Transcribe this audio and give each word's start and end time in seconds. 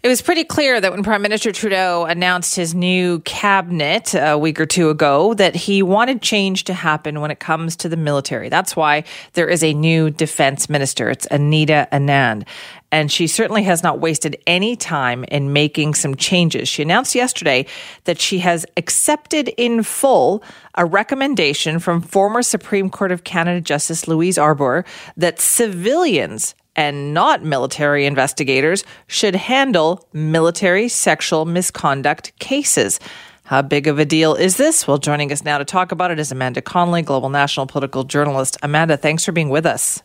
It 0.00 0.06
was 0.06 0.22
pretty 0.22 0.44
clear 0.44 0.80
that 0.80 0.92
when 0.92 1.02
Prime 1.02 1.22
Minister 1.22 1.50
Trudeau 1.50 2.04
announced 2.04 2.54
his 2.54 2.72
new 2.72 3.18
cabinet 3.20 4.14
a 4.14 4.38
week 4.38 4.60
or 4.60 4.66
two 4.66 4.90
ago 4.90 5.34
that 5.34 5.56
he 5.56 5.82
wanted 5.82 6.22
change 6.22 6.62
to 6.64 6.74
happen 6.74 7.20
when 7.20 7.32
it 7.32 7.40
comes 7.40 7.74
to 7.78 7.88
the 7.88 7.96
military. 7.96 8.48
That's 8.48 8.76
why 8.76 9.02
there 9.32 9.48
is 9.48 9.64
a 9.64 9.74
new 9.74 10.08
defense 10.10 10.68
minister. 10.68 11.10
It's 11.10 11.26
Anita 11.32 11.88
Anand. 11.90 12.46
And 12.92 13.10
she 13.10 13.26
certainly 13.26 13.64
has 13.64 13.82
not 13.82 13.98
wasted 13.98 14.36
any 14.46 14.76
time 14.76 15.24
in 15.24 15.52
making 15.52 15.94
some 15.94 16.14
changes. 16.14 16.68
She 16.68 16.82
announced 16.82 17.16
yesterday 17.16 17.66
that 18.04 18.20
she 18.20 18.38
has 18.38 18.64
accepted 18.76 19.48
in 19.56 19.82
full 19.82 20.44
a 20.76 20.86
recommendation 20.86 21.80
from 21.80 22.02
former 22.02 22.42
Supreme 22.42 22.88
Court 22.88 23.10
of 23.10 23.24
Canada 23.24 23.60
Justice 23.60 24.06
Louise 24.06 24.38
Arbour 24.38 24.84
that 25.16 25.40
civilians 25.40 26.54
and 26.78 27.12
not 27.12 27.42
military 27.42 28.06
investigators 28.06 28.84
should 29.08 29.34
handle 29.34 30.06
military 30.12 30.86
sexual 30.88 31.44
misconduct 31.44 32.32
cases. 32.38 33.00
How 33.42 33.62
big 33.62 33.88
of 33.88 33.98
a 33.98 34.04
deal 34.04 34.36
is 34.36 34.58
this? 34.58 34.86
Well, 34.86 34.98
joining 34.98 35.32
us 35.32 35.42
now 35.42 35.58
to 35.58 35.64
talk 35.64 35.90
about 35.90 36.12
it 36.12 36.20
is 36.20 36.30
Amanda 36.30 36.62
Connolly, 36.62 37.02
global 37.02 37.30
national 37.30 37.66
political 37.66 38.04
journalist. 38.04 38.56
Amanda, 38.62 38.96
thanks 38.96 39.24
for 39.24 39.32
being 39.32 39.48
with 39.48 39.66
us. 39.66 40.04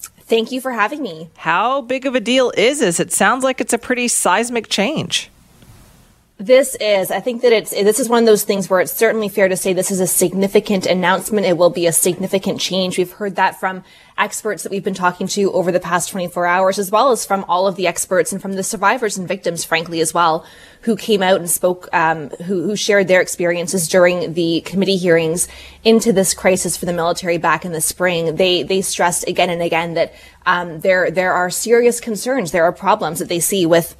Thank 0.00 0.50
you 0.50 0.60
for 0.60 0.72
having 0.72 1.00
me. 1.00 1.30
How 1.36 1.80
big 1.82 2.06
of 2.06 2.16
a 2.16 2.20
deal 2.20 2.52
is 2.56 2.80
this? 2.80 2.98
It 2.98 3.12
sounds 3.12 3.44
like 3.44 3.60
it's 3.60 3.72
a 3.72 3.78
pretty 3.78 4.08
seismic 4.08 4.68
change. 4.68 5.30
This 6.40 6.76
is, 6.76 7.10
I 7.10 7.18
think 7.18 7.42
that 7.42 7.52
it's, 7.52 7.72
this 7.72 7.98
is 7.98 8.08
one 8.08 8.22
of 8.22 8.26
those 8.26 8.44
things 8.44 8.70
where 8.70 8.78
it's 8.78 8.92
certainly 8.92 9.28
fair 9.28 9.48
to 9.48 9.56
say 9.56 9.72
this 9.72 9.90
is 9.90 9.98
a 9.98 10.06
significant 10.06 10.86
announcement. 10.86 11.46
It 11.46 11.58
will 11.58 11.68
be 11.68 11.88
a 11.88 11.92
significant 11.92 12.60
change. 12.60 12.96
We've 12.96 13.10
heard 13.10 13.34
that 13.34 13.58
from 13.58 13.82
experts 14.16 14.62
that 14.62 14.70
we've 14.70 14.84
been 14.84 14.94
talking 14.94 15.26
to 15.26 15.52
over 15.52 15.72
the 15.72 15.80
past 15.80 16.10
24 16.10 16.46
hours, 16.46 16.78
as 16.78 16.92
well 16.92 17.10
as 17.10 17.26
from 17.26 17.42
all 17.48 17.66
of 17.66 17.74
the 17.74 17.88
experts 17.88 18.32
and 18.32 18.40
from 18.40 18.52
the 18.52 18.62
survivors 18.62 19.18
and 19.18 19.26
victims, 19.26 19.64
frankly, 19.64 20.00
as 20.00 20.14
well, 20.14 20.46
who 20.82 20.94
came 20.94 21.24
out 21.24 21.40
and 21.40 21.50
spoke, 21.50 21.88
um, 21.92 22.28
who, 22.46 22.62
who 22.62 22.76
shared 22.76 23.08
their 23.08 23.20
experiences 23.20 23.88
during 23.88 24.34
the 24.34 24.60
committee 24.60 24.96
hearings 24.96 25.48
into 25.82 26.12
this 26.12 26.34
crisis 26.34 26.76
for 26.76 26.86
the 26.86 26.92
military 26.92 27.38
back 27.38 27.64
in 27.64 27.72
the 27.72 27.80
spring. 27.80 28.36
They, 28.36 28.62
they 28.62 28.80
stressed 28.80 29.26
again 29.26 29.50
and 29.50 29.60
again 29.60 29.94
that, 29.94 30.14
um, 30.46 30.78
there, 30.80 31.10
there 31.10 31.32
are 31.32 31.50
serious 31.50 31.98
concerns. 31.98 32.52
There 32.52 32.62
are 32.62 32.72
problems 32.72 33.18
that 33.18 33.28
they 33.28 33.40
see 33.40 33.66
with 33.66 33.96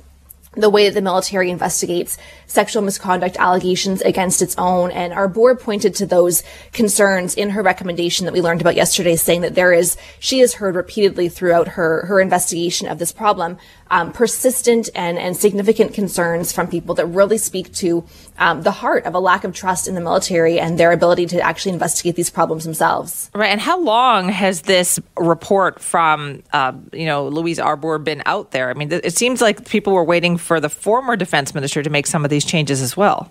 the 0.53 0.71
way 0.71 0.89
that 0.89 0.95
the 0.95 1.03
military 1.03 1.51
investigates 1.51 2.19
sexual 2.47 2.83
misconduct 2.83 3.37
allegations 3.39 4.01
against 4.03 4.43
its 4.43 4.57
own. 4.59 4.91
And 4.91 5.13
Arbour 5.13 5.55
pointed 5.55 5.95
to 5.97 6.07
those 6.07 6.43
concerns 6.73 7.35
in 7.35 7.51
her 7.51 7.63
recommendation 7.63 8.25
that 8.27 8.33
we 8.33 8.41
learned 8.41 8.61
about 8.61 8.77
yesterday, 8.77 9.17
saying 9.17 9.43
that 9.43 9.55
there 9.55 9.73
is, 9.73 9.97
she 10.19 10.41
has 10.41 10.55
heard 10.55 10.75
repeatedly 10.75 11.29
throughout 11.29 11.69
her, 11.69 12.07
her 12.07 12.21
investigation 12.21 12.89
of 12.89 12.99
this 12.99 13.13
problem, 13.13 13.59
um, 13.91 14.13
persistent 14.13 14.91
and, 14.95 15.19
and 15.19 15.37
significant 15.37 15.95
concerns 15.95 16.53
from 16.53 16.67
people 16.67 16.95
that 16.97 17.07
really 17.07 17.39
speak 17.39 17.73
to 17.75 18.05
um, 18.39 18.63
the 18.63 18.71
heart 18.71 19.05
of 19.05 19.15
a 19.15 19.19
lack 19.19 19.45
of 19.45 19.55
trust 19.55 19.89
in 19.89 19.95
the 19.95 20.01
military 20.01 20.61
and 20.61 20.79
their 20.79 20.93
ability 20.93 21.27
to 21.27 21.41
actually 21.41 21.73
investigate 21.73 22.17
these 22.17 22.31
problems 22.31 22.65
themselves. 22.65 23.31
Right. 23.35 23.51
And 23.51 23.61
how 23.61 23.81
long 23.81 24.29
has 24.29 24.63
this 24.63 25.01
report 25.17 25.81
from, 25.81 26.43
uh, 26.53 26.73
you 26.93 27.07
know, 27.07 27.29
Louise 27.29 27.59
Arbour 27.59 27.99
been 27.99 28.23
out 28.27 28.51
there? 28.51 28.71
I 28.71 28.75
mean, 28.75 28.93
it 28.93 29.17
seems 29.17 29.41
like 29.41 29.69
people 29.69 29.93
were 29.93 30.05
waiting 30.05 30.37
for 30.37 30.61
the 30.61 30.69
former 30.69 31.17
defense 31.17 31.55
minister 31.55 31.83
to 31.83 31.91
make 31.91 32.07
some 32.07 32.25
of 32.25 32.31
these 32.31 32.45
changes 32.45 32.83
as 32.83 32.97
well. 32.97 33.31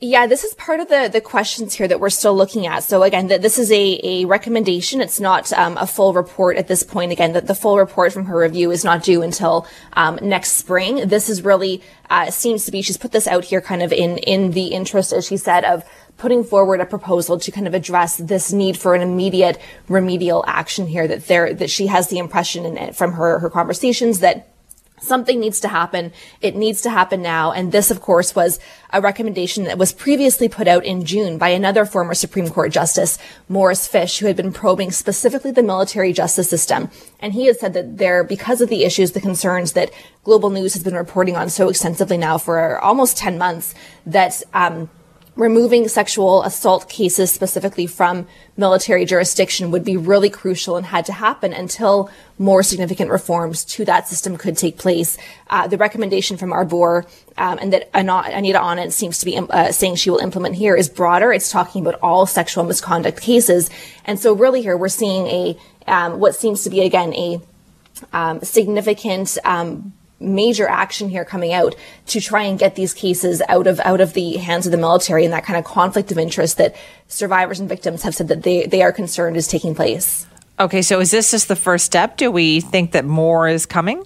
Yeah, 0.00 0.28
this 0.28 0.44
is 0.44 0.54
part 0.54 0.78
of 0.78 0.88
the, 0.88 1.10
the 1.12 1.20
questions 1.20 1.74
here 1.74 1.88
that 1.88 1.98
we're 1.98 2.08
still 2.10 2.36
looking 2.36 2.68
at. 2.68 2.84
So 2.84 3.02
again, 3.02 3.26
that 3.28 3.42
this 3.42 3.58
is 3.58 3.72
a, 3.72 4.00
a 4.04 4.24
recommendation. 4.26 5.00
It's 5.00 5.18
not 5.18 5.52
um, 5.52 5.76
a 5.76 5.88
full 5.88 6.12
report 6.14 6.56
at 6.56 6.68
this 6.68 6.84
point. 6.84 7.10
Again, 7.10 7.32
that 7.32 7.48
the 7.48 7.54
full 7.54 7.76
report 7.76 8.12
from 8.12 8.26
her 8.26 8.38
review 8.38 8.70
is 8.70 8.84
not 8.84 9.02
due 9.02 9.22
until 9.22 9.66
um, 9.94 10.16
next 10.22 10.52
spring. 10.52 11.08
This 11.08 11.28
is 11.28 11.42
really 11.42 11.82
uh, 12.10 12.30
seems 12.30 12.64
to 12.66 12.70
be 12.70 12.80
she's 12.80 12.96
put 12.96 13.10
this 13.10 13.26
out 13.26 13.44
here 13.44 13.60
kind 13.60 13.82
of 13.82 13.92
in 13.92 14.18
in 14.18 14.52
the 14.52 14.68
interest, 14.68 15.12
as 15.12 15.26
she 15.26 15.36
said, 15.36 15.64
of 15.64 15.82
putting 16.16 16.44
forward 16.44 16.80
a 16.80 16.86
proposal 16.86 17.36
to 17.40 17.50
kind 17.50 17.66
of 17.66 17.74
address 17.74 18.18
this 18.18 18.52
need 18.52 18.78
for 18.78 18.94
an 18.94 19.00
immediate 19.00 19.60
remedial 19.88 20.44
action 20.46 20.86
here. 20.86 21.08
That 21.08 21.26
there 21.26 21.52
that 21.54 21.70
she 21.70 21.88
has 21.88 22.06
the 22.06 22.18
impression 22.18 22.64
in, 22.64 22.78
it 22.78 22.94
from 22.94 23.14
her 23.14 23.40
her 23.40 23.50
conversations 23.50 24.20
that 24.20 24.46
Something 25.00 25.40
needs 25.40 25.60
to 25.60 25.68
happen. 25.68 26.12
It 26.40 26.56
needs 26.56 26.80
to 26.82 26.90
happen 26.90 27.22
now. 27.22 27.52
And 27.52 27.72
this, 27.72 27.90
of 27.90 28.00
course, 28.00 28.34
was 28.34 28.58
a 28.92 29.00
recommendation 29.00 29.64
that 29.64 29.78
was 29.78 29.92
previously 29.92 30.48
put 30.48 30.66
out 30.68 30.84
in 30.84 31.04
June 31.04 31.38
by 31.38 31.50
another 31.50 31.84
former 31.84 32.14
Supreme 32.14 32.48
Court 32.48 32.72
Justice, 32.72 33.18
Morris 33.48 33.86
Fish, 33.86 34.18
who 34.18 34.26
had 34.26 34.36
been 34.36 34.52
probing 34.52 34.90
specifically 34.90 35.50
the 35.50 35.62
military 35.62 36.12
justice 36.12 36.48
system. 36.48 36.90
And 37.20 37.32
he 37.32 37.46
has 37.46 37.60
said 37.60 37.74
that 37.74 37.98
there, 37.98 38.24
because 38.24 38.60
of 38.60 38.68
the 38.68 38.84
issues, 38.84 39.12
the 39.12 39.20
concerns 39.20 39.72
that 39.72 39.90
global 40.24 40.50
news 40.50 40.74
has 40.74 40.82
been 40.82 40.94
reporting 40.94 41.36
on 41.36 41.50
so 41.50 41.68
extensively 41.68 42.16
now 42.16 42.38
for 42.38 42.78
almost 42.80 43.16
10 43.16 43.38
months, 43.38 43.74
that, 44.06 44.42
um, 44.54 44.88
removing 45.38 45.86
sexual 45.86 46.42
assault 46.42 46.88
cases 46.88 47.30
specifically 47.30 47.86
from 47.86 48.26
military 48.56 49.04
jurisdiction 49.04 49.70
would 49.70 49.84
be 49.84 49.96
really 49.96 50.28
crucial 50.28 50.76
and 50.76 50.84
had 50.84 51.06
to 51.06 51.12
happen 51.12 51.52
until 51.52 52.10
more 52.38 52.60
significant 52.64 53.08
reforms 53.08 53.64
to 53.64 53.84
that 53.84 54.08
system 54.08 54.36
could 54.36 54.56
take 54.56 54.76
place. 54.76 55.16
Uh, 55.48 55.68
the 55.68 55.76
recommendation 55.76 56.36
from 56.36 56.52
Arbour 56.52 57.06
um, 57.36 57.56
and 57.62 57.72
that 57.72 57.88
Anita 57.94 58.58
Anand 58.58 58.90
seems 58.92 59.20
to 59.20 59.24
be 59.24 59.38
uh, 59.38 59.70
saying 59.70 59.94
she 59.94 60.10
will 60.10 60.18
implement 60.18 60.56
here 60.56 60.74
is 60.74 60.88
broader. 60.88 61.32
It's 61.32 61.52
talking 61.52 61.86
about 61.86 62.00
all 62.02 62.26
sexual 62.26 62.64
misconduct 62.64 63.20
cases, 63.20 63.70
and 64.04 64.18
so 64.18 64.32
really 64.32 64.60
here 64.60 64.76
we're 64.76 64.88
seeing 64.88 65.28
a 65.28 65.56
um, 65.86 66.18
what 66.18 66.34
seems 66.34 66.64
to 66.64 66.70
be 66.70 66.80
again 66.80 67.14
a 67.14 67.40
um, 68.12 68.40
significant 68.42 69.38
um, 69.44 69.92
major 70.20 70.68
action 70.68 71.08
here 71.08 71.24
coming 71.24 71.52
out 71.52 71.74
to 72.06 72.20
try 72.20 72.42
and 72.42 72.58
get 72.58 72.74
these 72.74 72.92
cases 72.92 73.40
out 73.48 73.66
of 73.66 73.78
out 73.80 74.00
of 74.00 74.14
the 74.14 74.36
hands 74.36 74.66
of 74.66 74.72
the 74.72 74.78
military 74.78 75.24
and 75.24 75.32
that 75.32 75.44
kind 75.44 75.58
of 75.58 75.64
conflict 75.64 76.10
of 76.10 76.18
interest 76.18 76.58
that 76.58 76.74
survivors 77.06 77.60
and 77.60 77.68
victims 77.68 78.02
have 78.02 78.14
said 78.14 78.28
that 78.28 78.42
they, 78.42 78.66
they 78.66 78.82
are 78.82 78.92
concerned 78.92 79.36
is 79.36 79.46
taking 79.46 79.74
place. 79.74 80.26
Okay, 80.60 80.82
so 80.82 80.98
is 80.98 81.12
this 81.12 81.30
just 81.30 81.46
the 81.46 81.54
first 81.54 81.84
step? 81.84 82.16
Do 82.16 82.32
we 82.32 82.60
think 82.60 82.92
that 82.92 83.04
more 83.04 83.46
is 83.46 83.64
coming? 83.64 84.04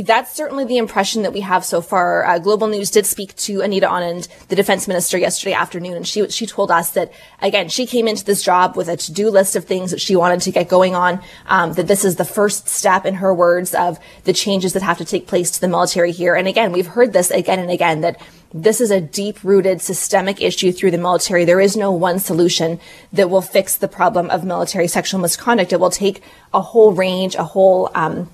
That's 0.00 0.34
certainly 0.34 0.64
the 0.64 0.78
impression 0.78 1.22
that 1.22 1.34
we 1.34 1.40
have 1.40 1.66
so 1.66 1.82
far. 1.82 2.24
Uh, 2.24 2.38
Global 2.38 2.66
News 2.66 2.90
did 2.90 3.04
speak 3.04 3.36
to 3.36 3.60
Anita 3.60 3.86
Anand, 3.86 4.26
the 4.48 4.56
defense 4.56 4.88
minister, 4.88 5.18
yesterday 5.18 5.52
afternoon, 5.52 5.94
and 5.94 6.08
she 6.08 6.26
she 6.30 6.46
told 6.46 6.70
us 6.70 6.92
that 6.92 7.12
again 7.42 7.68
she 7.68 7.84
came 7.84 8.08
into 8.08 8.24
this 8.24 8.42
job 8.42 8.74
with 8.74 8.88
a 8.88 8.96
to 8.96 9.12
do 9.12 9.28
list 9.28 9.54
of 9.54 9.66
things 9.66 9.90
that 9.90 10.00
she 10.00 10.16
wanted 10.16 10.40
to 10.42 10.50
get 10.50 10.68
going 10.68 10.94
on. 10.94 11.20
Um, 11.46 11.74
that 11.74 11.88
this 11.88 12.06
is 12.06 12.16
the 12.16 12.24
first 12.24 12.68
step, 12.68 13.04
in 13.04 13.14
her 13.14 13.34
words, 13.34 13.74
of 13.74 13.98
the 14.24 14.32
changes 14.32 14.72
that 14.72 14.82
have 14.82 14.98
to 14.98 15.04
take 15.04 15.26
place 15.26 15.50
to 15.50 15.60
the 15.60 15.68
military 15.68 16.12
here. 16.12 16.34
And 16.34 16.48
again, 16.48 16.72
we've 16.72 16.86
heard 16.86 17.12
this 17.12 17.30
again 17.30 17.58
and 17.58 17.70
again 17.70 18.00
that 18.00 18.18
this 18.54 18.80
is 18.80 18.90
a 18.90 19.00
deep 19.00 19.42
rooted 19.44 19.80
systemic 19.80 20.40
issue 20.40 20.72
through 20.72 20.90
the 20.90 20.98
military. 20.98 21.44
There 21.44 21.60
is 21.60 21.76
no 21.76 21.90
one 21.92 22.18
solution 22.18 22.80
that 23.12 23.30
will 23.30 23.42
fix 23.42 23.76
the 23.76 23.88
problem 23.88 24.30
of 24.30 24.44
military 24.44 24.88
sexual 24.88 25.20
misconduct. 25.20 25.72
It 25.72 25.80
will 25.80 25.90
take 25.90 26.22
a 26.52 26.60
whole 26.60 26.92
range, 26.92 27.34
a 27.34 27.44
whole 27.44 27.90
um, 27.94 28.30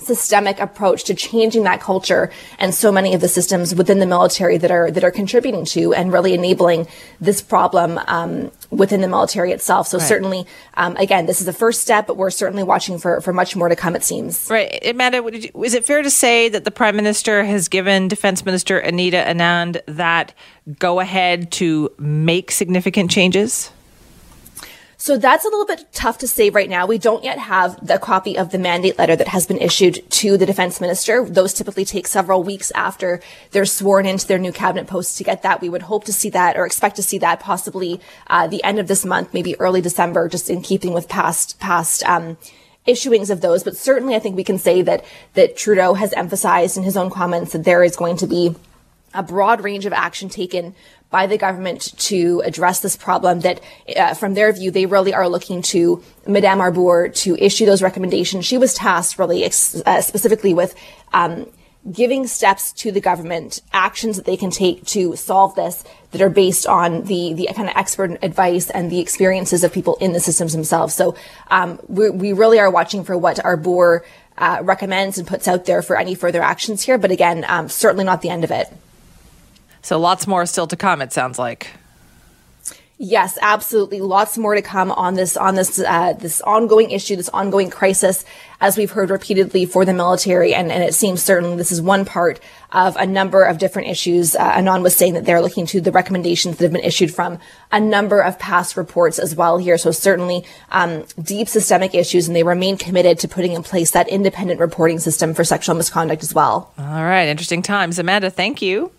systemic 0.00 0.58
approach 0.60 1.04
to 1.04 1.14
changing 1.14 1.64
that 1.64 1.80
culture 1.80 2.30
and 2.58 2.74
so 2.74 2.90
many 2.90 3.14
of 3.14 3.20
the 3.20 3.28
systems 3.28 3.74
within 3.74 3.98
the 3.98 4.06
military 4.06 4.58
that 4.58 4.70
are 4.70 4.90
that 4.90 5.04
are 5.04 5.10
contributing 5.10 5.64
to 5.64 5.94
and 5.94 6.12
really 6.12 6.34
enabling 6.34 6.86
this 7.20 7.42
problem 7.42 7.98
um, 8.06 8.50
within 8.70 9.00
the 9.00 9.08
military 9.08 9.52
itself. 9.52 9.86
So 9.88 9.98
right. 9.98 10.06
certainly, 10.06 10.46
um, 10.74 10.96
again, 10.96 11.26
this 11.26 11.40
is 11.40 11.46
the 11.46 11.52
first 11.52 11.80
step, 11.80 12.06
but 12.06 12.16
we're 12.16 12.30
certainly 12.30 12.62
watching 12.62 12.98
for 12.98 13.20
for 13.20 13.32
much 13.32 13.56
more 13.56 13.68
to 13.68 13.76
come. 13.76 13.94
It 13.94 14.04
seems. 14.04 14.48
Right, 14.50 14.84
Amanda. 14.86 15.24
Is 15.58 15.74
it 15.74 15.84
fair 15.84 16.02
to 16.02 16.10
say 16.10 16.48
that 16.48 16.64
the 16.64 16.70
Prime 16.70 16.96
Minister 16.96 17.44
has 17.44 17.68
given 17.68 18.08
Defense 18.08 18.44
Minister 18.44 18.78
Anita 18.78 19.18
Anand 19.18 19.80
that 19.86 20.34
go 20.78 21.00
ahead 21.00 21.50
to 21.52 21.90
make 21.98 22.50
significant 22.50 23.10
changes? 23.10 23.70
So 25.00 25.16
that's 25.16 25.46
a 25.46 25.48
little 25.48 25.64
bit 25.64 25.86
tough 25.94 26.18
to 26.18 26.28
say 26.28 26.50
right 26.50 26.68
now. 26.68 26.84
We 26.84 26.98
don't 26.98 27.24
yet 27.24 27.38
have 27.38 27.84
the 27.84 27.98
copy 27.98 28.36
of 28.36 28.50
the 28.50 28.58
mandate 28.58 28.98
letter 28.98 29.16
that 29.16 29.28
has 29.28 29.46
been 29.46 29.56
issued 29.56 30.08
to 30.10 30.36
the 30.36 30.44
defense 30.44 30.78
minister. 30.78 31.24
Those 31.24 31.54
typically 31.54 31.86
take 31.86 32.06
several 32.06 32.42
weeks 32.42 32.70
after 32.72 33.22
they're 33.52 33.64
sworn 33.64 34.04
into 34.04 34.26
their 34.26 34.38
new 34.38 34.52
cabinet 34.52 34.86
posts 34.86 35.16
to 35.16 35.24
get 35.24 35.42
that. 35.42 35.62
We 35.62 35.70
would 35.70 35.80
hope 35.80 36.04
to 36.04 36.12
see 36.12 36.28
that 36.30 36.58
or 36.58 36.66
expect 36.66 36.96
to 36.96 37.02
see 37.02 37.16
that 37.16 37.40
possibly 37.40 37.98
uh, 38.26 38.46
the 38.46 38.62
end 38.62 38.78
of 38.78 38.88
this 38.88 39.06
month, 39.06 39.32
maybe 39.32 39.58
early 39.58 39.80
December, 39.80 40.28
just 40.28 40.50
in 40.50 40.60
keeping 40.60 40.92
with 40.92 41.08
past 41.08 41.58
past. 41.58 42.04
Um, 42.04 42.36
issuings 42.86 43.28
of 43.28 43.42
those, 43.42 43.62
but 43.62 43.76
certainly 43.76 44.16
I 44.16 44.18
think 44.18 44.36
we 44.36 44.42
can 44.42 44.58
say 44.58 44.80
that 44.82 45.04
that 45.34 45.54
Trudeau 45.54 45.94
has 45.94 46.14
emphasized 46.14 46.78
in 46.78 46.82
his 46.82 46.96
own 46.96 47.10
comments 47.10 47.52
that 47.52 47.64
there 47.64 47.84
is 47.84 47.94
going 47.94 48.16
to 48.16 48.26
be 48.26 48.56
a 49.12 49.22
broad 49.22 49.62
range 49.62 49.86
of 49.86 49.92
action 49.92 50.28
taken 50.28 50.74
by 51.10 51.26
the 51.26 51.36
government 51.36 51.92
to 51.98 52.40
address 52.44 52.80
this 52.80 52.96
problem 52.96 53.40
that 53.40 53.60
uh, 53.96 54.14
from 54.14 54.34
their 54.34 54.52
view 54.52 54.70
they 54.70 54.86
really 54.86 55.12
are 55.12 55.28
looking 55.28 55.60
to 55.60 56.02
madame 56.26 56.60
arbour 56.60 57.08
to 57.08 57.36
issue 57.36 57.66
those 57.66 57.82
recommendations. 57.82 58.46
She 58.46 58.58
was 58.58 58.74
tasked 58.74 59.18
really 59.18 59.44
ex- 59.44 59.82
uh, 59.84 60.00
specifically 60.00 60.54
with 60.54 60.74
um, 61.12 61.46
giving 61.90 62.26
steps 62.26 62.72
to 62.72 62.92
the 62.92 63.00
government 63.00 63.60
actions 63.72 64.16
that 64.16 64.26
they 64.26 64.36
can 64.36 64.50
take 64.50 64.84
to 64.84 65.16
solve 65.16 65.54
this 65.54 65.82
that 66.12 66.20
are 66.20 66.28
based 66.28 66.66
on 66.66 67.04
the 67.04 67.32
the 67.34 67.48
kind 67.54 67.68
of 67.68 67.76
expert 67.76 68.18
advice 68.22 68.70
and 68.70 68.90
the 68.90 69.00
experiences 69.00 69.64
of 69.64 69.72
people 69.72 69.96
in 70.00 70.12
the 70.12 70.20
systems 70.20 70.52
themselves. 70.52 70.94
So 70.94 71.16
um, 71.48 71.80
we, 71.88 72.10
we 72.10 72.32
really 72.32 72.58
are 72.60 72.70
watching 72.70 73.02
for 73.02 73.16
what 73.16 73.44
arbour 73.44 74.04
uh, 74.38 74.58
recommends 74.62 75.18
and 75.18 75.26
puts 75.26 75.48
out 75.48 75.64
there 75.64 75.82
for 75.82 75.98
any 75.98 76.14
further 76.14 76.42
actions 76.42 76.82
here. 76.82 76.98
But 76.98 77.10
again 77.10 77.44
um, 77.48 77.68
certainly 77.68 78.04
not 78.04 78.22
the 78.22 78.28
end 78.28 78.44
of 78.44 78.50
it 78.50 78.68
so 79.82 79.98
lots 79.98 80.26
more 80.26 80.46
still 80.46 80.66
to 80.66 80.76
come, 80.76 81.02
it 81.02 81.12
sounds 81.12 81.38
like. 81.38 81.70
Yes, 83.02 83.38
absolutely. 83.40 84.02
Lots 84.02 84.36
more 84.36 84.54
to 84.54 84.60
come 84.60 84.92
on 84.92 85.14
this 85.14 85.34
on 85.34 85.54
this 85.54 85.78
uh, 85.80 86.12
this 86.12 86.42
ongoing 86.42 86.90
issue, 86.90 87.16
this 87.16 87.30
ongoing 87.30 87.70
crisis, 87.70 88.26
as 88.60 88.76
we've 88.76 88.90
heard 88.90 89.08
repeatedly 89.08 89.64
for 89.64 89.86
the 89.86 89.94
military, 89.94 90.52
and, 90.52 90.70
and 90.70 90.84
it 90.84 90.92
seems 90.92 91.22
certain 91.22 91.56
this 91.56 91.72
is 91.72 91.80
one 91.80 92.04
part 92.04 92.40
of 92.72 92.96
a 92.96 93.06
number 93.06 93.42
of 93.42 93.56
different 93.56 93.88
issues. 93.88 94.36
Uh, 94.36 94.52
Anand 94.52 94.82
was 94.82 94.94
saying 94.94 95.14
that 95.14 95.24
they're 95.24 95.40
looking 95.40 95.64
to 95.68 95.80
the 95.80 95.90
recommendations 95.90 96.58
that 96.58 96.64
have 96.64 96.74
been 96.74 96.84
issued 96.84 97.10
from 97.10 97.38
a 97.72 97.80
number 97.80 98.20
of 98.20 98.38
past 98.38 98.76
reports 98.76 99.18
as 99.18 99.34
well 99.34 99.56
here. 99.56 99.78
So 99.78 99.92
certainly 99.92 100.44
um, 100.70 101.04
deep 101.22 101.48
systemic 101.48 101.94
issues, 101.94 102.26
and 102.26 102.36
they 102.36 102.42
remain 102.42 102.76
committed 102.76 103.18
to 103.20 103.28
putting 103.28 103.52
in 103.52 103.62
place 103.62 103.92
that 103.92 104.10
independent 104.10 104.60
reporting 104.60 104.98
system 104.98 105.32
for 105.32 105.42
sexual 105.42 105.74
misconduct 105.74 106.22
as 106.22 106.34
well. 106.34 106.74
All 106.76 106.84
right, 106.84 107.28
interesting 107.28 107.62
times, 107.62 107.98
Amanda. 107.98 108.28
Thank 108.28 108.60
you. 108.60 108.92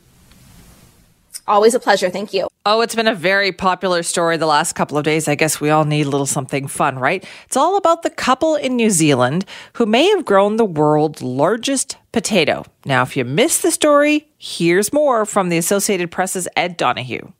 Always 1.52 1.74
a 1.74 1.82
pleasure. 1.82 2.10
Thank 2.10 2.34
you. 2.34 2.48
Oh, 2.66 2.80
it's 2.80 2.96
been 2.96 3.10
a 3.10 3.14
very 3.14 3.52
popular 3.52 4.04
story 4.04 4.38
the 4.38 4.46
last 4.46 4.72
couple 4.72 4.98
of 4.98 5.04
days. 5.04 5.28
I 5.28 5.36
guess 5.36 5.60
we 5.60 5.70
all 5.70 5.84
need 5.84 6.06
a 6.06 6.10
little 6.10 6.26
something 6.26 6.66
fun, 6.66 6.98
right? 6.98 7.26
It's 7.46 7.58
all 7.58 7.76
about 7.76 8.04
the 8.04 8.10
couple 8.10 8.56
in 8.56 8.78
New 8.78 8.90
Zealand 8.90 9.44
who 9.74 9.86
may 9.86 10.08
have 10.12 10.24
grown 10.24 10.56
the 10.56 10.64
world's 10.64 11.22
largest 11.22 11.98
potato. 12.14 12.64
Now, 12.86 13.02
if 13.02 13.18
you 13.18 13.26
missed 13.26 13.64
the 13.64 13.72
story, 13.72 14.30
here's 14.38 14.94
more 14.94 15.26
from 15.26 15.50
the 15.50 15.58
Associated 15.58 16.10
Press's 16.10 16.48
Ed 16.56 16.78
Donahue. 16.78 17.34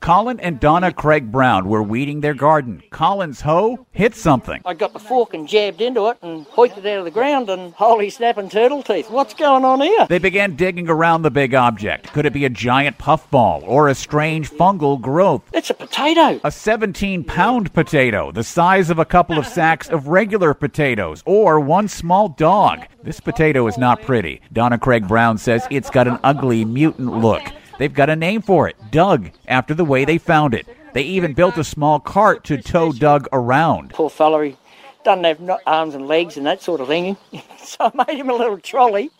Colin 0.00 0.40
and 0.40 0.60
Donna 0.60 0.92
Craig 0.92 1.30
Brown 1.30 1.68
were 1.68 1.82
weeding 1.82 2.20
their 2.20 2.34
garden. 2.34 2.82
Colin's 2.90 3.40
hoe 3.40 3.86
hit 3.92 4.14
something. 4.14 4.62
I 4.64 4.74
got 4.74 4.92
the 4.92 4.98
fork 4.98 5.34
and 5.34 5.46
jabbed 5.46 5.80
into 5.80 6.08
it 6.08 6.18
and 6.22 6.46
hoiked 6.46 6.78
it 6.78 6.86
out 6.86 7.00
of 7.00 7.04
the 7.04 7.10
ground 7.10 7.50
and 7.50 7.74
holy 7.74 8.08
snapping 8.08 8.48
turtle 8.48 8.82
teeth. 8.82 9.10
What's 9.10 9.34
going 9.34 9.64
on 9.64 9.80
here? 9.80 10.06
They 10.08 10.18
began 10.18 10.56
digging 10.56 10.88
around 10.88 11.22
the 11.22 11.30
big 11.30 11.54
object. 11.54 12.12
Could 12.12 12.26
it 12.26 12.32
be 12.32 12.44
a 12.44 12.50
giant 12.50 12.96
puffball 12.98 13.62
or 13.66 13.88
a 13.88 13.94
strange 13.94 14.50
fungal 14.50 15.00
growth? 15.00 15.42
It's 15.52 15.70
a 15.70 15.74
potato. 15.74 16.40
A 16.44 16.50
17 16.50 17.24
pound 17.24 17.72
potato, 17.74 18.32
the 18.32 18.44
size 18.44 18.90
of 18.90 18.98
a 18.98 19.04
couple 19.04 19.38
of 19.38 19.46
sacks 19.46 19.88
of 19.88 20.08
regular 20.08 20.54
potatoes, 20.54 21.22
or 21.26 21.60
one 21.60 21.88
small 21.88 22.28
dog. 22.28 22.86
This 23.02 23.20
potato 23.20 23.66
is 23.66 23.76
not 23.76 24.02
pretty. 24.02 24.40
Donna 24.52 24.78
Craig 24.78 25.08
Brown 25.08 25.38
says 25.38 25.66
it's 25.70 25.90
got 25.90 26.08
an 26.08 26.18
ugly 26.22 26.64
mutant 26.64 27.18
look. 27.18 27.42
They've 27.78 27.94
got 27.94 28.10
a 28.10 28.16
name 28.16 28.42
for 28.42 28.68
it, 28.68 28.76
Doug, 28.90 29.30
after 29.46 29.72
the 29.72 29.84
way 29.84 30.04
they 30.04 30.18
found 30.18 30.52
it. 30.52 30.66
They 30.94 31.02
even 31.02 31.32
built 31.32 31.56
a 31.58 31.64
small 31.64 32.00
cart 32.00 32.44
to 32.44 32.60
tow 32.60 32.92
Doug 32.92 33.28
around. 33.32 33.90
Poor 33.90 34.10
fella, 34.10 34.44
he 34.46 34.56
doesn't 35.04 35.24
have 35.24 35.60
arms 35.66 35.94
and 35.94 36.08
legs 36.08 36.36
and 36.36 36.46
that 36.46 36.60
sort 36.60 36.80
of 36.80 36.88
thing. 36.88 37.16
so 37.58 37.76
I 37.94 38.04
made 38.06 38.18
him 38.18 38.30
a 38.30 38.34
little 38.34 38.58
trolley 38.58 39.10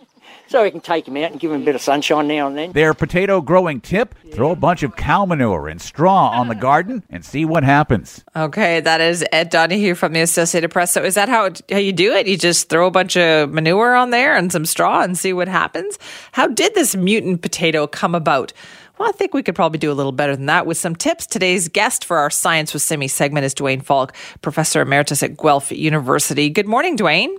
so 0.48 0.62
we 0.62 0.70
can 0.70 0.80
take 0.80 1.04
them 1.04 1.16
out 1.16 1.30
and 1.30 1.38
give 1.38 1.50
them 1.50 1.62
a 1.62 1.64
bit 1.64 1.74
of 1.74 1.80
sunshine 1.80 2.26
now 2.26 2.46
and 2.46 2.56
then. 2.56 2.72
Their 2.72 2.94
potato 2.94 3.40
growing 3.40 3.80
tip 3.80 4.14
throw 4.32 4.50
a 4.50 4.56
bunch 4.56 4.82
of 4.82 4.96
cow 4.96 5.24
manure 5.26 5.68
and 5.68 5.80
straw 5.80 6.30
on 6.30 6.48
the 6.48 6.56
ah. 6.56 6.60
garden 6.60 7.04
and 7.10 7.24
see 7.24 7.44
what 7.44 7.64
happens. 7.64 8.24
Okay, 8.34 8.80
that 8.80 9.00
is 9.00 9.24
Ed 9.32 9.50
Donahue 9.50 9.94
from 9.94 10.12
the 10.12 10.20
Associated 10.20 10.70
Press. 10.70 10.92
So, 10.92 11.04
is 11.04 11.14
that 11.14 11.28
how, 11.28 11.50
how 11.70 11.78
you 11.78 11.92
do 11.92 12.12
it? 12.12 12.26
You 12.26 12.36
just 12.36 12.68
throw 12.68 12.86
a 12.86 12.90
bunch 12.90 13.16
of 13.16 13.50
manure 13.50 13.94
on 13.94 14.10
there 14.10 14.36
and 14.36 14.50
some 14.50 14.64
straw 14.64 15.02
and 15.02 15.16
see 15.16 15.32
what 15.32 15.48
happens? 15.48 15.98
How 16.32 16.46
did 16.46 16.74
this 16.74 16.96
mutant 16.96 17.42
potato 17.42 17.86
come 17.86 18.14
about? 18.14 18.52
Well, 18.98 19.08
I 19.08 19.12
think 19.12 19.32
we 19.32 19.44
could 19.44 19.54
probably 19.54 19.78
do 19.78 19.92
a 19.92 19.94
little 19.94 20.12
better 20.12 20.34
than 20.34 20.46
that 20.46 20.66
with 20.66 20.76
some 20.76 20.96
tips. 20.96 21.26
Today's 21.26 21.68
guest 21.68 22.04
for 22.04 22.18
our 22.18 22.30
Science 22.30 22.72
with 22.72 22.82
Simi 22.82 23.06
segment 23.06 23.44
is 23.44 23.54
Duane 23.54 23.80
Falk, 23.80 24.14
Professor 24.42 24.82
Emeritus 24.82 25.22
at 25.22 25.36
Guelph 25.36 25.70
University. 25.70 26.50
Good 26.50 26.66
morning, 26.66 26.96
Duane. 26.96 27.36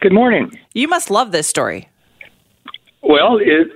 Good 0.00 0.12
morning. 0.12 0.50
You 0.74 0.88
must 0.88 1.10
love 1.10 1.32
this 1.32 1.46
story. 1.46 1.89
Well, 3.10 3.38
it 3.40 3.66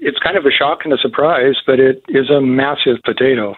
it's 0.00 0.18
kind 0.18 0.36
of 0.36 0.44
a 0.44 0.50
shock 0.50 0.80
and 0.84 0.92
a 0.92 0.98
surprise, 0.98 1.54
but 1.66 1.80
it 1.80 2.02
is 2.08 2.28
a 2.28 2.42
massive 2.42 2.98
potato. 3.04 3.54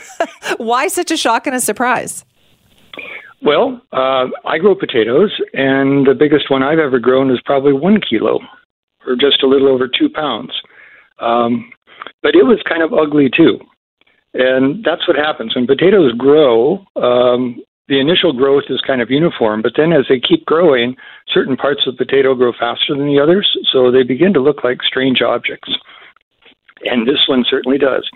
Why 0.56 0.88
such 0.88 1.12
a 1.12 1.16
shock 1.16 1.46
and 1.46 1.54
a 1.54 1.60
surprise? 1.60 2.24
Well, 3.42 3.80
uh, 3.92 4.26
I 4.44 4.58
grow 4.58 4.74
potatoes, 4.74 5.30
and 5.52 6.06
the 6.06 6.14
biggest 6.18 6.50
one 6.50 6.64
I've 6.64 6.80
ever 6.80 6.98
grown 6.98 7.30
is 7.30 7.40
probably 7.44 7.72
one 7.72 8.00
kilo, 8.00 8.40
or 9.06 9.14
just 9.14 9.44
a 9.44 9.46
little 9.46 9.68
over 9.68 9.86
two 9.86 10.08
pounds. 10.08 10.50
Um, 11.20 11.70
but 12.22 12.34
it 12.34 12.44
was 12.44 12.58
kind 12.68 12.82
of 12.82 12.92
ugly 12.92 13.30
too. 13.36 13.60
And 14.34 14.82
that's 14.82 15.06
what 15.06 15.16
happens 15.16 15.54
when 15.54 15.66
potatoes 15.66 16.12
grow. 16.16 16.84
Um, 16.96 17.62
the 17.88 18.00
initial 18.00 18.32
growth 18.32 18.64
is 18.68 18.80
kind 18.86 19.00
of 19.00 19.10
uniform, 19.10 19.62
but 19.62 19.72
then 19.76 19.92
as 19.92 20.04
they 20.08 20.20
keep 20.20 20.44
growing, 20.46 20.96
certain 21.32 21.56
parts 21.56 21.82
of 21.86 21.96
the 21.96 22.04
potato 22.04 22.34
grow 22.34 22.52
faster 22.52 22.94
than 22.96 23.06
the 23.06 23.20
others, 23.20 23.56
so 23.72 23.90
they 23.90 24.02
begin 24.02 24.32
to 24.34 24.40
look 24.40 24.62
like 24.62 24.82
strange 24.82 25.20
objects. 25.20 25.70
And 26.84 27.06
this 27.06 27.28
one 27.28 27.44
certainly 27.48 27.78
does. 27.78 28.08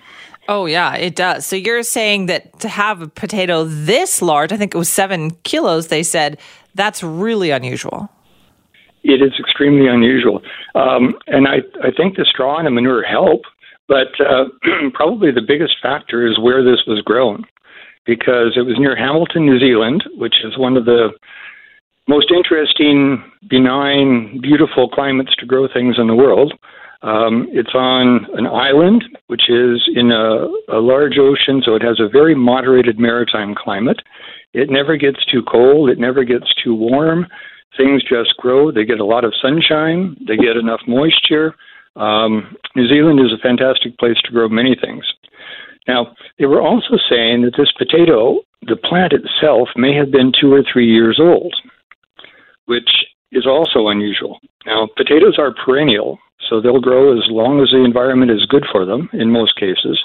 Oh, 0.49 0.67
yeah, 0.67 0.95
it 0.95 1.17
does. 1.17 1.45
So 1.45 1.57
you're 1.57 1.83
saying 1.83 2.27
that 2.27 2.59
to 2.61 2.69
have 2.69 3.03
a 3.03 3.09
potato 3.09 3.65
this 3.65 4.23
large, 4.23 4.53
I 4.53 4.57
think 4.57 4.75
it 4.75 4.79
was 4.79 4.89
seven 4.89 5.33
kilos, 5.43 5.89
they 5.89 6.05
said, 6.05 6.39
that's 6.75 7.03
really 7.03 7.51
unusual. 7.51 8.09
It 9.03 9.23
is 9.23 9.33
extremely 9.39 9.89
unusual. 9.89 10.43
Um, 10.75 11.15
and 11.27 11.49
I, 11.49 11.59
I 11.83 11.91
think 11.97 12.17
the 12.17 12.25
straw 12.25 12.59
and 12.59 12.67
the 12.67 12.71
manure 12.71 13.03
help, 13.03 13.43
but 13.89 14.09
uh, 14.21 14.45
probably 14.95 15.33
the 15.33 15.43
biggest 15.47 15.77
factor 15.83 16.27
is 16.27 16.39
where 16.39 16.63
this 16.63 16.85
was 16.87 17.03
grown 17.03 17.45
because 18.07 18.57
it 18.57 18.63
was 18.63 18.77
near 18.79 18.97
Hamilton, 18.97 19.45
New 19.45 19.59
Zealand, 19.59 20.05
which 20.17 20.37
is 20.45 20.57
one 20.57 20.77
of 20.77 20.85
the 20.85 21.11
most 22.09 22.31
interesting, 22.31 23.23
benign, 23.49 24.41
beautiful 24.41 24.89
climates 24.89 25.35
to 25.37 25.47
grow 25.47 25.67
things 25.67 25.97
in 25.99 26.07
the 26.07 26.15
world. 26.15 26.55
Um, 27.03 27.49
it's 27.51 27.75
on 27.75 28.27
an 28.35 28.47
island, 28.47 29.05
which 29.27 29.51
is 29.51 29.83
in 29.95 30.13
a, 30.13 30.47
a 30.69 30.81
large 30.81 31.19
ocean, 31.19 31.63
so 31.65 31.75
it 31.75 31.83
has 31.83 32.01
a 32.01 32.09
very 32.09 32.35
moderated 32.35 32.99
maritime 32.99 33.55
climate. 33.55 34.01
It 34.55 34.71
never 34.71 34.97
gets 34.97 35.25
too 35.27 35.43
cold, 35.43 35.91
it 35.91 35.99
never 35.99 36.25
gets 36.25 36.47
too 36.63 36.75
warm. 36.75 37.27
Things 37.77 38.03
just 38.03 38.35
grow. 38.39 38.73
They 38.73 38.85
get 38.85 39.01
a 39.01 39.05
lot 39.05 39.25
of 39.25 39.35
sunshine, 39.41 40.17
they 40.27 40.37
get 40.37 40.57
enough 40.57 40.81
moisture. 40.87 41.55
Um, 41.97 42.57
New 42.75 42.89
Zealand 42.89 43.21
is 43.21 43.33
a 43.33 43.43
fantastic 43.43 43.99
place 43.99 44.17
to 44.25 44.33
grow 44.33 44.49
many 44.49 44.77
things. 44.81 45.05
Now, 45.89 46.15
they 46.39 46.47
were 46.47 46.61
also 46.61 46.97
saying 47.09 47.43
that 47.43 47.55
this 47.57 47.73
potato, 47.73 48.41
the 48.63 48.77
plant 48.77 49.13
itself, 49.13 49.69
may 49.77 49.95
have 49.95 50.11
been 50.11 50.33
two 50.39 50.53
or 50.53 50.63
three 50.63 50.87
years 50.87 51.19
old, 51.21 51.55
which 52.67 52.91
is 53.33 53.47
also 53.47 53.89
unusual. 53.89 54.39
Now, 54.65 54.89
potatoes 54.97 55.39
are 55.39 55.55
perennial, 55.55 56.19
so 56.49 56.61
they'll 56.61 56.81
grow 56.81 57.17
as 57.17 57.25
long 57.29 57.61
as 57.61 57.71
the 57.71 57.85
environment 57.85 58.31
is 58.31 58.47
good 58.47 58.65
for 58.71 58.85
them 58.85 59.09
in 59.13 59.31
most 59.31 59.57
cases. 59.59 60.03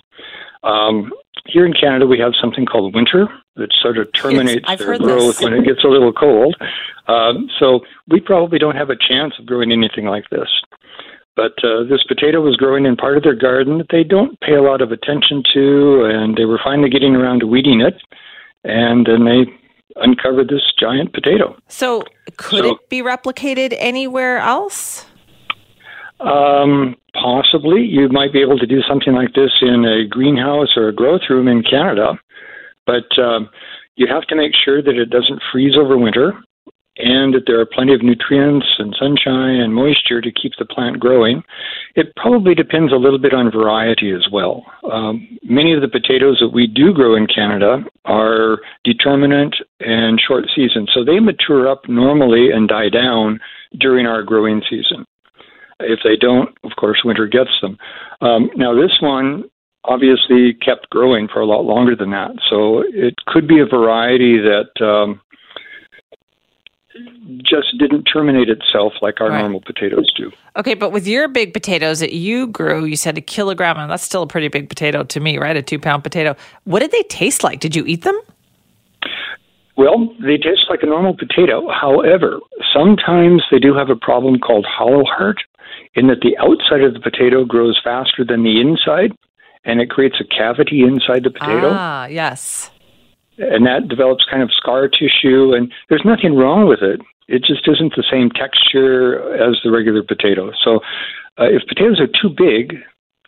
Um, 0.64 1.12
here 1.48 1.66
in 1.66 1.74
Canada, 1.74 2.06
we 2.06 2.20
have 2.20 2.34
something 2.40 2.66
called 2.66 2.94
winter 2.94 3.28
that 3.56 3.70
sort 3.82 3.98
of 3.98 4.08
terminates 4.14 4.66
yes, 4.68 4.80
their 4.80 4.98
growth 4.98 5.38
this. 5.38 5.42
when 5.42 5.54
it 5.54 5.66
gets 5.66 5.84
a 5.84 5.88
little 5.88 6.14
cold. 6.14 6.56
Um, 7.08 7.50
so 7.60 7.82
we 8.08 8.20
probably 8.20 8.60
don't 8.60 8.76
have 8.76 8.90
a 8.90 8.96
chance 8.96 9.34
of 9.40 9.46
growing 9.46 9.72
anything 9.72 10.06
like 10.06 10.30
this. 10.30 10.48
But 11.36 11.54
uh, 11.64 11.84
this 11.90 12.04
potato 12.08 12.42
was 12.42 12.58
growing 12.58 12.86
in 12.86 12.96
part 12.96 13.18
of 13.18 13.24
their 13.24 13.36
garden 13.36 13.78
that 13.78 13.88
they 13.90 14.04
don't 14.04 14.40
pay 14.42 14.56
a 14.56 14.62
lot 14.62 14.82
of 14.82 14.92
attention 14.92 15.44
to, 15.54 16.04
and 16.06 16.36
they 16.36 16.46
were 16.46 16.60
finally 16.64 16.90
getting 16.90 17.16
around 17.16 17.40
to 17.40 17.48
weeding 17.48 17.82
it. 17.82 17.96
And 18.64 19.06
then 19.06 19.26
they 19.26 19.46
uncovered 19.96 20.50
this 20.50 20.62
giant 20.80 21.14
potato. 21.14 21.56
So, 21.68 22.04
could 22.38 22.66
So- 22.66 22.72
it 22.72 22.90
be 22.90 23.02
replicated 23.02 23.74
anywhere 23.78 24.40
else? 24.40 25.06
Um, 26.20 26.96
possibly, 27.14 27.82
you 27.84 28.08
might 28.10 28.32
be 28.32 28.42
able 28.42 28.60
to 28.60 28.68
do 28.68 28.82
something 28.84 29.14
like 29.14 29.34
this 29.34 29.52
in 29.62 29.86
a 29.86 30.06
greenhouse 30.06 30.78
or 30.78 30.88
a 30.88 30.94
growth 30.94 31.22
room 31.30 31.48
in 31.48 31.64
Canada. 31.64 32.20
but 32.88 33.18
um, 33.20 33.48
you 33.96 34.08
have 34.08 34.24
to 34.24 34.36
make 34.36 34.54
sure 34.56 34.82
that 34.82 34.96
it 34.98 35.10
doesn't 35.12 35.40
freeze 35.52 35.78
over 35.78 35.98
winter 35.98 36.34
and 36.98 37.34
that 37.34 37.44
there 37.48 37.60
are 37.60 37.66
plenty 37.66 37.94
of 37.94 38.04
nutrients 38.04 38.68
and 38.78 38.96
sunshine 39.00 39.62
and 39.62 39.74
moisture 39.74 40.20
to 40.20 40.32
keep 40.32 40.52
the 40.60 40.66
plant 40.66 41.00
growing. 41.00 41.42
It 41.96 42.14
probably 42.16 42.54
depends 42.54 42.92
a 42.92 42.98
little 42.98 43.20
bit 43.20 43.34
on 43.34 43.52
variety 43.52 44.12
as 44.12 44.28
well. 44.32 44.66
Um, 44.92 45.40
many 45.44 45.74
of 45.74 45.82
the 45.82 45.88
potatoes 45.88 46.38
that 46.42 46.54
we 46.54 46.68
do 46.68 46.94
grow 46.94 47.16
in 47.16 47.28
Canada 47.28 47.84
are 48.06 48.60
determinate 48.84 49.56
and 49.80 50.20
short 50.20 50.46
season, 50.54 50.86
so 50.94 51.04
they 51.04 51.20
mature 51.20 51.70
up 51.70 51.88
normally 51.88 52.52
and 52.52 52.68
die 52.68 52.90
down 52.90 53.40
during 53.80 54.06
our 54.06 54.22
growing 54.22 54.62
season. 54.70 55.06
If 55.80 56.00
they 56.04 56.16
don't, 56.16 56.50
of 56.64 56.72
course, 56.78 57.02
winter 57.04 57.26
gets 57.26 57.52
them. 57.62 57.78
Um, 58.20 58.52
now, 58.56 58.76
this 58.76 58.98
one 59.02 59.46
obviously 59.86 60.54
kept 60.54 60.90
growing 60.92 61.28
for 61.28 61.40
a 61.40 61.46
lot 61.46 61.66
longer 61.66 61.96
than 61.96 62.12
that, 62.12 62.32
so 62.50 62.84
it 62.88 63.16
could 63.26 63.48
be 63.48 63.62
a 63.62 63.66
variety 63.66 64.38
that. 64.38 64.86
Um, 64.86 65.22
just 67.44 67.78
didn't 67.78 68.04
terminate 68.04 68.50
itself 68.50 68.94
like 69.02 69.22
our 69.22 69.30
right. 69.30 69.42
normal 69.42 69.62
potatoes 69.62 70.12
do. 70.16 70.32
Okay, 70.56 70.74
but 70.74 70.92
with 70.92 71.08
your 71.08 71.28
big 71.28 71.54
potatoes 71.54 72.00
that 72.00 72.14
you 72.14 72.48
grew, 72.48 72.86
you 72.86 72.96
said 72.96 73.18
a 73.18 73.22
kilogram, 73.22 73.78
and 73.78 73.92
that's 73.92 74.04
still 74.04 74.24
a 74.24 74.28
pretty 74.28 74.48
big 74.48 74.70
potato 74.70 75.04
to 75.04 75.20
me, 75.20 75.38
right? 75.38 75.56
A 75.56 75.62
two 75.62 75.80
pound 75.80 76.04
potato. 76.04 76.36
What 76.66 76.80
did 76.80 76.92
they 76.92 77.04
taste 77.04 77.44
like? 77.44 77.60
Did 77.60 77.76
you 77.76 77.86
eat 77.86 78.04
them? 78.04 78.20
Well, 79.78 80.14
they 80.20 80.38
taste 80.38 80.66
like 80.70 80.84
a 80.84 80.86
normal 80.86 81.16
potato. 81.16 81.70
However, 81.72 82.40
sometimes 82.74 83.44
they 83.52 83.60
do 83.60 83.74
have 83.74 83.90
a 83.90 83.96
problem 83.96 84.40
called 84.40 84.66
hollow 84.70 85.04
heart, 85.06 85.38
in 85.96 86.08
that 86.08 86.22
the 86.22 86.38
outside 86.38 86.84
of 86.84 86.94
the 86.94 87.00
potato 87.00 87.46
grows 87.46 87.80
faster 87.84 88.24
than 88.26 88.44
the 88.44 88.60
inside, 88.62 89.12
and 89.64 89.82
it 89.82 89.90
creates 89.90 90.18
a 90.20 90.24
cavity 90.26 90.82
inside 90.82 91.24
the 91.24 91.32
potato. 91.32 91.72
Ah, 91.72 92.06
yes 92.06 92.72
and 93.38 93.66
that 93.66 93.88
develops 93.88 94.26
kind 94.30 94.44
of 94.44 94.52
scar 94.52 94.88
tissue, 94.88 95.54
and 95.54 95.72
there's 95.90 96.06
nothing 96.06 96.36
wrong 96.36 96.68
with 96.68 96.82
it. 96.82 97.02
It 97.28 97.44
just 97.44 97.68
isn't 97.68 97.96
the 97.96 98.04
same 98.12 98.30
texture 98.30 99.34
as 99.36 99.58
the 99.64 99.72
regular 99.72 100.04
potato. 100.04 100.52
So, 100.64 100.82
uh, 101.40 101.48
if 101.48 101.64
potatoes 101.68 102.00
are 102.00 102.08
too 102.08 102.30
big, 102.30 102.78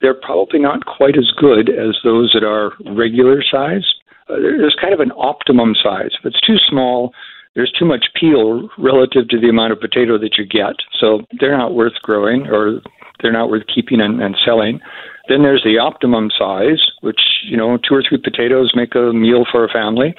they're 0.02 0.14
probably 0.14 0.60
not 0.60 0.86
quite 0.86 1.18
as 1.18 1.32
good 1.38 1.70
as 1.70 1.96
those 2.04 2.32
that 2.34 2.44
are 2.44 2.74
regular 2.94 3.42
size. 3.42 3.86
Uh, 4.30 4.36
there's 4.36 4.76
kind 4.80 4.94
of 4.94 5.00
an 5.00 5.12
optimum 5.16 5.74
size. 5.82 6.12
If 6.20 6.26
it's 6.26 6.42
too 6.42 6.58
small, 6.70 7.14
there's 7.56 7.72
too 7.72 7.86
much 7.86 8.06
peel 8.20 8.70
relative 8.78 9.30
to 9.30 9.40
the 9.40 9.50
amount 9.50 9.72
of 9.72 9.80
potato 9.80 10.18
that 10.18 10.38
you 10.38 10.46
get. 10.46 10.76
So 11.00 11.22
they're 11.40 11.58
not 11.58 11.74
worth 11.74 11.94
growing 12.02 12.48
or 12.48 12.82
they're 13.22 13.32
not 13.32 13.50
worth 13.50 13.64
keeping 13.74 14.02
and, 14.02 14.22
and 14.22 14.36
selling. 14.46 14.82
Then 15.30 15.44
there's 15.44 15.64
the 15.64 15.78
optimum 15.78 16.30
size, 16.38 16.82
which, 17.02 17.22
you 17.46 17.56
know, 17.56 17.78
two 17.78 17.96
or 17.96 18.04
three 18.08 18.18
potatoes 18.18 18.74
make 18.76 18.94
a 18.96 19.14
meal 19.14 19.46
for 19.50 19.64
a 19.64 19.70
family. 19.70 20.16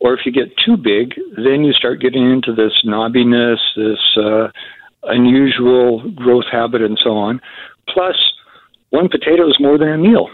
Or 0.00 0.14
if 0.14 0.26
you 0.26 0.32
get 0.32 0.52
too 0.64 0.76
big, 0.76 1.14
then 1.36 1.64
you 1.64 1.72
start 1.72 2.00
getting 2.00 2.30
into 2.30 2.52
this 2.52 2.72
knobbiness, 2.84 3.58
this 3.76 4.00
uh, 4.16 4.48
unusual 5.04 6.10
growth 6.10 6.46
habit, 6.50 6.82
and 6.82 6.98
so 7.02 7.10
on. 7.10 7.40
Plus, 7.88 8.16
one 8.90 9.08
potato 9.08 9.48
is 9.48 9.56
more 9.58 9.78
than 9.78 9.88
a 9.88 9.98
meal. 9.98 10.28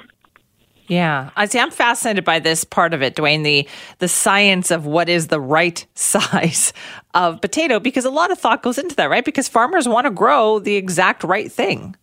Yeah, 0.89 1.31
I 1.37 1.45
see. 1.45 1.59
I'm 1.59 1.71
fascinated 1.71 2.25
by 2.25 2.39
this 2.39 2.65
part 2.65 2.95
of 2.95 3.03
it, 3.03 3.15
Duane. 3.15 3.43
The 3.43 3.69
the 3.99 4.09
science 4.09 4.71
of 4.71 4.87
what 4.87 5.11
is 5.11 5.29
the 5.29 5.41
right 5.41 5.85
size 5.95 6.73
of 7.15 7.41
potato, 7.43 7.79
because 7.79 8.07
a 8.07 8.11
lot 8.11 8.31
of 8.31 8.39
thought 8.39 8.63
goes 8.63 8.79
into 8.79 8.97
that, 8.97 9.11
right? 9.11 9.25
Because 9.25 9.49
farmers 9.49 9.87
want 9.87 10.07
to 10.07 10.11
grow 10.11 10.59
the 10.59 10.77
exact 10.77 11.25
right 11.25 11.53
thing. 11.53 11.95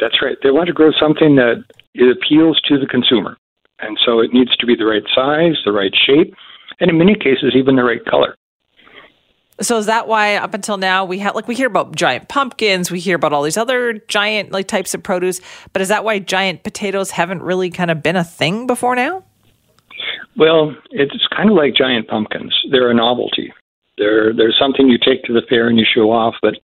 That's 0.00 0.20
right. 0.22 0.36
They 0.42 0.50
want 0.50 0.66
to 0.68 0.72
grow 0.72 0.90
something 0.98 1.36
that 1.36 1.64
it 1.94 2.16
appeals 2.16 2.60
to 2.68 2.78
the 2.78 2.86
consumer. 2.86 3.36
And 3.80 3.98
so 4.04 4.20
it 4.20 4.32
needs 4.32 4.56
to 4.56 4.66
be 4.66 4.76
the 4.76 4.86
right 4.86 5.02
size, 5.14 5.56
the 5.64 5.72
right 5.72 5.92
shape, 6.06 6.34
and 6.80 6.90
in 6.90 6.98
many 6.98 7.14
cases, 7.14 7.54
even 7.54 7.76
the 7.76 7.84
right 7.84 8.04
color. 8.04 8.36
So 9.60 9.76
is 9.76 9.86
that 9.86 10.08
why 10.08 10.36
up 10.36 10.54
until 10.54 10.76
now 10.76 11.04
we 11.04 11.18
have 11.18 11.34
like 11.34 11.46
we 11.46 11.54
hear 11.54 11.66
about 11.66 11.94
giant 11.94 12.28
pumpkins, 12.28 12.90
we 12.90 12.98
hear 12.98 13.16
about 13.16 13.32
all 13.32 13.42
these 13.42 13.56
other 13.56 13.94
giant 14.08 14.50
like 14.50 14.66
types 14.66 14.94
of 14.94 15.02
produce, 15.02 15.40
but 15.72 15.82
is 15.82 15.88
that 15.88 16.04
why 16.04 16.18
giant 16.18 16.64
potatoes 16.64 17.10
haven't 17.10 17.42
really 17.42 17.70
kind 17.70 17.90
of 17.90 18.02
been 18.02 18.16
a 18.16 18.24
thing 18.24 18.66
before 18.66 18.96
now? 18.96 19.22
Well, 20.36 20.74
it's 20.90 21.28
kind 21.36 21.50
of 21.50 21.56
like 21.56 21.74
giant 21.74 22.08
pumpkins. 22.08 22.54
They're 22.70 22.90
a 22.90 22.94
novelty. 22.94 23.52
They're 23.98 24.32
they're 24.34 24.54
something 24.58 24.88
you 24.88 24.98
take 24.98 25.22
to 25.24 25.32
the 25.32 25.42
fair 25.48 25.68
and 25.68 25.78
you 25.78 25.84
show 25.84 26.10
off, 26.10 26.34
but 26.40 26.54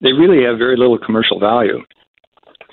they 0.00 0.12
really 0.12 0.44
have 0.44 0.58
very 0.58 0.76
little 0.76 0.98
commercial 0.98 1.40
value. 1.40 1.82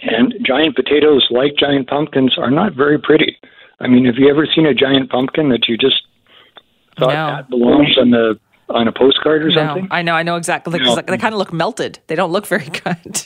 And 0.06 0.34
giant 0.46 0.76
potatoes, 0.76 1.28
like 1.30 1.56
giant 1.58 1.88
pumpkins, 1.88 2.38
are 2.38 2.52
not 2.52 2.74
very 2.74 3.00
pretty. 3.00 3.38
I 3.80 3.88
mean, 3.88 4.06
have 4.06 4.16
you 4.18 4.30
ever 4.30 4.46
seen 4.46 4.66
a 4.66 4.74
giant 4.74 5.10
pumpkin 5.10 5.50
that 5.50 5.68
you 5.68 5.78
just 5.78 6.02
thought 7.00 7.14
no. 7.14 7.28
that 7.36 7.50
belongs 7.50 7.98
on 7.98 8.12
the 8.12 8.40
on 8.70 8.88
a 8.88 8.92
postcard 8.92 9.44
or 9.44 9.50
no, 9.50 9.56
something? 9.56 9.88
I 9.92 10.02
know, 10.02 10.14
I 10.14 10.24
know 10.24 10.36
exactly. 10.36 10.80
No. 10.80 10.96
They 10.96 11.18
kind 11.18 11.34
of 11.34 11.40
look 11.40 11.54
melted. 11.54 12.00
They 12.08 12.16
don't 12.16 12.32
look 12.32 12.48
very 12.48 12.66
good. 12.84 13.22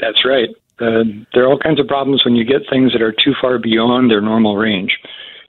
That's 0.00 0.24
right. 0.24 0.50
Uh, 0.78 1.04
there 1.32 1.44
are 1.44 1.48
all 1.48 1.58
kinds 1.58 1.80
of 1.80 1.86
problems 1.86 2.24
when 2.24 2.36
you 2.36 2.44
get 2.44 2.62
things 2.68 2.92
that 2.92 3.00
are 3.00 3.12
too 3.12 3.32
far 3.40 3.58
beyond 3.58 4.10
their 4.10 4.20
normal 4.20 4.56
range. 4.56 4.98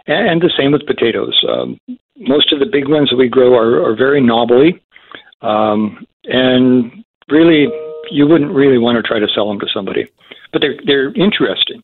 And, 0.06 0.28
and 0.28 0.42
the 0.42 0.52
same 0.58 0.72
with 0.72 0.86
potatoes. 0.86 1.38
Um, 1.50 1.80
most 2.18 2.54
of 2.54 2.60
the 2.60 2.66
big 2.66 2.88
ones 2.88 3.10
that 3.10 3.18
we 3.18 3.28
grow 3.28 3.56
are, 3.56 3.84
are 3.84 3.96
very 3.96 4.22
knobbly. 4.22 4.82
Um, 5.42 6.06
and 6.26 7.04
really, 7.30 7.68
you 8.12 8.28
wouldn't 8.28 8.52
really 8.52 8.78
want 8.78 8.96
to 8.96 9.04
try 9.04 9.20
to 9.20 9.28
sell 9.34 9.48
them 9.48 9.60
to 9.60 9.68
somebody 9.74 10.10
but 10.52 10.62
they're 10.62 10.80
they're 10.86 11.14
interesting, 11.14 11.84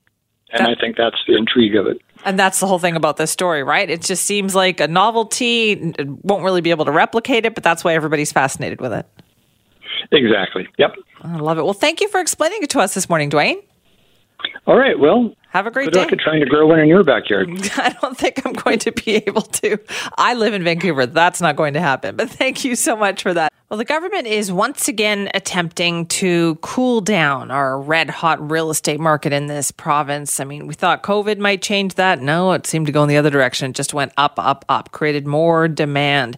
and 0.51 0.65
that, 0.65 0.70
I 0.70 0.75
think 0.80 0.98
that's 0.98 1.18
the 1.27 1.36
intrigue 1.36 1.75
of 1.75 1.88
it. 1.88 2.01
And 2.25 2.39
that's 2.39 2.60
the 2.60 2.68
whole 2.68 2.80
thing 2.80 2.96
about 2.96 3.18
this 3.18 3.32
story, 3.32 3.63
right? 3.63 3.89
It 3.89 4.01
just 4.01 4.25
seems 4.25 4.56
like 4.56 4.80
a 4.80 4.88
novelty. 4.88 5.72
It 5.72 6.08
won't 6.24 6.44
really 6.44 6.62
be 6.62 6.70
able 6.70 6.86
to 6.86 6.92
replicate 6.92 7.46
it, 7.46 7.56
but 7.56 7.63
that's 7.63 7.84
why 7.84 7.94
everybody's 7.94 8.32
fascinated 8.32 8.80
with 8.80 8.94
it. 8.94 9.06
Exactly. 10.12 10.68
Yep. 10.77 10.96
I 11.22 11.38
love 11.38 11.58
it. 11.58 11.63
Well, 11.63 11.74
thank 11.74 12.01
you 12.01 12.08
for 12.10 12.20
explaining 12.20 12.60
it 12.62 12.70
to 12.72 12.80
us 12.80 12.94
this 12.94 13.10
morning, 13.10 13.30
Duane. 13.30 13.62
All 14.68 14.77
right. 14.77 14.98
Well, 14.98 15.34
have 15.54 15.68
a 15.68 15.72
great 15.72 15.86
good 15.86 15.94
day. 15.94 16.00
luck 16.02 16.12
at 16.12 16.20
trying 16.20 16.40
to 16.40 16.48
grow 16.48 16.66
one 16.66 16.80
in 16.80 16.88
your 16.88 17.04
backyard. 17.04 17.48
I 17.78 17.96
don't 18.02 18.18
think 18.18 18.44
I'm 18.44 18.54
going 18.54 18.80
to 18.80 18.92
be 18.92 19.18
able 19.18 19.44
to. 19.44 19.78
I 20.18 20.34
live 20.34 20.56
in 20.56 20.64
Vancouver. 20.64 21.06
That's 21.06 21.42
not 21.42 21.56
going 21.56 21.76
to 21.76 21.80
happen. 21.80 22.16
But 22.16 22.32
thank 22.32 22.66
you 22.66 22.76
so 22.76 22.96
much 22.96 23.22
for 23.22 23.34
that. 23.36 23.54
Well, 23.70 23.78
the 23.78 23.86
government 23.86 24.28
is 24.28 24.52
once 24.52 24.88
again 24.88 25.30
attempting 25.34 26.06
to 26.08 26.56
cool 26.62 27.02
down 27.02 27.50
our 27.50 27.80
red 27.80 28.10
hot 28.10 28.52
real 28.52 28.70
estate 28.70 29.00
market 29.00 29.34
in 29.34 29.48
this 29.48 29.72
province. 29.72 30.40
I 30.40 30.44
mean, 30.44 30.68
we 30.68 30.74
thought 30.74 31.02
COVID 31.02 31.38
might 31.38 31.62
change 31.62 31.96
that. 31.96 32.22
No, 32.22 32.52
it 32.52 32.68
seemed 32.68 32.86
to 32.88 32.92
go 32.92 33.04
in 33.04 33.10
the 33.10 33.18
other 33.18 33.30
direction. 33.30 33.72
It 33.72 33.76
just 33.76 33.94
went 33.94 34.12
up, 34.18 34.34
up, 34.38 34.66
up, 34.70 34.92
created 34.92 35.26
more 35.26 35.68
demand. 35.68 36.38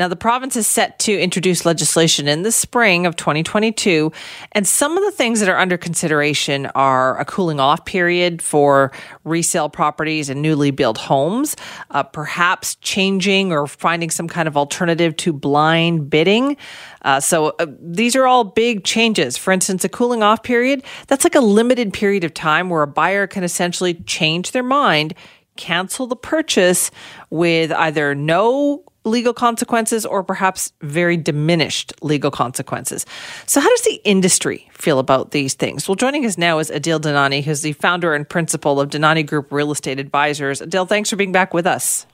Now, 0.00 0.08
the 0.08 0.16
province 0.16 0.56
is 0.56 0.66
set 0.66 0.98
to 1.00 1.20
introduce 1.20 1.66
legislation 1.66 2.26
in 2.26 2.42
the 2.42 2.52
spring 2.52 3.04
of 3.04 3.16
2022. 3.16 4.10
And 4.52 4.66
some 4.66 4.96
of 4.96 5.04
the 5.04 5.10
things 5.10 5.40
that 5.40 5.48
are 5.50 5.58
under 5.58 5.76
consideration 5.76 6.64
are 6.74 7.18
a 7.18 7.26
cooling 7.26 7.60
off 7.60 7.84
period 7.84 8.40
for 8.50 8.90
resale 9.22 9.68
properties 9.68 10.28
and 10.28 10.42
newly 10.42 10.72
built 10.72 10.98
homes, 10.98 11.56
uh, 11.92 12.02
perhaps 12.02 12.74
changing 12.76 13.52
or 13.52 13.68
finding 13.68 14.10
some 14.10 14.26
kind 14.26 14.48
of 14.48 14.56
alternative 14.56 15.16
to 15.16 15.32
blind 15.32 16.10
bidding. 16.10 16.56
Uh, 17.02 17.20
so 17.20 17.54
uh, 17.60 17.66
these 17.80 18.16
are 18.16 18.26
all 18.26 18.42
big 18.42 18.82
changes. 18.82 19.36
For 19.36 19.52
instance, 19.52 19.84
a 19.84 19.88
cooling 19.88 20.24
off 20.24 20.42
period, 20.42 20.82
that's 21.06 21.24
like 21.24 21.36
a 21.36 21.40
limited 21.40 21.92
period 21.92 22.24
of 22.24 22.34
time 22.34 22.68
where 22.68 22.82
a 22.82 22.88
buyer 22.88 23.28
can 23.28 23.44
essentially 23.44 23.94
change 23.94 24.50
their 24.50 24.64
mind 24.64 25.14
cancel 25.56 26.06
the 26.06 26.16
purchase 26.16 26.90
with 27.28 27.70
either 27.72 28.14
no 28.14 28.82
legal 29.04 29.32
consequences 29.32 30.04
or 30.04 30.22
perhaps 30.22 30.72
very 30.82 31.16
diminished 31.16 31.92
legal 32.02 32.30
consequences. 32.30 33.06
So, 33.46 33.60
how 33.60 33.68
does 33.68 33.82
the 33.82 34.00
industry 34.04 34.68
feel 34.72 34.98
about 34.98 35.30
these 35.30 35.54
things? 35.54 35.88
Well, 35.88 35.96
joining 35.96 36.26
us 36.26 36.36
now 36.36 36.58
is 36.58 36.70
Adil 36.70 37.00
Dhanani, 37.00 37.42
who's 37.42 37.62
the 37.62 37.72
founder 37.74 38.14
and 38.14 38.28
principal 38.28 38.80
of 38.80 38.90
Dhanani 38.90 39.26
Group 39.26 39.50
Real 39.52 39.72
Estate 39.72 39.98
Advisors. 39.98 40.60
Adil, 40.60 40.88
thanks 40.88 41.10
for 41.10 41.16
being 41.16 41.32
back 41.32 41.54
with 41.54 41.66
us. 41.66 42.06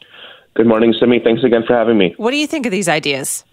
Good 0.54 0.66
morning, 0.66 0.94
Simi. 0.98 1.20
Thanks 1.22 1.42
again 1.44 1.62
for 1.66 1.74
having 1.74 1.98
me. 1.98 2.14
What 2.16 2.30
do 2.30 2.36
you 2.36 2.46
think 2.46 2.66
of 2.66 2.72
these 2.72 2.88
ideas? 2.88 3.44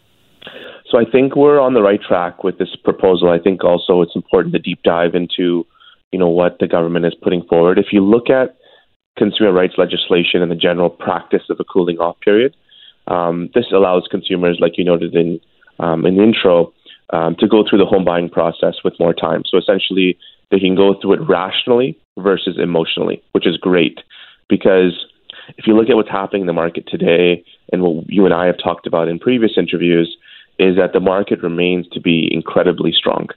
So, 0.89 0.99
I 0.99 1.05
think 1.09 1.35
we're 1.35 1.59
on 1.59 1.73
the 1.73 1.81
right 1.81 2.01
track 2.01 2.43
with 2.43 2.59
this 2.59 2.75
proposal. 2.83 3.29
I 3.29 3.39
think 3.39 3.63
also 3.63 4.01
it's 4.01 4.15
important 4.15 4.53
to 4.53 4.59
deep 4.59 4.83
dive 4.83 5.15
into, 5.15 5.65
you 6.11 6.19
know, 6.19 6.29
what 6.29 6.59
the 6.59 6.67
government 6.67 7.05
is 7.05 7.15
putting 7.21 7.43
forward. 7.49 7.79
If 7.79 7.87
you 7.91 8.01
look 8.01 8.29
at 8.29 8.57
consumer 9.17 9.51
rights 9.51 9.75
legislation 9.77 10.41
and 10.41 10.51
the 10.51 10.55
general 10.55 10.89
practice 10.89 11.43
of 11.49 11.59
a 11.59 11.63
cooling 11.63 11.97
off 11.97 12.19
period, 12.21 12.55
um, 13.07 13.49
this 13.53 13.65
allows 13.71 14.07
consumers, 14.09 14.57
like 14.59 14.77
you 14.77 14.83
noted 14.83 15.15
in 15.15 15.39
um, 15.79 16.05
in 16.05 16.17
the 16.17 16.23
intro, 16.23 16.71
um, 17.11 17.35
to 17.39 17.47
go 17.47 17.63
through 17.67 17.79
the 17.79 17.85
home 17.85 18.05
buying 18.05 18.29
process 18.29 18.75
with 18.83 18.93
more 18.99 19.13
time. 19.13 19.43
So 19.49 19.57
essentially, 19.57 20.17
they 20.51 20.59
can 20.59 20.75
go 20.75 20.95
through 20.99 21.13
it 21.13 21.21
rationally 21.27 21.97
versus 22.17 22.57
emotionally, 22.61 23.23
which 23.31 23.47
is 23.47 23.57
great 23.57 23.99
because 24.49 25.05
if 25.57 25.67
you 25.67 25.75
look 25.75 25.89
at 25.89 25.95
what's 25.95 26.09
happening 26.09 26.41
in 26.41 26.47
the 26.47 26.53
market 26.53 26.87
today 26.87 27.43
and 27.71 27.81
what 27.81 28.09
you 28.09 28.25
and 28.25 28.33
I 28.33 28.45
have 28.45 28.57
talked 28.63 28.87
about 28.87 29.07
in 29.07 29.19
previous 29.19 29.53
interviews, 29.57 30.15
is 30.59 30.77
that 30.77 30.93
the 30.93 30.99
market 30.99 31.41
remains 31.41 31.87
to 31.89 31.99
be 31.99 32.29
incredibly 32.31 32.91
strong. 32.91 33.27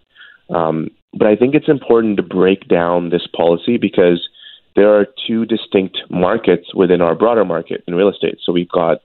Um, 0.55 0.91
but 1.13 1.27
I 1.27 1.37
think 1.37 1.55
it's 1.55 1.69
important 1.69 2.19
to 2.19 2.23
break 2.23 2.69
down 2.69 3.11
this 3.11 3.27
policy 3.35 3.79
because 3.79 4.29
there 4.77 4.95
are 4.95 5.07
two 5.27 5.47
distinct 5.47 5.99
markets 6.11 6.75
within 6.75 7.01
our 7.01 7.15
broader 7.15 7.45
market 7.45 7.83
in 7.89 7.95
real 7.95 8.11
estate. 8.11 8.39
So 8.45 8.53
we've 8.53 8.69
got 8.69 8.99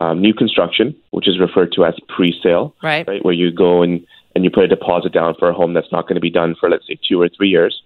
um, 0.00 0.20
new 0.20 0.34
construction, 0.34 0.94
which 1.10 1.28
is 1.28 1.38
referred 1.38 1.72
to 1.72 1.84
as 1.84 1.94
pre-sale, 2.08 2.74
right? 2.82 3.06
Right, 3.06 3.24
where 3.24 3.34
you 3.34 3.52
go 3.52 3.82
and 3.82 4.04
and 4.34 4.44
you 4.44 4.50
put 4.50 4.64
a 4.64 4.68
deposit 4.68 5.12
down 5.12 5.34
for 5.38 5.50
a 5.50 5.52
home 5.52 5.74
that's 5.74 5.92
not 5.92 6.02
going 6.02 6.14
to 6.14 6.20
be 6.20 6.30
done 6.30 6.54
for 6.58 6.70
let's 6.70 6.86
say 6.86 6.98
two 7.06 7.20
or 7.20 7.28
three 7.28 7.48
years. 7.48 7.82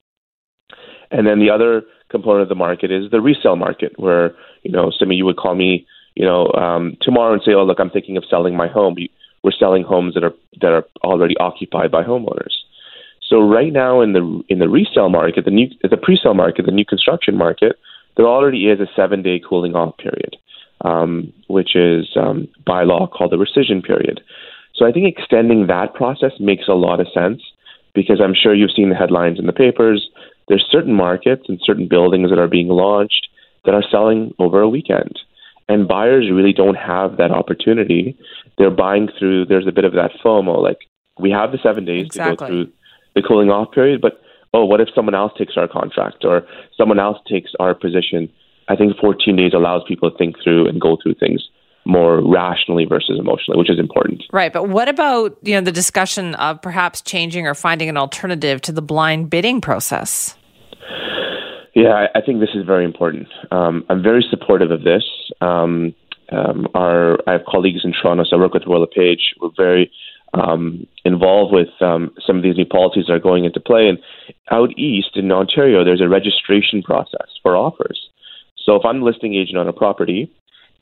And 1.10 1.26
then 1.26 1.38
the 1.38 1.50
other 1.50 1.82
component 2.08 2.42
of 2.42 2.48
the 2.48 2.54
market 2.54 2.90
is 2.90 3.10
the 3.10 3.20
resale 3.20 3.56
market, 3.56 3.92
where 3.98 4.34
you 4.62 4.70
know, 4.70 4.90
some 4.96 5.10
of 5.10 5.16
you 5.16 5.24
would 5.24 5.36
call 5.36 5.54
me, 5.54 5.86
you 6.14 6.24
know, 6.24 6.52
um, 6.52 6.96
tomorrow 7.00 7.32
and 7.32 7.42
say, 7.44 7.52
"Oh, 7.52 7.64
look, 7.64 7.78
I'm 7.78 7.90
thinking 7.90 8.16
of 8.16 8.24
selling 8.28 8.56
my 8.56 8.68
home." 8.68 8.96
We're 9.42 9.52
selling 9.52 9.84
homes 9.84 10.14
that 10.14 10.24
are 10.24 10.34
that 10.60 10.72
are 10.72 10.84
already 11.04 11.36
occupied 11.38 11.90
by 11.90 12.02
homeowners. 12.02 12.54
So 13.28 13.40
right 13.40 13.72
now 13.72 14.00
in 14.00 14.12
the 14.12 14.42
in 14.48 14.58
the 14.58 14.68
resale 14.68 15.08
market, 15.08 15.44
the 15.44 15.50
new 15.50 15.68
the 15.82 15.96
pre-sale 15.96 16.34
market, 16.34 16.66
the 16.66 16.72
new 16.72 16.84
construction 16.84 17.36
market, 17.36 17.76
there 18.16 18.26
already 18.26 18.68
is 18.68 18.80
a 18.80 18.86
seven-day 18.94 19.42
cooling 19.48 19.74
off 19.74 19.96
period, 19.98 20.36
um, 20.82 21.32
which 21.48 21.74
is 21.74 22.08
um, 22.16 22.48
by 22.64 22.82
law 22.84 23.06
called 23.06 23.32
the 23.32 23.36
rescission 23.36 23.84
period. 23.84 24.20
So 24.74 24.86
I 24.86 24.92
think 24.92 25.06
extending 25.08 25.66
that 25.66 25.94
process 25.94 26.32
makes 26.38 26.68
a 26.68 26.74
lot 26.74 27.00
of 27.00 27.06
sense 27.12 27.42
because 27.94 28.20
I'm 28.22 28.34
sure 28.34 28.54
you've 28.54 28.76
seen 28.76 28.90
the 28.90 28.94
headlines 28.94 29.38
in 29.38 29.46
the 29.46 29.52
papers. 29.52 30.08
There's 30.48 30.66
certain 30.70 30.92
markets 30.92 31.44
and 31.48 31.58
certain 31.64 31.88
buildings 31.88 32.30
that 32.30 32.38
are 32.38 32.48
being 32.48 32.68
launched 32.68 33.28
that 33.64 33.74
are 33.74 33.84
selling 33.90 34.34
over 34.38 34.60
a 34.60 34.68
weekend. 34.68 35.18
And 35.68 35.88
buyers 35.88 36.30
really 36.30 36.52
don't 36.52 36.76
have 36.76 37.16
that 37.16 37.32
opportunity. 37.32 38.16
They're 38.58 38.70
buying 38.70 39.08
through, 39.18 39.46
there's 39.46 39.66
a 39.66 39.72
bit 39.72 39.84
of 39.84 39.94
that 39.94 40.12
FOMO. 40.24 40.62
Like, 40.62 40.78
we 41.18 41.30
have 41.30 41.50
the 41.50 41.58
seven 41.62 41.84
days 41.84 42.06
exactly. 42.06 42.36
to 42.36 42.36
go 42.36 42.46
through 42.46 42.72
the 43.14 43.22
cooling 43.22 43.50
off 43.50 43.72
period, 43.72 44.00
but 44.00 44.20
oh, 44.52 44.64
what 44.64 44.80
if 44.80 44.88
someone 44.94 45.14
else 45.14 45.32
takes 45.36 45.56
our 45.56 45.66
contract 45.66 46.24
or 46.24 46.46
someone 46.76 46.98
else 46.98 47.18
takes 47.28 47.50
our 47.58 47.74
position? 47.74 48.30
I 48.68 48.76
think 48.76 48.96
14 49.00 49.36
days 49.36 49.52
allows 49.54 49.82
people 49.86 50.10
to 50.10 50.16
think 50.16 50.36
through 50.42 50.68
and 50.68 50.80
go 50.80 50.98
through 51.02 51.14
things 51.14 51.48
more 51.84 52.20
rationally 52.20 52.84
versus 52.84 53.18
emotionally, 53.18 53.58
which 53.58 53.70
is 53.70 53.78
important. 53.78 54.24
Right, 54.32 54.52
but 54.52 54.68
what 54.68 54.88
about 54.88 55.36
you 55.42 55.54
know 55.54 55.60
the 55.60 55.72
discussion 55.72 56.34
of 56.34 56.60
perhaps 56.60 57.00
changing 57.00 57.46
or 57.46 57.54
finding 57.54 57.88
an 57.88 57.96
alternative 57.96 58.60
to 58.62 58.72
the 58.72 58.82
blind 58.82 59.30
bidding 59.30 59.60
process? 59.60 60.36
Yeah, 61.74 62.06
I 62.14 62.20
think 62.22 62.40
this 62.40 62.54
is 62.54 62.64
very 62.64 62.84
important. 62.84 63.28
Um, 63.50 63.84
I'm 63.88 64.02
very 64.02 64.24
supportive 64.30 64.70
of 64.70 64.82
this. 64.82 65.04
Um, 65.40 65.94
um, 66.32 66.66
our 66.74 67.18
I 67.28 67.32
have 67.32 67.44
colleagues 67.46 67.82
in 67.84 67.92
Toronto, 67.92 68.24
so 68.24 68.36
I 68.36 68.40
work 68.40 68.54
with 68.54 68.64
Royal 68.66 68.80
LePage. 68.80 69.34
We're 69.40 69.50
very 69.56 69.92
um, 70.34 70.86
involved 71.04 71.52
with 71.52 71.68
um, 71.80 72.12
some 72.26 72.36
of 72.36 72.42
these 72.42 72.56
new 72.56 72.64
policies 72.64 73.04
that 73.06 73.14
are 73.14 73.20
going 73.20 73.44
into 73.44 73.60
play. 73.60 73.88
And 73.88 73.98
out 74.50 74.76
east 74.78 75.16
in 75.16 75.30
Ontario, 75.30 75.84
there's 75.84 76.00
a 76.00 76.08
registration 76.08 76.82
process 76.82 77.28
for 77.42 77.56
offers. 77.56 78.08
So 78.66 78.74
if 78.74 78.84
I'm 78.84 79.00
listing 79.00 79.34
agent 79.34 79.56
on 79.56 79.68
a 79.68 79.72
property 79.72 80.30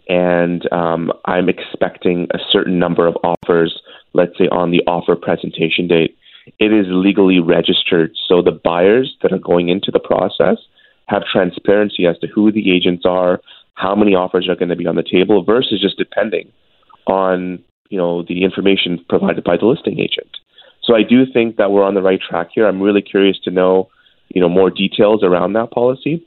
and 0.08 0.70
um, 0.72 1.12
I'm 1.26 1.48
expecting 1.48 2.26
a 2.32 2.38
certain 2.50 2.78
number 2.78 3.06
of 3.06 3.16
offers, 3.22 3.78
let's 4.14 4.36
say 4.38 4.48
on 4.48 4.70
the 4.70 4.82
offer 4.86 5.14
presentation 5.14 5.86
date, 5.86 6.16
it 6.58 6.72
is 6.72 6.86
legally 6.88 7.40
registered. 7.40 8.12
So 8.26 8.42
the 8.42 8.58
buyers 8.64 9.16
that 9.22 9.32
are 9.32 9.38
going 9.38 9.68
into 9.68 9.90
the 9.90 10.00
process 10.00 10.56
have 11.06 11.22
transparency 11.30 12.06
as 12.06 12.18
to 12.18 12.26
who 12.26 12.50
the 12.50 12.74
agents 12.74 13.04
are, 13.06 13.40
how 13.74 13.94
many 13.94 14.14
offers 14.14 14.48
are 14.48 14.56
going 14.56 14.70
to 14.70 14.76
be 14.76 14.86
on 14.86 14.96
the 14.96 15.02
table, 15.02 15.44
versus 15.44 15.80
just 15.80 15.98
depending 15.98 16.50
on 17.06 17.62
you 17.90 17.98
know 17.98 18.22
the 18.22 18.44
information 18.44 19.04
provided 19.08 19.44
by 19.44 19.56
the 19.56 19.66
listing 19.66 19.98
agent. 19.98 20.30
So 20.82 20.94
I 20.94 21.02
do 21.02 21.24
think 21.30 21.56
that 21.56 21.70
we're 21.70 21.84
on 21.84 21.94
the 21.94 22.02
right 22.02 22.20
track 22.20 22.48
here. 22.54 22.66
I'm 22.66 22.80
really 22.80 23.02
curious 23.02 23.38
to 23.44 23.50
know 23.50 23.90
you 24.28 24.40
know 24.40 24.48
more 24.48 24.70
details 24.70 25.22
around 25.22 25.52
that 25.54 25.70
policy. 25.70 26.24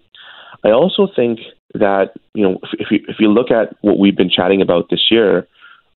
I 0.63 0.72
also 0.72 1.08
think 1.16 1.39
that 1.74 2.13
you 2.34 2.44
know 2.44 2.60
if, 2.74 2.92
you 2.92 3.00
if 3.08 3.18
you 3.20 3.30
look 3.32 3.51
at 3.51 3.75
what 3.82 4.00
we've 4.00 4.16
been 4.16 4.30
chatting 4.30 4.62
about 4.62 4.89
this 4.89 5.08
year, 5.12 5.48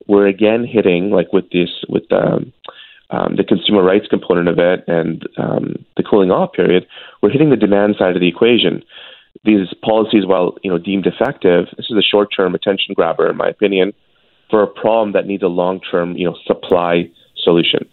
we're 0.06 0.26
again 0.26 0.66
hitting 0.66 1.10
like 1.10 1.32
with 1.32 1.50
this 1.50 1.70
with 1.88 2.08
the 2.08 2.16
um, 2.16 2.52
um, 3.10 3.36
the 3.36 3.44
consumer 3.44 3.82
rights 3.82 4.06
component 4.08 4.48
of 4.48 4.58
it 4.58 4.84
and 4.86 5.26
um, 5.36 5.84
the 5.96 6.02
cooling 6.02 6.30
off 6.30 6.52
period, 6.52 6.86
we're 7.22 7.30
hitting 7.30 7.50
the 7.50 7.56
demand 7.56 7.96
side 7.98 8.14
of 8.14 8.20
the 8.20 8.28
equation. 8.28 8.84
These 9.44 9.68
policies, 9.82 10.26
while 10.26 10.56
you 10.62 10.70
know 10.70 10.78
deemed 10.78 11.06
effective, 11.06 11.66
this 11.76 11.86
is 11.90 11.96
a 11.96 12.02
short-term 12.02 12.54
attention 12.54 12.94
grabber, 12.94 13.28
in 13.30 13.36
my 13.36 13.48
opinion, 13.48 13.92
for 14.48 14.62
a 14.62 14.66
problem 14.66 15.12
that 15.12 15.26
needs 15.26 15.42
a 15.42 15.48
long-term 15.48 16.16
you 16.16 16.26
know 16.26 16.36
supply 16.46 17.10
solution. 17.36 17.88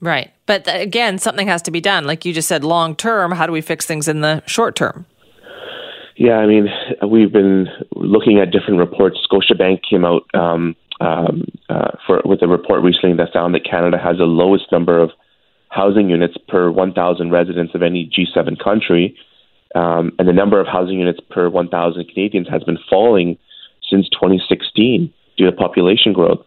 Right, 0.00 0.32
but 0.46 0.64
again, 0.66 1.18
something 1.18 1.46
has 1.46 1.62
to 1.62 1.70
be 1.70 1.80
done. 1.80 2.04
Like 2.04 2.24
you 2.24 2.32
just 2.32 2.48
said, 2.48 2.64
long 2.64 2.96
term. 2.96 3.32
How 3.32 3.46
do 3.46 3.52
we 3.52 3.60
fix 3.60 3.84
things 3.84 4.08
in 4.08 4.20
the 4.20 4.42
short 4.46 4.74
term? 4.74 5.06
Yeah, 6.20 6.36
I 6.36 6.46
mean, 6.46 6.68
we've 7.08 7.32
been 7.32 7.66
looking 7.96 8.40
at 8.40 8.50
different 8.50 8.78
reports. 8.78 9.16
Scotiabank 9.26 9.80
came 9.88 10.04
out 10.04 10.24
um, 10.34 10.76
um, 11.00 11.44
uh, 11.70 11.92
for 12.06 12.20
with 12.26 12.42
a 12.42 12.46
report 12.46 12.82
recently 12.82 13.16
that 13.16 13.32
found 13.32 13.54
that 13.54 13.64
Canada 13.64 13.96
has 13.96 14.18
the 14.18 14.24
lowest 14.24 14.70
number 14.70 15.00
of 15.00 15.12
housing 15.70 16.10
units 16.10 16.36
per 16.46 16.70
1,000 16.70 17.30
residents 17.30 17.74
of 17.74 17.82
any 17.82 18.04
G7 18.04 18.62
country, 18.62 19.16
um, 19.74 20.12
and 20.18 20.28
the 20.28 20.34
number 20.34 20.60
of 20.60 20.66
housing 20.66 20.98
units 20.98 21.20
per 21.30 21.48
1,000 21.48 22.06
Canadians 22.12 22.48
has 22.50 22.62
been 22.64 22.78
falling 22.90 23.38
since 23.88 24.06
2016 24.10 25.10
due 25.38 25.46
to 25.46 25.52
population 25.52 26.12
growth. 26.12 26.44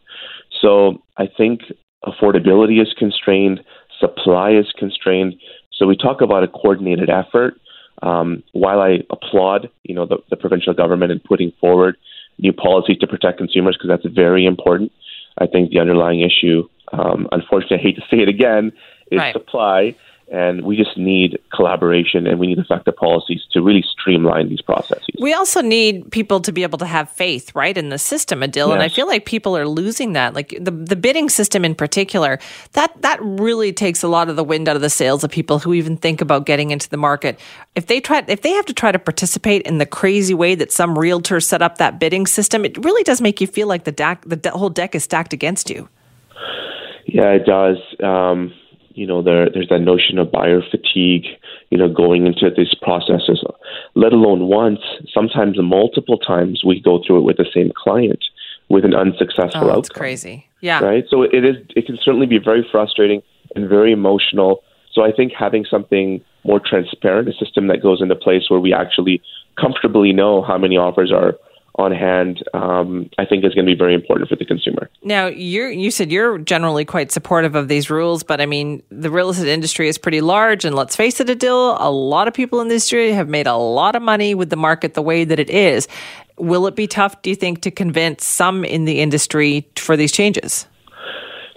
So 0.61 1.01
I 1.17 1.25
think 1.35 1.61
affordability 2.05 2.79
is 2.79 2.93
constrained, 2.95 3.61
supply 3.99 4.51
is 4.51 4.71
constrained. 4.77 5.33
So 5.71 5.87
we 5.87 5.97
talk 5.97 6.21
about 6.21 6.43
a 6.43 6.47
coordinated 6.47 7.09
effort. 7.09 7.55
Um, 8.03 8.43
while 8.51 8.81
I 8.81 8.99
applaud, 9.09 9.69
you 9.83 9.95
know, 9.95 10.05
the, 10.05 10.17
the 10.29 10.35
provincial 10.35 10.73
government 10.73 11.11
in 11.11 11.19
putting 11.19 11.53
forward 11.61 11.95
new 12.37 12.51
policies 12.51 12.97
to 12.99 13.07
protect 13.07 13.37
consumers 13.37 13.77
because 13.77 13.89
that's 13.89 14.13
very 14.13 14.45
important. 14.45 14.91
I 15.37 15.47
think 15.47 15.71
the 15.71 15.79
underlying 15.79 16.19
issue, 16.19 16.67
um, 16.91 17.29
unfortunately, 17.31 17.77
I 17.77 17.81
hate 17.81 17.95
to 17.95 18.01
say 18.11 18.21
it 18.21 18.27
again, 18.27 18.73
is 19.09 19.19
right. 19.19 19.33
supply. 19.33 19.95
And 20.33 20.65
we 20.65 20.75
just 20.75 20.97
need 20.97 21.37
collaboration 21.53 22.25
and 22.25 22.39
we 22.39 22.47
need 22.47 22.57
effective 22.57 22.95
policies 22.95 23.41
to 23.51 23.61
really 23.61 23.83
streamline 23.83 24.49
these 24.49 24.63
processes. 24.63 25.05
We 25.19 25.31
also 25.31 25.61
need 25.61 26.11
people 26.11 26.39
to 26.41 26.51
be 26.51 26.63
able 26.63 26.79
to 26.79 26.87
have 26.87 27.07
faith, 27.11 27.53
right, 27.53 27.77
in 27.77 27.89
the 27.89 27.99
system, 27.99 28.39
Adil. 28.41 28.69
Yes. 28.69 28.73
And 28.73 28.81
I 28.81 28.89
feel 28.89 29.05
like 29.05 29.25
people 29.27 29.55
are 29.55 29.67
losing 29.67 30.13
that. 30.13 30.33
Like 30.33 30.57
the, 30.59 30.71
the 30.71 30.95
bidding 30.95 31.29
system 31.29 31.63
in 31.63 31.75
particular, 31.75 32.39
that 32.71 32.99
that 33.03 33.19
really 33.21 33.71
takes 33.71 34.01
a 34.01 34.07
lot 34.07 34.27
of 34.27 34.35
the 34.35 34.43
wind 34.43 34.67
out 34.67 34.75
of 34.75 34.81
the 34.81 34.89
sails 34.89 35.23
of 35.23 35.29
people 35.29 35.59
who 35.59 35.71
even 35.71 35.97
think 35.97 36.19
about 36.19 36.47
getting 36.47 36.71
into 36.71 36.89
the 36.89 36.97
market. 36.97 37.39
If 37.75 37.85
they 37.85 38.01
try 38.01 38.25
if 38.27 38.41
they 38.41 38.53
have 38.53 38.65
to 38.65 38.73
try 38.73 38.91
to 38.91 38.97
participate 38.97 39.61
in 39.67 39.77
the 39.77 39.85
crazy 39.85 40.33
way 40.33 40.55
that 40.55 40.71
some 40.71 40.95
realtors 40.95 41.43
set 41.43 41.61
up 41.61 41.77
that 41.77 41.99
bidding 41.99 42.25
system, 42.25 42.65
it 42.65 42.75
really 42.83 43.03
does 43.03 43.21
make 43.21 43.39
you 43.39 43.45
feel 43.45 43.67
like 43.67 43.83
the 43.83 43.91
deck 43.91 44.23
the 44.25 44.49
whole 44.49 44.71
deck 44.71 44.95
is 44.95 45.03
stacked 45.03 45.31
against 45.31 45.69
you. 45.69 45.87
Yeah, 47.05 47.33
it 47.33 47.45
does. 47.45 47.77
Um, 48.01 48.51
you 48.95 49.07
know, 49.07 49.21
there, 49.21 49.49
there's 49.49 49.69
that 49.69 49.79
notion 49.79 50.17
of 50.17 50.31
buyer 50.31 50.61
fatigue, 50.61 51.25
you 51.69 51.77
know, 51.77 51.87
going 51.87 52.25
into 52.25 52.49
these 52.55 52.73
processes, 52.81 53.43
let 53.95 54.13
alone 54.13 54.47
once, 54.47 54.79
sometimes 55.13 55.57
multiple 55.61 56.17
times 56.17 56.63
we 56.65 56.79
go 56.79 57.01
through 57.05 57.19
it 57.19 57.23
with 57.23 57.37
the 57.37 57.45
same 57.53 57.71
client 57.75 58.23
with 58.69 58.85
an 58.85 58.95
unsuccessful 58.95 59.65
oh, 59.65 59.69
outcome. 59.69 59.81
That's 59.81 59.89
crazy. 59.89 60.47
Yeah. 60.61 60.79
Right. 60.79 61.05
So 61.09 61.23
it 61.23 61.43
is, 61.43 61.57
it 61.75 61.85
can 61.85 61.97
certainly 62.03 62.27
be 62.27 62.39
very 62.39 62.65
frustrating 62.71 63.21
and 63.55 63.67
very 63.67 63.91
emotional. 63.91 64.63
So 64.93 65.03
I 65.03 65.11
think 65.11 65.33
having 65.37 65.65
something 65.69 66.23
more 66.43 66.59
transparent, 66.59 67.27
a 67.27 67.33
system 67.33 67.67
that 67.67 67.81
goes 67.81 68.01
into 68.01 68.15
place 68.15 68.43
where 68.49 68.59
we 68.59 68.73
actually 68.73 69.21
comfortably 69.59 70.13
know 70.13 70.41
how 70.41 70.57
many 70.57 70.77
offers 70.77 71.11
are 71.11 71.35
on 71.75 71.91
hand, 71.91 72.43
um, 72.53 73.09
I 73.17 73.25
think 73.25 73.43
is 73.43 73.53
going 73.55 73.65
to 73.65 73.71
be 73.71 73.77
very 73.77 73.95
important 73.95 74.29
for 74.29 74.35
the 74.35 74.45
consumer. 74.45 74.89
Now, 75.01 75.25
you 75.25 75.65
you 75.65 75.89
said 75.89 76.11
you're 76.11 76.37
generally 76.37 76.85
quite 76.85 77.11
supportive 77.11 77.55
of 77.55 77.67
these 77.67 77.89
rules, 77.89 78.21
but 78.21 78.39
I 78.39 78.45
mean, 78.45 78.83
the 78.89 79.09
real 79.09 79.29
estate 79.29 79.47
industry 79.47 79.87
is 79.87 79.97
pretty 79.97 80.21
large, 80.21 80.65
and 80.65 80.75
let's 80.75 80.95
face 80.95 81.19
it, 81.19 81.27
Adil, 81.27 81.75
a 81.79 81.89
lot 81.89 82.27
of 82.27 82.33
people 82.33 82.61
in 82.61 82.67
the 82.67 82.75
industry 82.75 83.11
have 83.11 83.27
made 83.27 83.47
a 83.47 83.55
lot 83.55 83.95
of 83.95 84.03
money 84.03 84.35
with 84.35 84.49
the 84.49 84.55
market 84.55 84.93
the 84.93 85.01
way 85.01 85.23
that 85.23 85.39
it 85.39 85.49
is. 85.49 85.87
Will 86.37 86.67
it 86.67 86.75
be 86.75 86.87
tough, 86.87 87.21
do 87.21 87.29
you 87.29 87.35
think, 87.35 87.61
to 87.61 87.71
convince 87.71 88.25
some 88.25 88.65
in 88.65 88.85
the 88.85 88.99
industry 88.99 89.67
for 89.75 89.97
these 89.97 90.11
changes? 90.11 90.67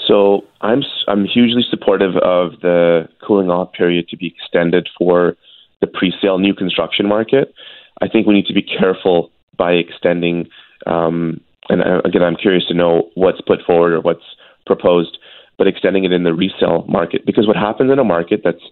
So 0.07 0.45
I'm 0.61 0.83
I'm 1.09 1.27
hugely 1.27 1.65
supportive 1.69 2.17
of 2.17 2.61
the 2.63 3.09
cooling 3.27 3.51
off 3.51 3.73
period 3.73 4.09
to 4.09 4.17
be 4.17 4.29
extended 4.29 4.89
for 4.97 5.37
the 5.81 5.87
pre-sale 5.87 6.39
new 6.39 6.55
construction 6.55 7.07
market. 7.07 7.53
I 8.01 8.09
think 8.09 8.27
we 8.27 8.35
need 8.35 8.47
to 8.47 8.55
be 8.55 8.63
careful 8.63 9.31
by 9.57 9.73
extending. 9.73 10.49
Um, 10.87 11.41
and 11.69 11.83
uh, 11.83 12.01
again, 12.05 12.23
I'm 12.23 12.37
curious 12.37 12.67
to 12.69 12.75
know 12.75 13.11
what's 13.15 13.41
put 13.41 13.61
forward 13.67 13.93
or 13.93 14.01
what's 14.01 14.25
proposed, 14.67 15.19
but 15.59 15.67
extending 15.67 16.05
it 16.05 16.13
in 16.13 16.25
the 16.25 16.35
resale 16.35 16.85
market 16.89 17.25
because 17.27 17.47
what 17.47 17.57
happens 17.57 17.91
in 17.91 17.99
a 17.99 18.05
market 18.05 18.41
that's 18.45 18.63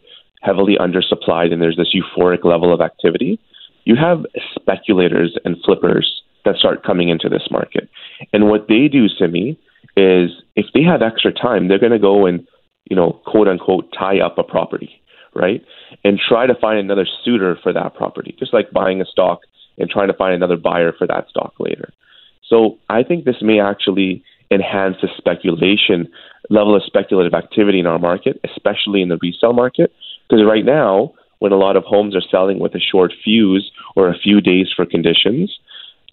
heavily 0.42 0.77
undersupplied 0.79 1.53
and 1.53 1.62
there's 1.62 1.77
this 1.77 1.94
euphoric 1.94 2.44
level 2.44 2.73
of 2.73 2.81
activity, 2.81 3.40
you 3.85 3.97
have 3.97 4.25
speculators 4.55 5.37
and 5.44 5.57
flippers 5.64 6.23
that 6.44 6.57
start 6.57 6.85
coming 6.85 7.09
into 7.09 7.29
this 7.29 7.49
market. 7.51 7.88
And 8.33 8.49
what 8.49 8.68
they 8.68 8.88
do, 8.88 9.09
Simi, 9.09 9.59
is 9.97 10.31
if 10.57 10.66
they 10.75 10.83
have 10.83 11.01
extra 11.01 11.33
time, 11.33 11.68
they're 11.68 11.79
going 11.79 11.92
to 11.92 11.99
go 11.99 12.27
and, 12.27 12.47
you 12.90 12.97
know, 12.97 13.20
quote 13.25 13.49
unquote, 13.49 13.92
tie 13.99 14.20
up 14.20 14.37
a 14.37 14.42
property, 14.42 15.01
right? 15.35 15.62
and 16.03 16.18
try 16.18 16.47
to 16.47 16.55
find 16.55 16.79
another 16.79 17.07
suitor 17.25 17.59
for 17.62 17.73
that 17.73 17.94
property, 17.94 18.35
just 18.38 18.53
like 18.53 18.70
buying 18.73 19.01
a 19.01 19.05
stock 19.05 19.40
and 19.79 19.91
trying 19.91 20.09
to 20.09 20.15
find 20.15 20.35
another 20.35 20.57
buyer 20.57 20.93
for 20.93 21.07
that 21.07 21.29
stock 21.29 21.55
later. 21.59 21.93
So 22.49 22.79
I 22.89 23.03
think 23.03 23.25
this 23.25 23.43
may 23.43 23.61
actually 23.61 24.23
enhance 24.51 24.97
the 25.01 25.09
speculation 25.17 26.09
level 26.51 26.77
of 26.77 26.83
speculative 26.85 27.35
activity 27.35 27.81
in 27.81 27.87
our 27.87 27.99
market, 27.99 28.41
especially 28.45 29.03
in 29.03 29.09
the 29.09 29.19
resale 29.21 29.53
market. 29.53 29.93
Because 30.29 30.45
right 30.45 30.65
now, 30.65 31.15
when 31.39 31.53
a 31.53 31.57
lot 31.57 31.77
of 31.77 31.85
homes 31.85 32.15
are 32.15 32.23
selling 32.31 32.59
with 32.59 32.75
a 32.75 32.81
short 32.81 33.13
fuse 33.23 33.71
or 33.97 34.09
a 34.09 34.19
few 34.19 34.41
days 34.41 34.69
for 34.75 34.87
conditions, 34.87 35.59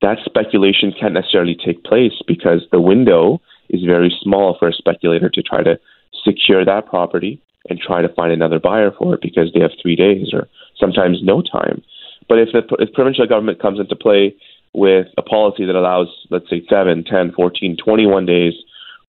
that 0.01 0.17
speculation 0.25 0.93
can't 0.99 1.13
necessarily 1.13 1.55
take 1.55 1.83
place 1.83 2.21
because 2.27 2.61
the 2.71 2.81
window 2.81 3.39
is 3.69 3.83
very 3.85 4.13
small 4.21 4.55
for 4.57 4.67
a 4.67 4.73
speculator 4.73 5.29
to 5.29 5.41
try 5.41 5.63
to 5.63 5.79
secure 6.23 6.65
that 6.65 6.85
property 6.85 7.41
and 7.69 7.79
try 7.79 8.01
to 8.01 8.09
find 8.09 8.31
another 8.31 8.59
buyer 8.59 8.91
for 8.91 9.13
it 9.13 9.21
because 9.21 9.51
they 9.53 9.59
have 9.59 9.71
three 9.81 9.95
days 9.95 10.33
or 10.33 10.47
sometimes 10.79 11.19
no 11.21 11.41
time. 11.41 11.81
But 12.31 12.39
if 12.39 12.53
the 12.53 12.63
if 12.79 12.93
provincial 12.93 13.27
government 13.27 13.61
comes 13.61 13.77
into 13.77 13.93
play 13.93 14.33
with 14.73 15.07
a 15.17 15.21
policy 15.21 15.65
that 15.65 15.75
allows, 15.75 16.07
let's 16.29 16.49
say, 16.49 16.63
7, 16.69 17.03
10, 17.03 17.33
14, 17.33 17.75
21 17.75 18.25
days 18.25 18.53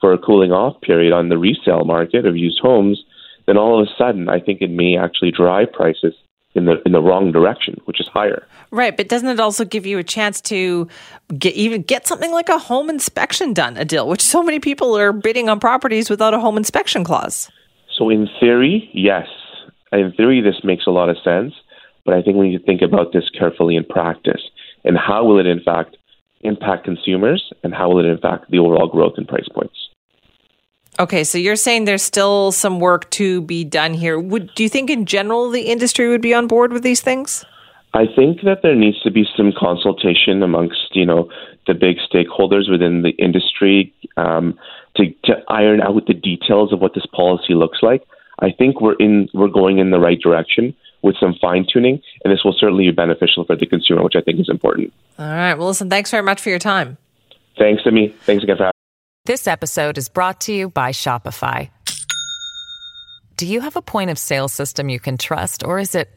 for 0.00 0.12
a 0.12 0.18
cooling 0.18 0.50
off 0.50 0.80
period 0.80 1.12
on 1.12 1.28
the 1.28 1.38
resale 1.38 1.84
market 1.84 2.26
of 2.26 2.36
used 2.36 2.58
homes, 2.60 3.04
then 3.46 3.56
all 3.56 3.80
of 3.80 3.86
a 3.86 3.90
sudden 3.96 4.28
I 4.28 4.40
think 4.40 4.60
it 4.60 4.70
may 4.70 4.96
actually 4.96 5.30
drive 5.30 5.72
prices 5.72 6.14
in 6.56 6.64
the 6.64 6.82
in 6.84 6.90
the 6.90 7.00
wrong 7.00 7.30
direction, 7.30 7.76
which 7.84 8.00
is 8.00 8.08
higher. 8.08 8.44
Right, 8.72 8.96
but 8.96 9.08
doesn't 9.08 9.28
it 9.28 9.38
also 9.38 9.64
give 9.64 9.86
you 9.86 9.98
a 9.98 10.02
chance 10.02 10.40
to 10.40 10.88
get 11.38 11.54
even 11.54 11.82
get 11.82 12.08
something 12.08 12.32
like 12.32 12.48
a 12.48 12.58
home 12.58 12.90
inspection 12.90 13.54
done, 13.54 13.76
Adil, 13.76 14.08
which 14.08 14.22
so 14.22 14.42
many 14.42 14.58
people 14.58 14.98
are 14.98 15.12
bidding 15.12 15.48
on 15.48 15.60
properties 15.60 16.10
without 16.10 16.34
a 16.34 16.40
home 16.40 16.56
inspection 16.56 17.04
clause? 17.04 17.48
So 17.96 18.10
in 18.10 18.28
theory, 18.40 18.90
yes. 18.92 19.28
In 19.92 20.12
theory 20.16 20.40
this 20.40 20.64
makes 20.64 20.88
a 20.88 20.90
lot 20.90 21.08
of 21.08 21.18
sense, 21.22 21.54
but 22.04 22.14
I 22.14 22.22
think 22.22 22.36
we 22.36 22.50
need 22.50 22.58
to 22.58 22.64
think 22.64 22.82
about 22.82 23.12
this 23.12 23.28
carefully 23.38 23.76
in 23.76 23.84
practice. 23.84 24.42
And 24.84 24.96
how 24.96 25.24
will 25.24 25.38
it 25.38 25.46
in 25.46 25.60
fact 25.60 25.96
impact 26.40 26.84
consumers 26.84 27.52
and 27.62 27.72
how 27.72 27.88
will 27.88 28.04
it 28.04 28.08
impact 28.08 28.50
the 28.50 28.58
overall 28.58 28.88
growth 28.88 29.14
in 29.16 29.26
price 29.26 29.48
points? 29.54 29.76
Okay, 31.00 31.24
so 31.24 31.38
you're 31.38 31.56
saying 31.56 31.84
there's 31.84 32.02
still 32.02 32.52
some 32.52 32.78
work 32.78 33.10
to 33.12 33.40
be 33.42 33.64
done 33.64 33.94
here. 33.94 34.18
Would 34.18 34.54
do 34.54 34.62
you 34.62 34.68
think 34.68 34.90
in 34.90 35.06
general 35.06 35.50
the 35.50 35.62
industry 35.62 36.08
would 36.08 36.20
be 36.20 36.34
on 36.34 36.46
board 36.46 36.72
with 36.72 36.82
these 36.82 37.00
things? 37.00 37.44
I 37.94 38.06
think 38.06 38.42
that 38.42 38.60
there 38.62 38.74
needs 38.74 39.00
to 39.02 39.10
be 39.10 39.26
some 39.36 39.52
consultation 39.56 40.42
amongst 40.42 40.94
you 40.94 41.06
know 41.06 41.30
the 41.66 41.74
big 41.74 41.96
stakeholders 42.12 42.70
within 42.70 43.02
the 43.02 43.10
industry 43.10 43.94
um, 44.16 44.58
to, 44.96 45.06
to 45.24 45.42
iron 45.48 45.80
out 45.80 46.06
the 46.06 46.14
details 46.14 46.72
of 46.72 46.80
what 46.80 46.94
this 46.94 47.06
policy 47.06 47.54
looks 47.54 47.78
like. 47.82 48.02
I 48.40 48.50
think 48.50 48.80
we're 48.80 48.96
in 48.96 49.28
we're 49.32 49.48
going 49.48 49.78
in 49.78 49.90
the 49.90 50.00
right 50.00 50.20
direction 50.20 50.74
with 51.02 51.16
some 51.18 51.34
fine 51.40 51.66
tuning, 51.70 52.00
and 52.24 52.32
this 52.32 52.44
will 52.44 52.54
certainly 52.58 52.84
be 52.84 52.90
beneficial 52.92 53.44
for 53.44 53.56
the 53.56 53.66
consumer, 53.66 54.02
which 54.02 54.14
I 54.16 54.20
think 54.20 54.40
is 54.40 54.48
important. 54.48 54.92
All 55.18 55.26
right. 55.26 55.54
Well, 55.54 55.68
listen. 55.68 55.90
Thanks 55.90 56.10
very 56.10 56.22
much 56.22 56.40
for 56.40 56.50
your 56.50 56.58
time. 56.58 56.96
Thanks, 57.58 57.82
Amy. 57.86 58.14
Thanks 58.22 58.42
again 58.42 58.56
for 58.56 58.64
having. 58.64 58.68
me. 58.68 58.72
This 59.26 59.46
episode 59.46 59.98
is 59.98 60.08
brought 60.08 60.40
to 60.42 60.52
you 60.52 60.68
by 60.70 60.90
Shopify. 60.92 61.68
Do 63.36 63.46
you 63.46 63.60
have 63.60 63.76
a 63.76 63.82
point 63.82 64.10
of 64.10 64.18
sale 64.18 64.48
system 64.48 64.88
you 64.88 65.00
can 65.00 65.16
trust, 65.18 65.64
or 65.64 65.78
is 65.78 65.94
it 65.94 66.10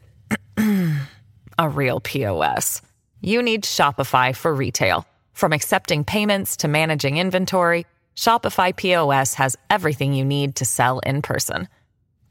a 1.58 1.68
real 1.68 2.00
POS? 2.00 2.82
You 3.20 3.42
need 3.42 3.64
Shopify 3.64 4.34
for 4.34 4.54
retail. 4.54 5.06
From 5.32 5.52
accepting 5.52 6.04
payments 6.04 6.56
to 6.58 6.68
managing 6.68 7.16
inventory, 7.18 7.84
Shopify 8.16 8.74
POS 8.74 9.34
has 9.34 9.56
everything 9.68 10.14
you 10.14 10.24
need 10.24 10.56
to 10.56 10.64
sell 10.64 11.00
in 11.00 11.22
person. 11.22 11.68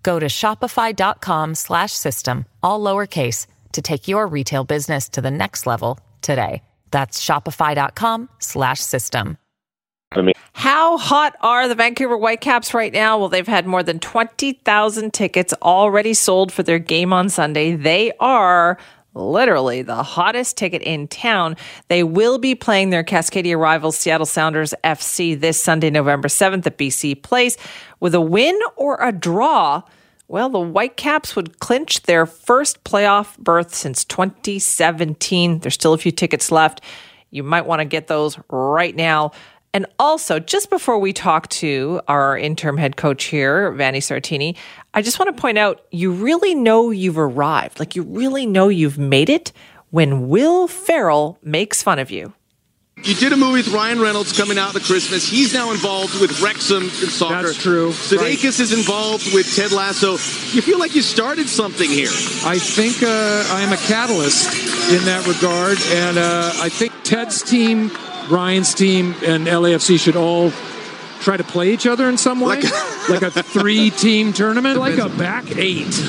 Go 0.05 0.19
to 0.19 0.27
shopify.com 0.27 1.55
slash 1.55 1.91
system, 1.91 2.45
all 2.61 2.79
lowercase 2.79 3.47
to 3.71 3.81
take 3.81 4.07
your 4.07 4.27
retail 4.27 4.63
business 4.63 5.09
to 5.09 5.19
the 5.19 5.31
next 5.31 5.65
level 5.65 5.99
today. 6.21 6.61
That's 6.91 7.25
shopify.com 7.25 8.29
slash 8.37 8.81
system. 8.81 9.39
How 10.53 10.99
hot 10.99 11.35
are 11.41 11.67
the 11.67 11.73
Vancouver 11.73 12.17
Whitecaps 12.17 12.75
right 12.75 12.93
now? 12.93 13.17
Well, 13.17 13.29
they've 13.29 13.47
had 13.47 13.65
more 13.65 13.81
than 13.81 13.99
20,000 13.99 15.11
tickets 15.11 15.53
already 15.61 16.13
sold 16.13 16.51
for 16.53 16.61
their 16.61 16.79
game 16.79 17.11
on 17.11 17.27
Sunday. 17.27 17.75
They 17.75 18.11
are 18.19 18.77
literally 19.15 19.81
the 19.81 20.03
hottest 20.03 20.57
ticket 20.57 20.81
in 20.83 21.07
town. 21.07 21.55
They 21.87 22.03
will 22.03 22.37
be 22.37 22.53
playing 22.53 22.89
their 22.91 23.03
Cascadia 23.03 23.57
rivals, 23.57 23.97
Seattle 23.97 24.25
Sounders 24.25 24.73
FC, 24.83 25.39
this 25.39 25.61
Sunday, 25.61 25.89
November 25.89 26.27
7th 26.27 26.65
at 26.67 26.77
BC 26.77 27.23
Place. 27.23 27.57
With 27.99 28.13
a 28.13 28.21
win 28.21 28.59
or 28.75 28.97
a 29.01 29.11
draw, 29.11 29.81
well, 30.27 30.49
the 30.49 30.59
Whitecaps 30.59 31.35
would 31.35 31.59
clinch 31.59 32.03
their 32.03 32.25
first 32.25 32.83
playoff 32.83 33.37
berth 33.37 33.73
since 33.73 34.03
2017. 34.05 35.59
There's 35.59 35.73
still 35.73 35.93
a 35.93 35.97
few 35.97 36.11
tickets 36.11 36.51
left. 36.51 36.81
You 37.31 37.43
might 37.43 37.65
want 37.65 37.79
to 37.79 37.85
get 37.85 38.07
those 38.07 38.39
right 38.49 38.95
now. 38.95 39.31
And 39.75 39.87
also, 39.99 40.39
just 40.39 40.69
before 40.69 40.97
we 40.99 41.11
talk 41.11 41.49
to 41.49 41.99
our 42.07 42.37
interim 42.37 42.77
head 42.77 42.95
coach 42.95 43.25
here, 43.25 43.73
Vanni 43.73 43.99
Sartini, 43.99 44.55
I 44.93 45.01
just 45.01 45.19
want 45.19 45.35
to 45.35 45.41
point 45.41 45.57
out 45.57 45.85
you 45.91 46.13
really 46.13 46.55
know 46.55 46.91
you've 46.91 47.17
arrived. 47.17 47.77
Like 47.77 47.93
you 47.93 48.03
really 48.03 48.45
know 48.45 48.69
you've 48.69 48.97
made 48.97 49.29
it 49.29 49.51
when 49.89 50.29
Will 50.29 50.69
Ferrell 50.69 51.37
makes 51.43 51.83
fun 51.83 51.99
of 51.99 52.09
you. 52.09 52.33
You 53.03 53.15
did 53.15 53.33
a 53.33 53.35
movie 53.35 53.57
with 53.57 53.67
Ryan 53.67 53.99
Reynolds 53.99 54.31
coming 54.31 54.57
out 54.57 54.69
of 54.69 54.75
the 54.75 54.79
Christmas. 54.79 55.27
He's 55.27 55.53
now 55.53 55.71
involved 55.71 56.21
with 56.21 56.41
Wrexham 56.41 56.83
in 56.83 56.89
soccer. 56.89 57.47
That's 57.47 57.61
true. 57.61 57.89
Sudeikis 57.89 58.43
right. 58.45 58.59
is 58.61 58.71
involved 58.71 59.33
with 59.33 59.53
Ted 59.57 59.73
Lasso. 59.73 60.11
You 60.55 60.61
feel 60.61 60.79
like 60.79 60.95
you 60.95 61.01
started 61.01 61.49
something 61.49 61.89
here. 61.89 62.07
I 62.45 62.57
think 62.57 63.03
uh, 63.03 63.43
I 63.53 63.61
am 63.61 63.73
a 63.73 63.77
catalyst 63.91 64.47
in 64.93 65.03
that 65.03 65.27
regard, 65.27 65.77
and 65.91 66.17
uh, 66.17 66.53
I 66.63 66.69
think 66.69 66.93
Ted's 67.03 67.43
team 67.43 67.91
Ryan's 68.29 68.73
team 68.73 69.15
and 69.25 69.47
LAFC 69.47 69.99
should 69.99 70.15
all 70.15 70.51
try 71.21 71.37
to 71.37 71.43
play 71.43 71.73
each 71.73 71.87
other 71.87 72.07
in 72.07 72.17
some 72.17 72.39
way, 72.39 72.61
like, 72.61 73.09
like 73.09 73.21
a 73.23 73.31
three-team 73.31 74.31
tournament, 74.33 74.79
like 74.79 74.97
a 74.99 75.09
back 75.09 75.57
eight. 75.57 75.87
it's 75.87 76.01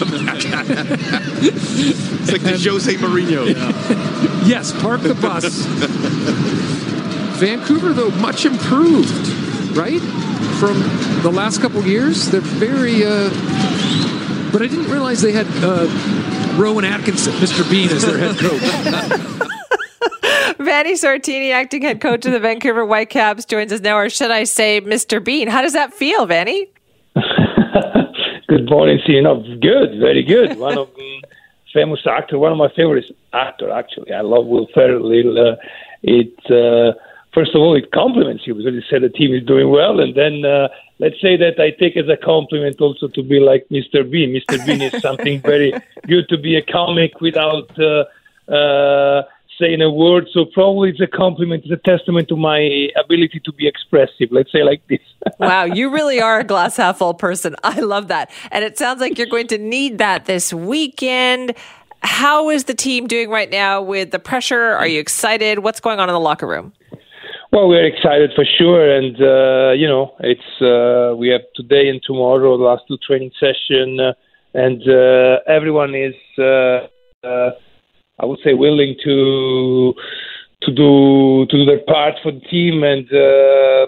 like 2.33 2.43
the 2.43 2.61
Jose 2.63 2.93
Mourinho. 2.95 3.47
Yeah. 3.47 3.73
yes, 4.47 4.73
park 4.83 5.01
the 5.03 5.15
bus. 5.15 5.65
Vancouver, 7.39 7.93
though, 7.93 8.11
much 8.13 8.45
improved, 8.45 9.29
right, 9.77 10.01
from 10.59 10.81
the 11.23 11.31
last 11.33 11.61
couple 11.61 11.83
years. 11.85 12.31
They're 12.31 12.41
very. 12.41 13.05
Uh, 13.05 13.31
but 14.53 14.63
I 14.63 14.69
didn't 14.69 14.91
realize 14.91 15.21
they 15.21 15.33
had 15.33 15.47
uh, 15.63 15.87
Rowan 16.59 16.85
Atkinson, 16.85 17.35
Mr. 17.35 17.69
Bean, 17.71 17.91
as 17.91 18.05
their 18.05 18.19
head 18.19 18.39
coach. 18.39 19.53
Vanni 20.59 20.95
Sartini, 20.95 21.53
acting 21.53 21.83
head 21.83 22.01
coach 22.01 22.25
of 22.25 22.33
the 22.33 22.41
Vancouver 22.41 22.85
Whitecaps, 22.85 23.45
joins 23.45 23.73
us 23.73 23.81
now, 23.81 23.97
or 23.97 24.09
should 24.09 24.31
I 24.31 24.45
say, 24.45 24.81
Mr. 24.81 25.23
Bean? 25.23 25.49
How 25.49 25.63
does 25.63 25.75
that 25.75 25.93
feel, 25.93 26.27
Vanni? 26.27 26.69
good 28.49 28.69
morning, 28.69 28.99
Sina. 29.07 29.35
Good, 29.61 29.99
very 29.99 30.23
good. 30.23 30.59
One 30.59 30.79
of 30.79 30.89
the 30.95 31.23
famous 31.75 32.01
actor, 32.07 32.39
one 32.39 32.53
of 32.53 32.59
my 32.59 32.69
favorite 32.75 33.05
actor, 33.33 33.71
actually. 33.71 34.13
I 34.13 34.23
love 34.23 34.47
Will 34.47 34.67
Ferrell. 34.73 35.07
Uh, 35.07 35.57
it 36.03 36.35
uh, 36.51 36.99
first 37.35 37.55
of 37.55 37.61
all, 37.61 37.77
it 37.77 37.93
compliments 37.93 38.47
you 38.47 38.55
because 38.55 38.73
you 38.73 38.83
said 38.89 39.03
the 39.03 39.11
team 39.11 39.35
is 39.35 39.45
doing 39.45 39.71
well, 39.71 40.01
and 40.01 40.15
then 40.15 40.45
uh, 40.45 40.69
let's 40.99 41.21
say 41.21 41.37
that 41.37 41.61
I 41.61 41.71
take 41.71 41.97
as 41.97 42.09
a 42.09 42.17
compliment 42.17 42.81
also 42.81 43.09
to 43.09 43.23
be 43.23 43.41
like 43.41 43.67
Mr. 43.71 44.11
Bean. 44.11 44.31
Mr. 44.31 44.65
Bean 44.65 44.81
is 44.81 45.03
something 45.03 45.41
very 45.43 45.73
good 46.07 46.29
to 46.31 46.39
be 46.39 46.57
a 46.57 46.63
comic 46.63 47.21
without. 47.21 47.71
Uh, 47.79 48.05
uh, 48.51 49.23
saying 49.61 49.81
a 49.83 49.91
word. 49.91 50.29
So 50.33 50.45
probably 50.45 50.91
it's 50.91 51.01
a 51.01 51.07
compliment, 51.07 51.65
it's 51.67 51.73
a 51.73 51.91
testament 51.91 52.29
to 52.29 52.37
my 52.37 52.89
ability 53.03 53.41
to 53.45 53.53
be 53.53 53.67
expressive. 53.67 54.29
Let's 54.31 54.53
say 54.53 54.63
like 54.63 54.87
this. 54.89 55.01
wow, 55.39 55.65
you 55.65 55.91
really 55.91 56.21
are 56.21 56.41
a 56.41 56.45
glass 56.45 56.77
half 56.77 56.99
full 56.99 57.15
person. 57.15 57.57
I 57.65 57.81
love 57.81 58.09
that. 58.09 58.31
And 58.51 58.65
it 58.65 58.79
sounds 58.79 59.01
like 59.01 59.19
you're 59.19 59.27
going 59.27 59.49
to 59.49 59.59
need 59.59 59.99
that 59.99 60.27
this 60.27 60.53
weekend. 60.53 61.55
How 62.03 62.51
is 62.51 62.65
the 62.65 62.75
team 62.75 63.07
doing 63.07 63.31
right 63.31 63.51
now 63.51 63.83
with 63.83 64.11
the 64.11 64.19
pressure? 64.19 64.73
Are 64.73 64.87
you 64.87 65.01
excited? 65.01 65.61
What's 65.61 65.81
going 65.81 65.99
on 65.99 66.09
in 66.09 66.13
the 66.13 66.21
locker 66.21 66.47
room? 66.47 66.73
Well, 67.53 67.69
we're 67.69 67.87
excited 67.87 68.33
for 68.35 68.45
sure, 68.59 68.97
and 68.97 69.17
uh, 69.17 69.73
you 69.73 69.89
know, 69.89 70.15
it's 70.21 70.61
uh, 70.61 71.17
we 71.17 71.29
have 71.29 71.43
today 71.55 71.89
and 71.89 72.03
tomorrow 72.05 72.59
the 72.59 72.65
last 72.65 72.83
two 72.89 72.99
training 72.99 73.31
session, 73.41 73.99
uh, 73.99 74.13
and 74.53 74.83
uh, 74.87 75.39
everyone 75.47 75.95
is 75.95 76.15
uh, 76.39 76.89
uh, 77.27 77.51
I 78.19 78.25
would 78.25 78.39
say 78.45 78.55
willing 78.55 78.97
to 79.05 79.95
to 80.63 80.73
do 80.73 81.47
to 81.51 81.57
do 81.57 81.65
their 81.65 81.85
part 81.87 82.15
for 82.23 82.33
the 82.33 82.41
team, 82.41 82.83
and 82.83 83.05
uh, 83.07 83.87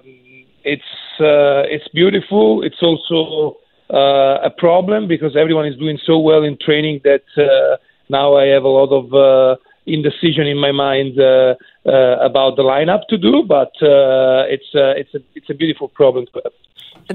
it's 0.65 0.83
uh, 1.21 1.65
it's 1.69 1.89
beautiful. 1.95 2.63
It's 2.63 2.83
also 2.83 3.59
uh, 3.93 4.39
a 4.45 4.51
problem 4.51 5.09
because 5.09 5.37
everyone 5.37 5.67
is 5.67 5.77
doing 5.77 5.99
so 6.05 6.19
well 6.19 6.43
in 6.43 6.59
training 6.61 7.01
that 7.05 7.25
uh, 7.37 7.77
now 8.11 8.37
I 8.37 8.47
have 8.47 8.65
a 8.65 8.69
lot 8.69 8.93
of 8.93 9.15
uh, 9.15 9.57
indecision 9.93 10.47
in 10.47 10.59
my 10.59 10.73
mind 10.73 11.19
uh, 11.19 11.55
uh, 11.87 12.17
about 12.21 12.57
the 12.57 12.63
lineup 12.63 13.07
to 13.09 13.19
do, 13.19 13.45
but 13.47 13.73
uh, 13.83 14.45
it's 14.49 14.67
uh, 14.75 14.95
it's 15.01 15.15
a 15.15 15.21
it's 15.35 15.51
a 15.51 15.55
beautiful 15.55 15.89
problem 15.89 16.27
to 16.27 16.41
have. 16.45 16.53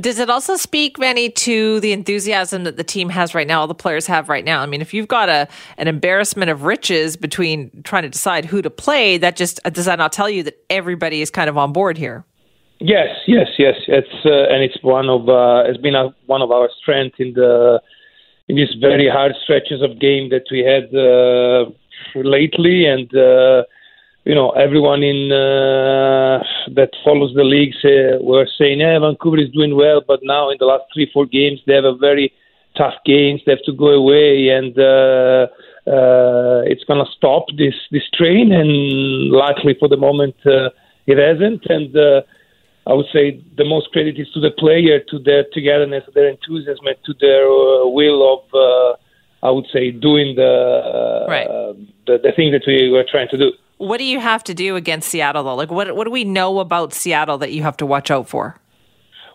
Does 0.01 0.17
it 0.17 0.29
also 0.29 0.55
speak, 0.55 0.97
Manny, 0.97 1.29
to 1.29 1.79
the 1.79 1.91
enthusiasm 1.91 2.63
that 2.63 2.77
the 2.77 2.83
team 2.83 3.09
has 3.09 3.35
right 3.35 3.45
now, 3.45 3.59
all 3.61 3.67
the 3.67 3.75
players 3.75 4.07
have 4.07 4.27
right 4.27 4.43
now? 4.43 4.61
I 4.61 4.65
mean, 4.65 4.81
if 4.81 4.93
you've 4.93 5.07
got 5.07 5.29
a 5.29 5.47
an 5.77 5.87
embarrassment 5.87 6.49
of 6.49 6.63
riches 6.63 7.15
between 7.15 7.83
trying 7.83 8.03
to 8.03 8.09
decide 8.09 8.45
who 8.45 8.61
to 8.61 8.69
play, 8.69 9.17
that 9.19 9.35
just 9.35 9.61
does 9.71 9.85
that 9.85 9.99
not 9.99 10.11
tell 10.11 10.29
you 10.29 10.43
that 10.43 10.57
everybody 10.69 11.21
is 11.21 11.29
kind 11.29 11.49
of 11.49 11.57
on 11.57 11.73
board 11.73 11.97
here? 11.97 12.25
Yes, 12.79 13.15
yes, 13.27 13.47
yes. 13.57 13.75
It's 13.87 14.25
uh, 14.25 14.53
and 14.53 14.63
it's 14.63 14.81
one 14.81 15.09
of 15.09 15.29
uh, 15.29 15.63
it's 15.69 15.79
been 15.79 15.95
a, 15.95 16.13
one 16.25 16.41
of 16.41 16.51
our 16.51 16.69
strengths 16.81 17.17
in 17.19 17.33
the 17.33 17.79
in 18.47 18.55
these 18.55 18.73
very 18.81 19.07
hard 19.07 19.33
stretches 19.43 19.81
of 19.81 19.99
game 19.99 20.29
that 20.29 20.45
we 20.51 20.59
had 20.59 20.85
uh, 20.93 21.71
lately, 22.15 22.85
and 22.85 23.07
uh, 23.15 23.63
you 24.25 24.35
know 24.35 24.51
everyone 24.51 25.01
in 25.03 25.31
uh, 25.31 26.43
that 26.75 26.91
follows 27.03 27.33
the 27.35 27.43
leagues 27.43 27.77
uh, 27.83 28.21
were 28.21 28.47
saying, 28.57 28.81
"Yeah, 28.81 28.99
Vancouver 28.99 29.39
is 29.39 29.49
doing 29.51 29.75
well," 29.75 30.01
but 30.05 30.19
now 30.23 30.49
in 30.49 30.57
the 30.59 30.65
last 30.65 30.83
three 30.93 31.09
four 31.13 31.25
games 31.25 31.59
they 31.65 31.73
have 31.73 31.85
a 31.85 31.95
very 31.95 32.33
tough 32.77 32.95
games. 33.05 33.41
They 33.45 33.53
have 33.53 33.63
to 33.65 33.73
go 33.73 33.87
away, 33.87 34.49
and 34.49 34.77
uh, 34.77 35.47
uh, 35.87 36.61
it's 36.65 36.83
going 36.83 37.03
to 37.03 37.11
stop 37.15 37.45
this 37.57 37.75
this 37.91 38.07
train. 38.13 38.51
And 38.51 39.31
luckily 39.31 39.75
for 39.79 39.87
the 39.87 39.97
moment, 39.97 40.35
uh, 40.45 40.69
it 41.07 41.17
hasn't. 41.17 41.65
And 41.67 41.95
uh, 41.95 42.21
I 42.85 42.93
would 42.93 43.07
say 43.13 43.41
the 43.57 43.65
most 43.65 43.91
credit 43.91 44.19
is 44.19 44.27
to 44.33 44.39
the 44.39 44.51
player, 44.51 44.99
to 44.99 45.19
their 45.19 45.45
togetherness, 45.53 46.03
their 46.13 46.29
enthusiasm, 46.29 46.85
to 47.05 47.13
their 47.19 47.45
uh, 47.45 47.87
will 47.87 48.19
of, 48.33 48.43
uh, 48.53 49.47
I 49.47 49.51
would 49.51 49.67
say, 49.71 49.91
doing 49.91 50.35
the, 50.35 51.25
right. 51.29 51.47
uh, 51.47 51.73
the 52.05 52.17
the 52.17 52.31
thing 52.35 52.51
that 52.51 52.63
we 52.67 52.89
were 52.89 53.05
trying 53.09 53.29
to 53.29 53.37
do. 53.37 53.51
What 53.77 53.97
do 53.97 54.05
you 54.05 54.19
have 54.19 54.43
to 54.45 54.53
do 54.53 54.75
against 54.75 55.09
Seattle, 55.09 55.43
though? 55.43 55.55
Like, 55.55 55.71
what 55.71 55.95
what 55.95 56.05
do 56.05 56.11
we 56.11 56.23
know 56.23 56.59
about 56.59 56.93
Seattle 56.93 57.37
that 57.39 57.51
you 57.51 57.63
have 57.63 57.77
to 57.77 57.85
watch 57.85 58.11
out 58.11 58.29
for? 58.29 58.55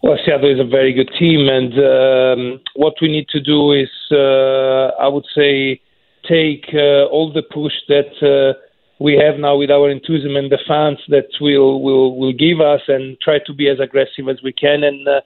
Well, 0.02 0.16
Seattle 0.24 0.52
is 0.52 0.60
a 0.60 0.64
very 0.64 0.92
good 0.92 1.10
team, 1.18 1.48
and 1.48 1.72
um, 1.74 2.60
what 2.76 2.94
we 3.02 3.08
need 3.08 3.28
to 3.30 3.40
do 3.40 3.72
is, 3.72 3.90
uh, 4.12 4.94
I 5.04 5.08
would 5.08 5.26
say, 5.34 5.80
take 6.28 6.66
uh, 6.72 7.10
all 7.10 7.32
the 7.32 7.42
push 7.42 7.72
that 7.88 8.14
uh, 8.22 8.58
we 9.00 9.14
have 9.14 9.40
now 9.40 9.56
with 9.56 9.70
our 9.70 9.90
enthusiasm 9.90 10.36
and 10.36 10.52
the 10.52 10.58
fans 10.66 10.98
that 11.08 11.28
will 11.40 11.82
will 11.82 12.16
will 12.16 12.32
give 12.32 12.60
us, 12.60 12.82
and 12.88 13.18
try 13.20 13.38
to 13.46 13.52
be 13.52 13.68
as 13.68 13.80
aggressive 13.80 14.28
as 14.28 14.40
we 14.42 14.52
can, 14.52 14.84
and 14.84 15.08
uh, 15.08 15.20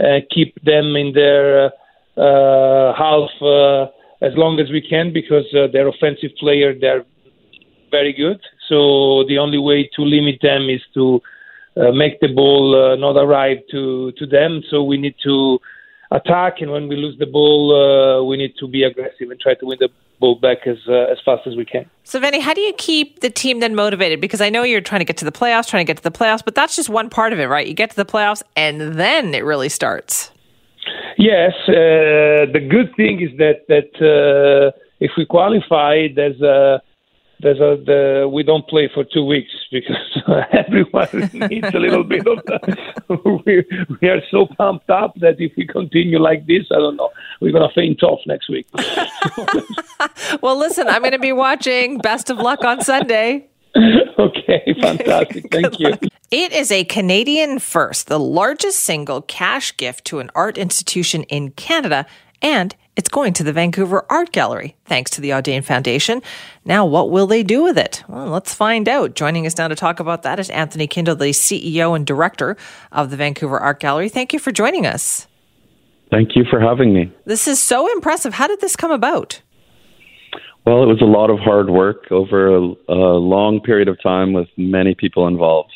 uh, 0.00 0.20
keep 0.34 0.54
them 0.64 0.96
in 0.96 1.12
their 1.14 1.66
uh, 1.66 1.70
uh, 2.20 2.94
half 2.96 3.30
uh, 3.42 3.86
as 4.20 4.32
long 4.36 4.58
as 4.60 4.70
we 4.70 4.80
can, 4.80 5.12
because 5.12 5.46
uh, 5.54 5.66
they're 5.72 5.88
offensive 5.88 6.30
player, 6.38 6.74
they're 6.78 7.04
very 7.90 8.12
good. 8.12 8.40
So 8.68 9.24
the 9.28 9.38
only 9.38 9.58
way 9.58 9.88
to 9.96 10.02
limit 10.02 10.40
them 10.42 10.68
is 10.68 10.82
to 10.94 11.20
uh, 11.76 11.92
make 11.92 12.20
the 12.20 12.28
ball 12.28 12.74
uh, 12.74 12.96
not 12.96 13.16
arrive 13.16 13.58
to 13.70 14.12
to 14.12 14.26
them. 14.26 14.62
So 14.70 14.82
we 14.82 14.96
need 14.96 15.14
to 15.24 15.58
attack, 16.10 16.60
and 16.60 16.70
when 16.70 16.88
we 16.88 16.96
lose 16.96 17.18
the 17.18 17.26
ball, 17.26 17.74
uh, 17.74 18.22
we 18.24 18.36
need 18.36 18.54
to 18.58 18.66
be 18.66 18.82
aggressive 18.82 19.30
and 19.30 19.38
try 19.38 19.54
to 19.54 19.66
win 19.66 19.78
the 19.80 19.90
ball 20.18 20.36
back 20.36 20.66
as 20.66 20.78
uh, 20.88 21.12
as 21.12 21.18
fast 21.24 21.46
as 21.46 21.54
we 21.56 21.64
can. 21.64 21.88
So, 22.04 22.18
Vanni, 22.18 22.40
how 22.40 22.54
do 22.54 22.60
you 22.60 22.72
keep 22.74 23.20
the 23.20 23.30
team 23.30 23.60
then 23.60 23.74
motivated? 23.74 24.20
Because 24.20 24.40
I 24.40 24.48
know 24.48 24.62
you're 24.62 24.80
trying 24.80 25.00
to 25.00 25.04
get 25.04 25.18
to 25.18 25.24
the 25.24 25.32
playoffs, 25.32 25.68
trying 25.68 25.84
to 25.84 25.90
get 25.92 25.98
to 25.98 26.02
the 26.02 26.16
playoffs, 26.16 26.44
but 26.44 26.54
that's 26.54 26.76
just 26.76 26.88
one 26.88 27.10
part 27.10 27.32
of 27.32 27.38
it, 27.38 27.46
right? 27.46 27.66
You 27.66 27.74
get 27.74 27.90
to 27.90 27.96
the 27.96 28.06
playoffs, 28.06 28.42
and 28.56 28.94
then 28.94 29.34
it 29.34 29.44
really 29.44 29.68
starts. 29.68 30.30
Yes, 31.18 31.52
uh, 31.68 32.46
the 32.52 32.66
good 32.68 32.94
thing 32.96 33.20
is 33.20 33.36
that 33.38 33.66
that 33.68 33.90
uh, 34.00 34.76
if 35.00 35.12
we 35.16 35.26
qualify, 35.26 36.08
there's 36.14 36.40
a 36.40 36.82
there's 37.40 37.60
a 37.60 37.82
the, 37.84 38.30
we 38.32 38.42
don't 38.42 38.66
play 38.66 38.90
for 38.92 39.04
two 39.04 39.24
weeks 39.24 39.50
because 39.70 39.96
everyone 40.52 41.08
needs 41.50 41.68
a 41.74 41.78
little 41.78 42.04
bit 42.04 42.26
of. 42.26 42.38
we 43.46 43.64
we 44.00 44.08
are 44.08 44.20
so 44.30 44.46
pumped 44.58 44.90
up 44.90 45.14
that 45.20 45.36
if 45.38 45.52
we 45.56 45.66
continue 45.66 46.18
like 46.18 46.46
this, 46.46 46.66
I 46.70 46.76
don't 46.76 46.96
know, 46.96 47.10
we're 47.40 47.52
gonna 47.52 47.72
faint 47.74 48.02
off 48.02 48.20
next 48.26 48.48
week. 48.48 48.66
well, 50.42 50.58
listen, 50.58 50.88
I'm 50.88 51.02
going 51.02 51.12
to 51.12 51.18
be 51.18 51.32
watching. 51.32 51.98
Best 51.98 52.30
of 52.30 52.38
luck 52.38 52.64
on 52.64 52.80
Sunday. 52.80 53.48
okay, 54.18 54.74
fantastic. 54.80 55.46
Thank 55.50 55.78
you. 55.78 55.94
It 56.30 56.52
is 56.52 56.72
a 56.72 56.84
Canadian 56.84 57.58
first, 57.58 58.06
the 58.08 58.18
largest 58.18 58.80
single 58.80 59.22
cash 59.22 59.76
gift 59.76 60.04
to 60.06 60.18
an 60.18 60.30
art 60.34 60.58
institution 60.58 61.22
in 61.24 61.50
Canada, 61.52 62.06
and 62.42 62.74
it's 62.96 63.08
going 63.08 63.34
to 63.34 63.44
the 63.44 63.52
Vancouver 63.52 64.06
Art 64.08 64.32
Gallery, 64.32 64.74
thanks 64.86 65.10
to 65.12 65.20
the 65.20 65.30
Audain 65.30 65.62
Foundation. 65.62 66.22
Now, 66.64 66.86
what 66.86 67.10
will 67.10 67.26
they 67.26 67.42
do 67.42 67.62
with 67.62 67.76
it? 67.76 68.02
Well, 68.08 68.26
let's 68.28 68.54
find 68.54 68.88
out. 68.88 69.14
Joining 69.14 69.46
us 69.46 69.58
now 69.58 69.68
to 69.68 69.74
talk 69.74 70.00
about 70.00 70.22
that 70.22 70.40
is 70.40 70.48
Anthony 70.50 70.88
Kiendl, 70.88 71.18
the 71.18 71.26
CEO 71.26 71.94
and 71.94 72.06
director 72.06 72.56
of 72.92 73.10
the 73.10 73.16
Vancouver 73.16 73.58
Art 73.58 73.80
Gallery. 73.80 74.08
Thank 74.08 74.32
you 74.32 74.38
for 74.38 74.50
joining 74.50 74.86
us. 74.86 75.26
Thank 76.10 76.36
you 76.36 76.44
for 76.48 76.60
having 76.60 76.94
me. 76.94 77.12
This 77.24 77.46
is 77.46 77.60
so 77.60 77.92
impressive. 77.92 78.34
How 78.34 78.46
did 78.46 78.60
this 78.60 78.76
come 78.76 78.92
about? 78.92 79.42
Well, 80.66 80.82
it 80.82 80.86
was 80.86 81.00
a 81.00 81.04
lot 81.04 81.30
of 81.30 81.38
hard 81.38 81.70
work 81.70 82.10
over 82.10 82.56
a, 82.56 82.60
a 82.88 83.18
long 83.22 83.60
period 83.60 83.86
of 83.86 84.02
time 84.02 84.32
with 84.32 84.48
many 84.56 84.96
people 84.96 85.28
involved. 85.28 85.72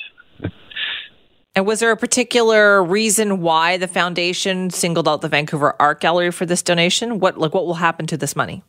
And 1.54 1.64
was 1.64 1.78
there 1.78 1.92
a 1.92 1.96
particular 1.96 2.82
reason 2.82 3.40
why 3.40 3.76
the 3.76 3.86
foundation 3.86 4.70
singled 4.70 5.06
out 5.06 5.20
the 5.20 5.28
Vancouver 5.28 5.76
Art 5.80 6.00
Gallery 6.00 6.32
for 6.32 6.44
this 6.44 6.62
donation? 6.62 7.20
What 7.20 7.38
like 7.38 7.54
what 7.54 7.66
will 7.66 7.74
happen 7.74 8.08
to 8.08 8.16
this 8.16 8.34
money? 8.34 8.64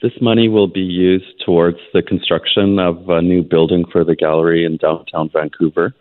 This 0.00 0.12
money 0.22 0.48
will 0.48 0.68
be 0.68 0.80
used 0.80 1.42
towards 1.44 1.78
the 1.92 2.00
construction 2.02 2.78
of 2.78 3.10
a 3.10 3.20
new 3.20 3.42
building 3.42 3.84
for 3.92 4.04
the 4.04 4.16
gallery 4.16 4.64
in 4.64 4.78
downtown 4.78 5.28
Vancouver. 5.30 5.94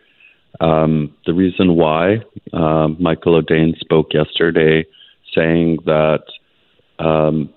Um, 0.62 1.14
the 1.26 1.34
reason 1.34 1.76
why 1.76 2.24
uh, 2.54 2.88
Michael 3.00 3.42
Audain 3.42 3.78
spoke 3.80 4.14
yesterday, 4.14 4.86
saying 5.36 5.80
that 5.86 6.24
um, 7.00 7.54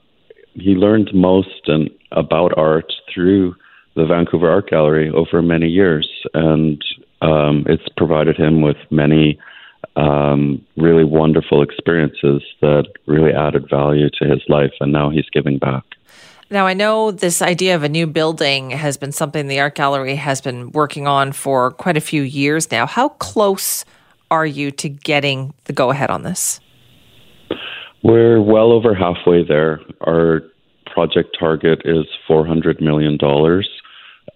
he 0.55 0.75
learned 0.75 1.11
most 1.15 1.67
and 1.67 1.91
about 2.13 2.57
art 2.57 2.93
through 3.13 3.55
the 3.95 4.07
Vancouver 4.07 4.51
Art 4.51 4.71
Gallery 4.71 5.11
over 5.11 5.43
many 5.43 5.69
years, 5.69 6.09
and 6.35 6.83
um, 7.21 7.65
it's 7.69 7.89
provided 7.97 8.37
him 8.37 8.63
with 8.63 8.77
many 8.91 9.39
um, 9.97 10.65
really 10.77 11.05
wonderful 11.05 11.63
experiences 11.63 12.43
that 12.61 12.87
really 13.07 13.33
added 13.33 13.69
value 13.69 14.09
to 14.19 14.29
his 14.29 14.43
life, 14.49 14.73
and 14.81 14.93
now 14.93 15.11
he's 15.11 15.29
giving 15.33 15.59
back. 15.59 15.85
Now, 16.51 16.67
I 16.67 16.75
know 16.75 17.11
this 17.11 17.41
idea 17.41 17.75
of 17.75 17.83
a 17.83 17.89
new 17.89 18.07
building 18.07 18.71
has 18.71 18.99
been 18.99 19.13
something 19.13 19.47
the 19.47 19.61
art 19.61 19.75
gallery 19.75 20.17
has 20.17 20.41
been 20.43 20.71
working 20.73 21.07
on 21.07 21.33
for 21.33 21.71
quite 21.71 21.97
a 21.97 22.01
few 22.01 22.23
years 22.23 22.71
now. 22.71 22.87
How 22.87 23.09
close 23.09 23.85
are 24.31 24.45
you 24.45 24.71
to 24.73 24.89
getting 24.89 25.55
the 25.65 25.73
go 25.73 25.91
ahead 25.91 26.11
on 26.11 26.23
this? 26.23 26.61
We're 28.03 28.41
well 28.41 28.73
over 28.73 28.95
halfway 28.95 29.45
there. 29.45 29.81
Our 30.01 30.43
project 30.93 31.37
target 31.39 31.83
is 31.85 32.07
$400 32.29 32.81
million. 32.81 33.19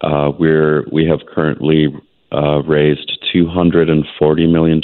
Uh, 0.00 0.30
we're, 0.38 0.84
we 0.92 1.06
have 1.06 1.20
currently 1.26 1.88
uh, 2.32 2.62
raised 2.62 3.12
$240 3.34 4.50
million. 4.50 4.80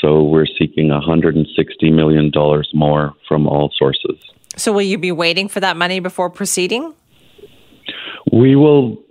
So 0.00 0.22
we're 0.22 0.46
seeking 0.46 0.88
$160 0.88 1.92
million 1.92 2.30
more 2.74 3.14
from 3.26 3.46
all 3.46 3.70
sources. 3.76 4.18
So 4.56 4.72
will 4.72 4.82
you 4.82 4.98
be 4.98 5.12
waiting 5.12 5.48
for 5.48 5.60
that 5.60 5.76
money 5.76 5.98
before 5.98 6.30
proceeding? 6.30 6.94
We 8.32 8.54
will 8.54 9.02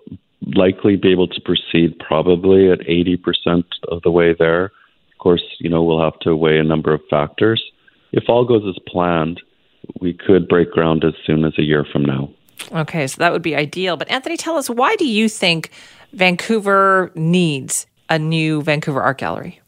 likely 0.55 0.95
be 0.95 1.11
able 1.11 1.27
to 1.27 1.41
proceed 1.41 1.99
probably 1.99 2.71
at 2.71 2.79
80% 2.79 3.63
of 3.89 4.01
the 4.03 4.11
way 4.11 4.33
there. 4.37 4.65
Of 4.65 5.17
course, 5.19 5.43
you 5.59 5.69
know, 5.69 5.83
we'll 5.83 6.01
have 6.01 6.19
to 6.21 6.35
weigh 6.35 6.59
a 6.59 6.63
number 6.63 6.93
of 6.93 7.01
factors. 7.09 7.63
If 8.13 8.25
all 8.29 8.45
goes 8.45 8.63
as 8.67 8.81
planned, 8.87 9.41
we 9.99 10.13
could 10.13 10.47
break 10.47 10.71
ground 10.71 11.03
as 11.03 11.13
soon 11.25 11.43
as 11.43 11.53
a 11.57 11.63
year 11.63 11.85
from 11.91 12.05
now. 12.05 12.29
Okay, 12.71 13.07
so 13.07 13.17
that 13.19 13.31
would 13.31 13.41
be 13.41 13.55
ideal. 13.55 13.97
But 13.97 14.09
Anthony, 14.09 14.37
tell 14.37 14.55
us 14.55 14.69
why 14.69 14.95
do 14.95 15.05
you 15.05 15.27
think 15.27 15.71
Vancouver 16.13 17.11
needs 17.15 17.87
a 18.09 18.17
new 18.17 18.61
Vancouver 18.61 19.01
Art 19.01 19.17
Gallery? 19.17 19.59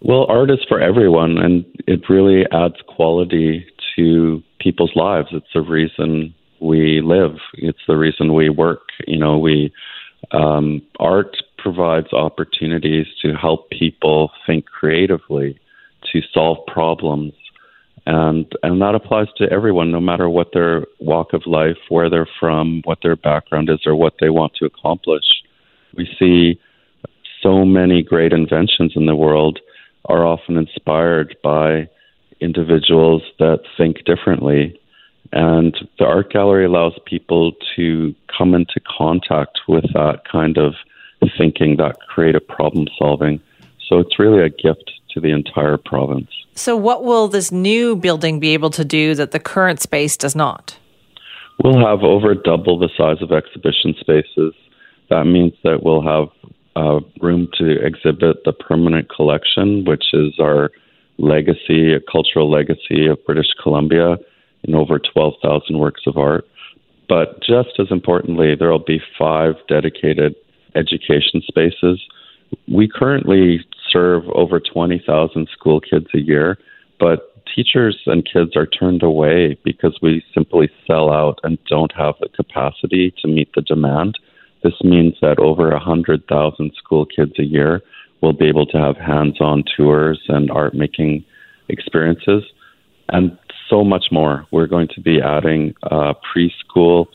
Well, 0.00 0.26
art 0.28 0.50
is 0.50 0.58
for 0.68 0.80
everyone, 0.80 1.38
and 1.38 1.64
it 1.86 2.08
really 2.08 2.44
adds 2.52 2.76
quality 2.86 3.66
to 3.96 4.42
people's 4.58 4.92
lives. 4.94 5.28
It's 5.32 5.46
the 5.54 5.62
reason 5.62 6.34
we 6.60 7.00
live. 7.00 7.36
It's 7.54 7.80
the 7.88 7.96
reason 7.96 8.34
we 8.34 8.48
work. 8.48 8.82
You 9.06 9.18
know, 9.18 9.38
we 9.38 9.72
um, 10.32 10.82
art 11.00 11.36
provides 11.58 12.12
opportunities 12.12 13.06
to 13.22 13.34
help 13.34 13.70
people 13.70 14.30
think 14.46 14.66
creatively, 14.66 15.58
to 16.14 16.22
solve 16.32 16.64
problems, 16.66 17.34
and 18.06 18.46
and 18.62 18.80
that 18.80 18.94
applies 18.94 19.28
to 19.36 19.44
everyone, 19.52 19.90
no 19.90 20.00
matter 20.00 20.30
what 20.30 20.52
their 20.54 20.86
walk 20.98 21.34
of 21.34 21.42
life, 21.46 21.76
where 21.90 22.08
they're 22.08 22.34
from, 22.40 22.80
what 22.84 23.00
their 23.02 23.16
background 23.16 23.68
is, 23.68 23.80
or 23.86 23.94
what 23.94 24.14
they 24.20 24.30
want 24.30 24.54
to 24.54 24.64
accomplish. 24.64 25.28
We 25.94 26.08
see 26.18 26.58
so 27.42 27.66
many 27.66 28.02
great 28.02 28.32
inventions 28.32 28.92
in 28.96 29.04
the 29.04 29.14
world 29.14 29.60
are 30.06 30.26
often 30.26 30.56
inspired 30.56 31.36
by 31.42 31.88
individuals 32.40 33.22
that 33.38 33.60
think 33.76 34.04
differently 34.04 34.80
And 35.34 35.76
the 35.98 36.04
art 36.04 36.32
gallery 36.32 36.64
allows 36.64 36.96
people 37.06 37.52
to 37.76 38.14
come 38.36 38.54
into 38.54 38.80
contact 38.86 39.60
with 39.66 39.84
that 39.94 40.20
kind 40.30 40.58
of 40.58 40.74
thinking, 41.36 41.76
that 41.78 41.96
creative 42.08 42.46
problem 42.46 42.86
solving. 42.96 43.40
So 43.88 43.98
it's 43.98 44.18
really 44.18 44.42
a 44.42 44.48
gift 44.48 44.90
to 45.10 45.20
the 45.20 45.30
entire 45.30 45.76
province. 45.76 46.30
So, 46.54 46.76
what 46.76 47.04
will 47.04 47.28
this 47.28 47.50
new 47.50 47.96
building 47.96 48.40
be 48.40 48.54
able 48.54 48.70
to 48.70 48.84
do 48.84 49.14
that 49.14 49.32
the 49.32 49.40
current 49.40 49.80
space 49.80 50.16
does 50.16 50.36
not? 50.36 50.76
We'll 51.62 51.84
have 51.86 52.02
over 52.02 52.34
double 52.34 52.78
the 52.78 52.88
size 52.96 53.22
of 53.22 53.32
exhibition 53.32 53.94
spaces. 54.00 54.54
That 55.10 55.24
means 55.24 55.52
that 55.62 55.82
we'll 55.82 56.02
have 56.02 56.28
uh, 56.76 57.00
room 57.20 57.48
to 57.58 57.84
exhibit 57.84 58.44
the 58.44 58.52
permanent 58.52 59.08
collection, 59.08 59.84
which 59.84 60.04
is 60.12 60.34
our 60.40 60.70
legacy, 61.18 61.92
a 61.92 62.00
cultural 62.10 62.50
legacy 62.50 63.06
of 63.06 63.24
British 63.24 63.52
Columbia 63.62 64.16
in 64.64 64.74
over 64.74 64.98
12,000 64.98 65.78
works 65.78 66.02
of 66.06 66.16
art. 66.16 66.46
But 67.08 67.40
just 67.40 67.78
as 67.78 67.88
importantly, 67.90 68.54
there 68.58 68.70
will 68.70 68.78
be 68.78 69.00
five 69.18 69.54
dedicated 69.68 70.34
education 70.74 71.42
spaces. 71.46 72.00
We 72.66 72.88
currently 72.88 73.64
serve 73.90 74.24
over 74.34 74.60
20,000 74.60 75.48
school 75.52 75.80
kids 75.80 76.06
a 76.14 76.18
year, 76.18 76.58
but 76.98 77.30
teachers 77.54 78.00
and 78.06 78.28
kids 78.30 78.56
are 78.56 78.66
turned 78.66 79.02
away 79.02 79.58
because 79.64 79.98
we 80.02 80.24
simply 80.34 80.70
sell 80.86 81.10
out 81.10 81.38
and 81.42 81.58
don't 81.66 81.92
have 81.96 82.14
the 82.20 82.28
capacity 82.28 83.14
to 83.20 83.28
meet 83.28 83.48
the 83.54 83.62
demand. 83.62 84.18
This 84.62 84.74
means 84.82 85.14
that 85.20 85.38
over 85.38 85.70
100,000 85.70 86.72
school 86.76 87.06
kids 87.06 87.32
a 87.38 87.44
year 87.44 87.82
will 88.20 88.32
be 88.32 88.48
able 88.48 88.66
to 88.66 88.78
have 88.78 88.96
hands 88.96 89.40
on 89.40 89.64
tours 89.76 90.20
and 90.28 90.50
art 90.50 90.74
making 90.74 91.24
experiences 91.68 92.42
and 93.10 93.36
so 93.68 93.84
much 93.84 94.06
more. 94.10 94.46
We're 94.50 94.66
going 94.66 94.88
to 94.94 95.00
be 95.00 95.20
adding 95.20 95.74
uh, 95.82 96.14
preschool 96.24 97.06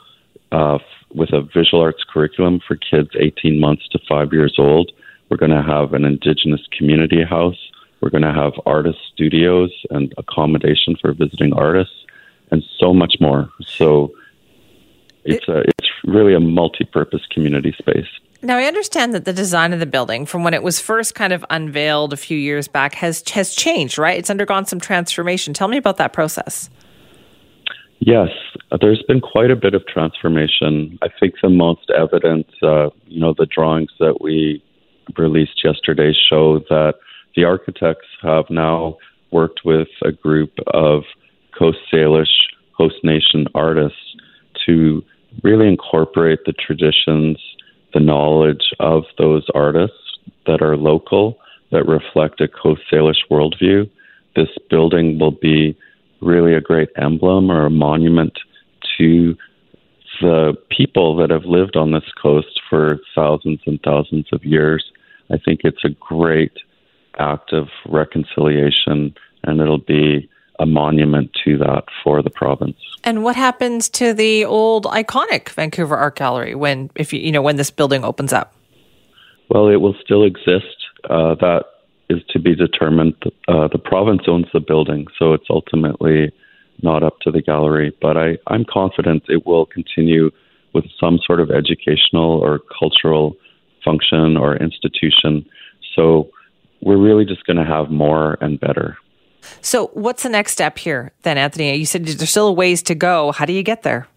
uh, 0.51 0.77
with 1.13 1.29
a 1.33 1.41
visual 1.41 1.81
arts 1.81 2.03
curriculum 2.11 2.59
for 2.67 2.75
kids 2.75 3.09
18 3.19 3.59
months 3.59 3.87
to 3.91 3.99
five 4.07 4.31
years 4.31 4.55
old. 4.57 4.91
We're 5.29 5.37
going 5.37 5.51
to 5.51 5.63
have 5.63 5.93
an 5.93 6.05
Indigenous 6.05 6.61
community 6.75 7.23
house. 7.23 7.57
We're 8.01 8.09
going 8.09 8.23
to 8.23 8.33
have 8.33 8.53
artist 8.65 8.97
studios 9.13 9.71
and 9.89 10.13
accommodation 10.17 10.95
for 10.99 11.13
visiting 11.13 11.53
artists, 11.53 11.93
and 12.51 12.63
so 12.79 12.93
much 12.93 13.15
more. 13.19 13.49
So 13.65 14.13
it's 15.25 15.47
a 15.47 15.59
it's 15.59 15.89
really 16.05 16.33
a 16.33 16.39
multi-purpose 16.39 17.21
community 17.29 17.75
space. 17.77 18.07
Now 18.41 18.57
I 18.57 18.63
understand 18.63 19.13
that 19.13 19.25
the 19.25 19.33
design 19.33 19.73
of 19.73 19.79
the 19.79 19.85
building, 19.85 20.25
from 20.25 20.43
when 20.43 20.53
it 20.53 20.63
was 20.63 20.79
first 20.79 21.13
kind 21.13 21.33
of 21.33 21.45
unveiled 21.49 22.13
a 22.13 22.17
few 22.17 22.37
years 22.37 22.67
back, 22.67 22.95
has 22.95 23.21
has 23.29 23.53
changed. 23.53 23.97
Right? 23.97 24.17
It's 24.17 24.29
undergone 24.29 24.65
some 24.65 24.79
transformation. 24.79 25.53
Tell 25.53 25.67
me 25.67 25.77
about 25.77 25.97
that 25.97 26.13
process. 26.13 26.69
Yes, 27.99 28.29
there's 28.79 29.03
been 29.09 29.19
quite 29.19 29.51
a 29.51 29.57
bit 29.57 29.73
of 29.75 29.85
transformation. 29.85 30.97
I 31.01 31.09
think 31.19 31.35
the 31.43 31.49
most 31.49 31.91
evident, 31.91 32.47
uh, 32.63 32.91
you 33.07 33.19
know, 33.19 33.35
the 33.37 33.45
drawings 33.45 33.91
that 33.99 34.21
we 34.21 34.63
released 35.17 35.63
yesterday 35.63 36.13
show 36.29 36.59
that 36.69 36.95
the 37.35 37.43
architects 37.43 38.07
have 38.21 38.45
now 38.49 38.97
worked 39.31 39.61
with 39.63 39.87
a 40.03 40.11
group 40.11 40.51
of 40.73 41.03
Coast 41.57 41.79
Salish 41.91 42.27
host 42.73 42.95
nation 43.03 43.45
artists 43.53 44.15
to 44.65 45.03
really 45.43 45.67
incorporate 45.67 46.39
the 46.45 46.53
traditions, 46.53 47.37
the 47.93 47.99
knowledge 47.99 48.73
of 48.79 49.03
those 49.17 49.45
artists 49.53 50.19
that 50.47 50.61
are 50.61 50.77
local, 50.77 51.37
that 51.71 51.85
reflect 51.85 52.41
a 52.41 52.47
Coast 52.47 52.81
Salish 52.91 53.27
worldview. 53.29 53.89
This 54.35 54.49
building 54.69 55.19
will 55.19 55.31
be 55.31 55.77
really 56.21 56.53
a 56.53 56.61
great 56.61 56.89
emblem 56.97 57.51
or 57.51 57.65
a 57.65 57.69
monument 57.69 58.39
to 58.97 59.35
the 60.21 60.53
people 60.69 61.15
that 61.17 61.29
have 61.29 61.45
lived 61.45 61.75
on 61.77 61.91
this 61.91 62.11
coast 62.21 62.61
for 62.69 62.99
thousands 63.15 63.59
and 63.65 63.79
thousands 63.83 64.27
of 64.33 64.43
years. 64.43 64.91
I 65.31 65.37
think 65.37 65.61
it's 65.63 65.83
a 65.83 65.89
great 65.89 66.53
act 67.17 67.53
of 67.53 67.67
reconciliation, 67.87 69.13
and 69.43 69.59
it'll 69.59 69.77
be 69.77 70.29
a 70.59 70.65
monument 70.65 71.31
to 71.45 71.57
that 71.57 71.85
for 72.03 72.21
the 72.21 72.29
province. 72.29 72.77
And 73.03 73.23
what 73.23 73.35
happens 73.35 73.87
to 73.89 74.13
the 74.13 74.43
old 74.45 74.85
iconic 74.85 75.49
Vancouver 75.49 75.95
Art 75.95 76.17
Gallery 76.17 76.53
when, 76.53 76.89
if 76.95 77.13
you, 77.13 77.19
you 77.19 77.31
know, 77.31 77.41
when 77.41 77.55
this 77.55 77.71
building 77.71 78.03
opens 78.03 78.33
up? 78.33 78.53
Well, 79.49 79.69
it 79.69 79.77
will 79.77 79.95
still 80.03 80.23
exist. 80.23 80.75
Uh, 81.09 81.35
that 81.35 81.63
is 82.09 82.21
to 82.31 82.39
be 82.39 82.55
determined. 82.55 83.15
Uh, 83.47 83.67
the 83.71 83.79
province 83.79 84.23
owns 84.27 84.47
the 84.53 84.59
building, 84.59 85.07
so 85.17 85.33
it's 85.33 85.47
ultimately 85.49 86.31
not 86.81 87.03
up 87.03 87.19
to 87.21 87.31
the 87.31 87.41
gallery. 87.41 87.95
But 88.01 88.17
I, 88.17 88.37
I'm 88.47 88.65
confident 88.65 89.23
it 89.29 89.45
will 89.45 89.65
continue 89.65 90.31
with 90.73 90.85
some 90.99 91.19
sort 91.25 91.39
of 91.39 91.51
educational 91.51 92.39
or 92.39 92.59
cultural 92.77 93.35
function 93.83 94.37
or 94.37 94.55
institution. 94.57 95.45
So 95.95 96.29
we're 96.81 96.97
really 96.97 97.25
just 97.25 97.45
going 97.45 97.57
to 97.57 97.65
have 97.65 97.89
more 97.89 98.37
and 98.41 98.59
better. 98.59 98.97
So, 99.61 99.87
what's 99.93 100.23
the 100.23 100.29
next 100.29 100.51
step 100.51 100.77
here 100.77 101.11
then, 101.23 101.37
Anthony? 101.37 101.73
You 101.75 101.85
said 101.85 102.05
there's 102.05 102.29
still 102.29 102.47
a 102.47 102.53
ways 102.53 102.81
to 102.83 102.95
go. 102.95 103.31
How 103.31 103.45
do 103.45 103.53
you 103.53 103.63
get 103.63 103.83
there? 103.83 104.07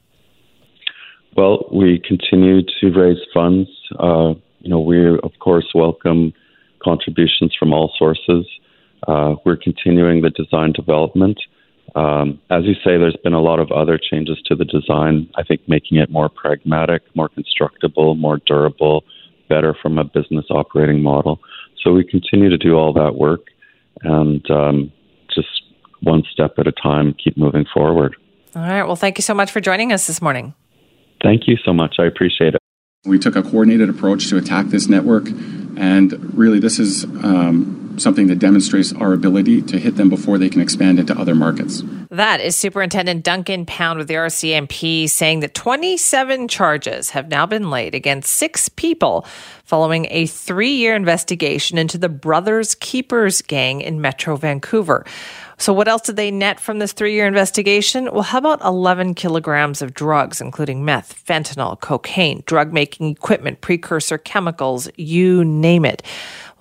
Well, 1.37 1.67
we 1.73 2.01
continue 2.07 2.63
to 2.81 2.91
raise 2.91 3.21
funds. 3.33 3.71
Uh, 3.99 4.35
you 4.61 4.69
know, 4.69 4.81
we 4.81 5.09
of 5.19 5.33
course 5.41 5.67
welcome 5.75 6.33
contributions 6.83 7.55
from 7.59 7.73
all 7.73 7.93
sources. 7.99 8.47
Uh, 9.07 9.37
we're 9.45 9.57
continuing 9.57 10.23
the 10.23 10.31
design 10.31 10.73
development. 10.73 11.39
Um, 11.95 12.41
as 12.51 12.65
you 12.65 12.75
say, 12.75 12.97
there's 12.97 13.17
been 13.23 13.33
a 13.33 13.41
lot 13.41 13.61
of 13.61 13.71
other 13.71 13.99
changes 13.99 14.41
to 14.47 14.55
the 14.55 14.65
design. 14.65 15.29
I 15.37 15.43
think 15.43 15.63
making 15.69 15.99
it 15.99 16.11
more 16.11 16.29
pragmatic, 16.29 17.03
more 17.15 17.29
constructible, 17.29 18.15
more 18.15 18.39
durable, 18.47 19.05
better 19.49 19.75
from 19.81 19.99
a 19.99 20.05
business 20.05 20.47
operating 20.51 21.03
model. 21.03 21.41
So 21.83 21.93
we 21.93 22.05
continue 22.05 22.49
to 22.49 22.59
do 22.59 22.75
all 22.75 22.93
that 22.95 23.17
work 23.17 23.41
and 24.03 24.49
um, 24.51 24.93
just 25.35 25.49
one 26.01 26.23
step 26.33 26.55
at 26.59 26.67
a 26.67 26.73
time, 26.73 27.15
keep 27.23 27.37
moving 27.37 27.65
forward. 27.73 28.17
All 28.55 28.63
right. 28.63 28.83
Well, 28.83 28.97
thank 28.97 29.19
you 29.19 29.23
so 29.23 29.35
much 29.35 29.51
for 29.51 29.61
joining 29.61 29.93
us 29.93 30.07
this 30.07 30.21
morning. 30.21 30.55
Thank 31.23 31.47
you 31.47 31.57
so 31.65 31.73
much. 31.73 31.97
I 31.99 32.05
appreciate 32.05 32.55
it. 32.55 32.61
We 33.05 33.19
took 33.19 33.37
a 33.37 33.43
coordinated 33.43 33.89
approach 33.89 34.29
to 34.29 34.37
attack 34.37 34.67
this 34.67 34.89
network, 34.89 35.27
and 35.77 36.37
really, 36.37 36.61
this 36.61 36.79
is 36.79 37.05
um, 37.05 37.82
something 37.99 38.27
that 38.29 38.39
demonstrates 38.39 38.93
our 38.93 39.13
ability 39.13 39.63
to 39.63 39.79
hit 39.79 39.97
them 39.97 40.09
before 40.09 40.39
they 40.39 40.49
can 40.49 40.61
expand 40.61 40.99
into 40.99 41.19
other 41.19 41.35
markets. 41.35 41.83
That 42.11 42.41
is 42.41 42.57
Superintendent 42.57 43.25
Duncan 43.25 43.67
Pound 43.67 43.99
with 43.99 44.09
the 44.09 44.15
RCMP 44.15 45.09
saying 45.09 45.41
that 45.41 45.55
27 45.55 46.49
charges 46.49 47.11
have 47.11 47.29
now 47.29 47.47
been 47.47 47.71
laid 47.71 47.95
against 47.95 48.33
six 48.33 48.69
people 48.69 49.27
following 49.65 50.07
a 50.11 50.27
three 50.27 50.73
year 50.75 50.95
investigation 50.95 51.79
into 51.79 51.99
the 51.99 52.09
Brothers 52.09 52.75
Keepers 52.75 53.43
gang 53.43 53.81
in 53.81 54.01
Metro 54.01 54.37
Vancouver. 54.37 55.07
So, 55.63 55.73
what 55.73 55.87
else 55.87 56.03
did 56.03 56.17
they 56.17 56.33
net 56.33 56.59
from 56.59 56.81
this 56.81 56.93
three 56.93 57.15
year 57.15 57.27
investigation? 57.27 58.11
Well, 58.13 58.23
how 58.23 58.39
about 58.39 58.61
11 58.63 59.15
kilograms 59.15 59.81
of 59.81 59.95
drugs, 59.95 60.41
including 60.41 60.85
meth, 60.85 61.25
fentanyl, 61.25 61.81
cocaine, 61.81 62.43
drug 62.47 62.73
making 62.73 63.11
equipment, 63.11 63.61
precursor 63.61 64.19
chemicals, 64.19 64.89
you 64.97 65.45
name 65.45 65.85
it. 65.85 66.03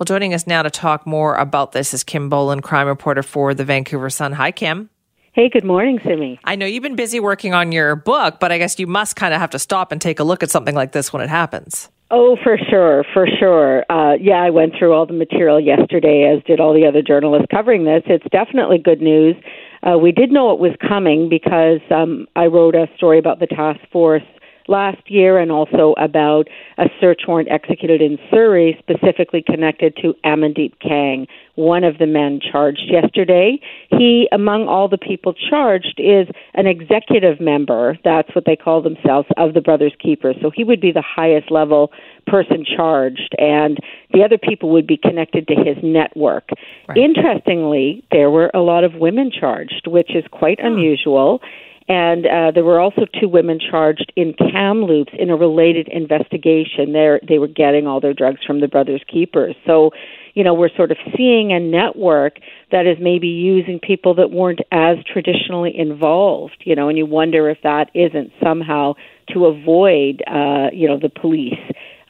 Well, 0.02 0.18
joining 0.18 0.34
us 0.34 0.48
now 0.48 0.64
to 0.64 0.68
talk 0.68 1.06
more 1.06 1.36
about 1.36 1.70
this 1.70 1.94
is 1.94 2.02
Kim 2.02 2.28
Bolan, 2.28 2.58
crime 2.58 2.88
reporter 2.88 3.22
for 3.22 3.54
the 3.54 3.64
Vancouver 3.64 4.10
Sun. 4.10 4.32
Hi, 4.32 4.50
Kim. 4.50 4.90
Hey, 5.32 5.48
good 5.48 5.62
morning, 5.62 6.00
Simi. 6.04 6.40
I 6.42 6.56
know 6.56 6.66
you've 6.66 6.82
been 6.82 6.96
busy 6.96 7.20
working 7.20 7.54
on 7.54 7.70
your 7.70 7.94
book, 7.94 8.40
but 8.40 8.50
I 8.50 8.58
guess 8.58 8.80
you 8.80 8.88
must 8.88 9.14
kind 9.14 9.32
of 9.32 9.40
have 9.40 9.50
to 9.50 9.60
stop 9.60 9.92
and 9.92 10.00
take 10.00 10.18
a 10.18 10.24
look 10.24 10.42
at 10.42 10.50
something 10.50 10.74
like 10.74 10.90
this 10.90 11.12
when 11.12 11.22
it 11.22 11.28
happens. 11.28 11.88
Oh, 12.10 12.36
for 12.42 12.58
sure, 12.68 13.04
for 13.14 13.28
sure. 13.38 13.84
Uh, 13.88 14.14
yeah, 14.14 14.42
I 14.42 14.50
went 14.50 14.72
through 14.76 14.92
all 14.92 15.06
the 15.06 15.12
material 15.12 15.60
yesterday, 15.60 16.24
as 16.36 16.42
did 16.48 16.58
all 16.58 16.74
the 16.74 16.84
other 16.84 17.00
journalists 17.00 17.46
covering 17.48 17.84
this. 17.84 18.02
It's 18.06 18.26
definitely 18.32 18.78
good 18.78 19.00
news. 19.00 19.36
Uh, 19.84 19.98
we 19.98 20.10
did 20.10 20.32
know 20.32 20.50
it 20.50 20.58
was 20.58 20.72
coming 20.80 21.28
because 21.28 21.78
um, 21.94 22.26
I 22.34 22.46
wrote 22.46 22.74
a 22.74 22.88
story 22.96 23.20
about 23.20 23.38
the 23.38 23.46
task 23.46 23.78
force 23.92 24.24
last 24.72 25.10
year 25.10 25.38
and 25.38 25.52
also 25.52 25.94
about 25.98 26.48
a 26.78 26.86
search 27.00 27.22
warrant 27.28 27.50
executed 27.50 28.00
in 28.00 28.18
Surrey 28.30 28.76
specifically 28.80 29.44
connected 29.46 29.94
to 29.96 30.14
Amandeep 30.24 30.72
Kang, 30.80 31.26
one 31.54 31.84
of 31.84 31.98
the 31.98 32.06
men 32.06 32.40
charged 32.40 32.90
yesterday. 32.90 33.60
He, 33.90 34.26
among 34.32 34.68
all 34.68 34.88
the 34.88 34.98
people 34.98 35.34
charged, 35.34 35.98
is 35.98 36.26
an 36.54 36.66
executive 36.66 37.40
member, 37.40 37.98
that's 38.02 38.34
what 38.34 38.46
they 38.46 38.56
call 38.56 38.80
themselves, 38.80 39.28
of 39.36 39.52
the 39.52 39.60
Brothers 39.60 39.92
Keepers. 40.02 40.36
So 40.40 40.50
he 40.50 40.64
would 40.64 40.80
be 40.80 40.92
the 40.92 41.04
highest 41.04 41.50
level 41.50 41.92
person 42.26 42.64
charged, 42.64 43.34
and 43.38 43.78
the 44.12 44.24
other 44.24 44.38
people 44.38 44.70
would 44.70 44.86
be 44.86 44.96
connected 44.96 45.46
to 45.48 45.54
his 45.54 45.76
network. 45.82 46.48
Right. 46.88 46.96
Interestingly, 46.96 48.02
there 48.10 48.30
were 48.30 48.50
a 48.54 48.60
lot 48.60 48.84
of 48.84 48.94
women 48.94 49.30
charged, 49.30 49.86
which 49.86 50.16
is 50.16 50.24
quite 50.30 50.58
hmm. 50.58 50.68
unusual. 50.68 51.40
And 51.88 52.26
uh, 52.26 52.50
there 52.52 52.64
were 52.64 52.80
also 52.80 53.06
two 53.20 53.28
women 53.28 53.58
charged 53.58 54.12
in 54.16 54.34
Kamloops 54.34 55.12
in 55.18 55.30
a 55.30 55.36
related 55.36 55.88
investigation. 55.88 56.92
There, 56.92 57.20
they 57.26 57.38
were 57.38 57.48
getting 57.48 57.86
all 57.86 58.00
their 58.00 58.14
drugs 58.14 58.40
from 58.46 58.60
the 58.60 58.68
Brothers 58.68 59.02
Keepers. 59.10 59.56
So, 59.66 59.90
you 60.34 60.44
know, 60.44 60.54
we're 60.54 60.74
sort 60.76 60.90
of 60.90 60.96
seeing 61.16 61.52
a 61.52 61.60
network 61.60 62.38
that 62.70 62.86
is 62.86 62.96
maybe 63.00 63.28
using 63.28 63.80
people 63.80 64.14
that 64.14 64.30
weren't 64.30 64.60
as 64.70 64.98
traditionally 65.12 65.76
involved. 65.76 66.62
You 66.64 66.76
know, 66.76 66.88
and 66.88 66.96
you 66.96 67.06
wonder 67.06 67.50
if 67.50 67.58
that 67.62 67.90
isn't 67.94 68.32
somehow 68.42 68.94
to 69.32 69.46
avoid, 69.46 70.22
uh, 70.26 70.68
you 70.72 70.88
know, 70.88 70.98
the 70.98 71.10
police 71.10 71.58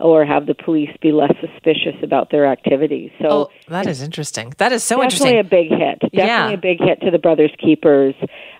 or 0.00 0.24
have 0.24 0.46
the 0.46 0.54
police 0.54 0.90
be 1.00 1.12
less 1.12 1.32
suspicious 1.40 1.96
about 2.02 2.30
their 2.30 2.46
activities. 2.46 3.10
So 3.20 3.28
oh, 3.30 3.50
that 3.68 3.86
is 3.86 4.02
interesting. 4.02 4.52
That 4.58 4.72
is 4.72 4.82
so 4.82 4.96
definitely 5.00 5.38
interesting. 5.38 5.42
Definitely 5.42 5.58
a 5.58 5.78
big 5.78 5.78
hit. 5.78 6.12
Definitely 6.12 6.26
Yeah. 6.26 6.50
a 6.50 6.56
big 6.56 6.78
hit 6.80 7.00
to 7.02 7.10
the 7.10 7.18
Brothers 7.18 7.52
Keepers. 7.58 8.14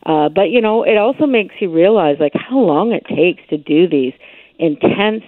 Uh, 0.04 0.28
but 0.28 0.50
you 0.50 0.60
know, 0.60 0.82
it 0.84 0.96
also 0.96 1.26
makes 1.26 1.54
you 1.60 1.72
realize 1.72 2.16
like 2.20 2.32
how 2.34 2.58
long 2.58 2.92
it 2.92 3.04
takes 3.06 3.42
to 3.50 3.56
do 3.58 3.88
these 3.88 4.12
intense 4.58 5.24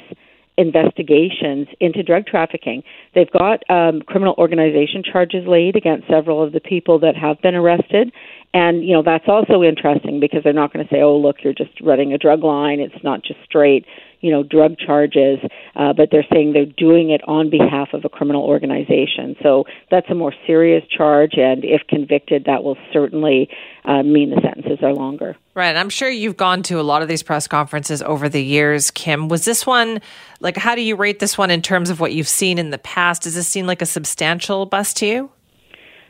investigations 0.57 1.67
into 1.81 2.03
drug 2.03 2.27
trafficking. 2.27 2.83
They've 3.15 3.31
got 3.31 3.69
um, 3.71 4.03
criminal 4.03 4.35
organization 4.39 5.03
charges 5.03 5.47
laid 5.47 5.77
against 5.77 6.09
several 6.09 6.43
of 6.43 6.53
the 6.53 6.61
people 6.61 6.99
that 7.01 7.17
have 7.17 7.41
been 7.43 7.55
arrested. 7.55 8.13
And, 8.53 8.85
you 8.85 8.93
know, 8.93 9.03
that's 9.03 9.25
also 9.27 9.63
interesting 9.63 10.21
because 10.21 10.45
they're 10.45 10.53
not 10.53 10.73
going 10.73 10.87
to 10.87 10.95
say, 10.95 11.03
oh, 11.03 11.17
look, 11.17 11.37
you're 11.43 11.55
just 11.55 11.81
running 11.81 12.13
a 12.13 12.19
drug 12.19 12.45
line. 12.45 12.79
It's 12.79 13.03
not 13.03 13.25
just 13.25 13.41
straight, 13.45 13.85
you 14.21 14.31
know, 14.31 14.45
drug 14.45 14.79
charges. 14.79 15.41
Uh, 15.75 15.93
but 15.93 16.11
they're 16.13 16.27
saying 16.33 16.53
they're 16.53 16.65
doing 16.65 17.11
it 17.11 17.21
on 17.27 17.51
behalf 17.51 17.89
of 17.93 18.05
a 18.05 18.09
criminal 18.09 18.45
organization. 18.45 19.35
So 19.43 19.65
that's 19.91 20.09
a 20.09 20.15
more 20.15 20.33
serious 20.47 20.85
charge. 20.89 21.33
And 21.37 21.65
if 21.65 21.83
convicted, 21.89 22.45
that 22.45 22.63
will 22.63 22.77
certainly 22.93 23.49
uh, 23.85 24.05
mean 24.05 24.31
the 24.31 24.41
sentences 24.41 24.79
are 24.85 24.95
longer. 24.95 25.37
Right. 25.55 25.75
I'm 25.75 25.91
sure 25.91 26.09
you've 26.09 26.37
gone 26.37 26.63
to 26.65 26.79
a 26.79 26.83
lot 26.83 27.03
of 27.03 27.09
these 27.09 27.25
press 27.25 27.49
conferences 27.49 28.03
over 28.03 28.29
the 28.29 28.43
years, 28.43 28.93
Kim. 28.93 29.29
Was 29.29 29.45
this 29.45 29.67
one, 29.67 30.01
like, 30.39 30.57
how 30.57 30.77
do 30.77 30.81
you 30.81 30.95
rate 30.95 31.19
this 31.19 31.37
one 31.37 31.51
in 31.51 31.61
terms 31.61 31.91
of 31.91 31.99
what 31.99 32.13
you've 32.13 32.29
seen 32.29 32.59
in 32.59 32.71
the 32.71 32.79
past? 32.79 33.23
Does 33.23 33.35
this 33.35 33.49
seem 33.49 33.67
like 33.67 33.83
a 33.83 33.87
substantial 33.87 34.65
bust 34.65 34.97
to 34.99 35.07
you? 35.07 35.31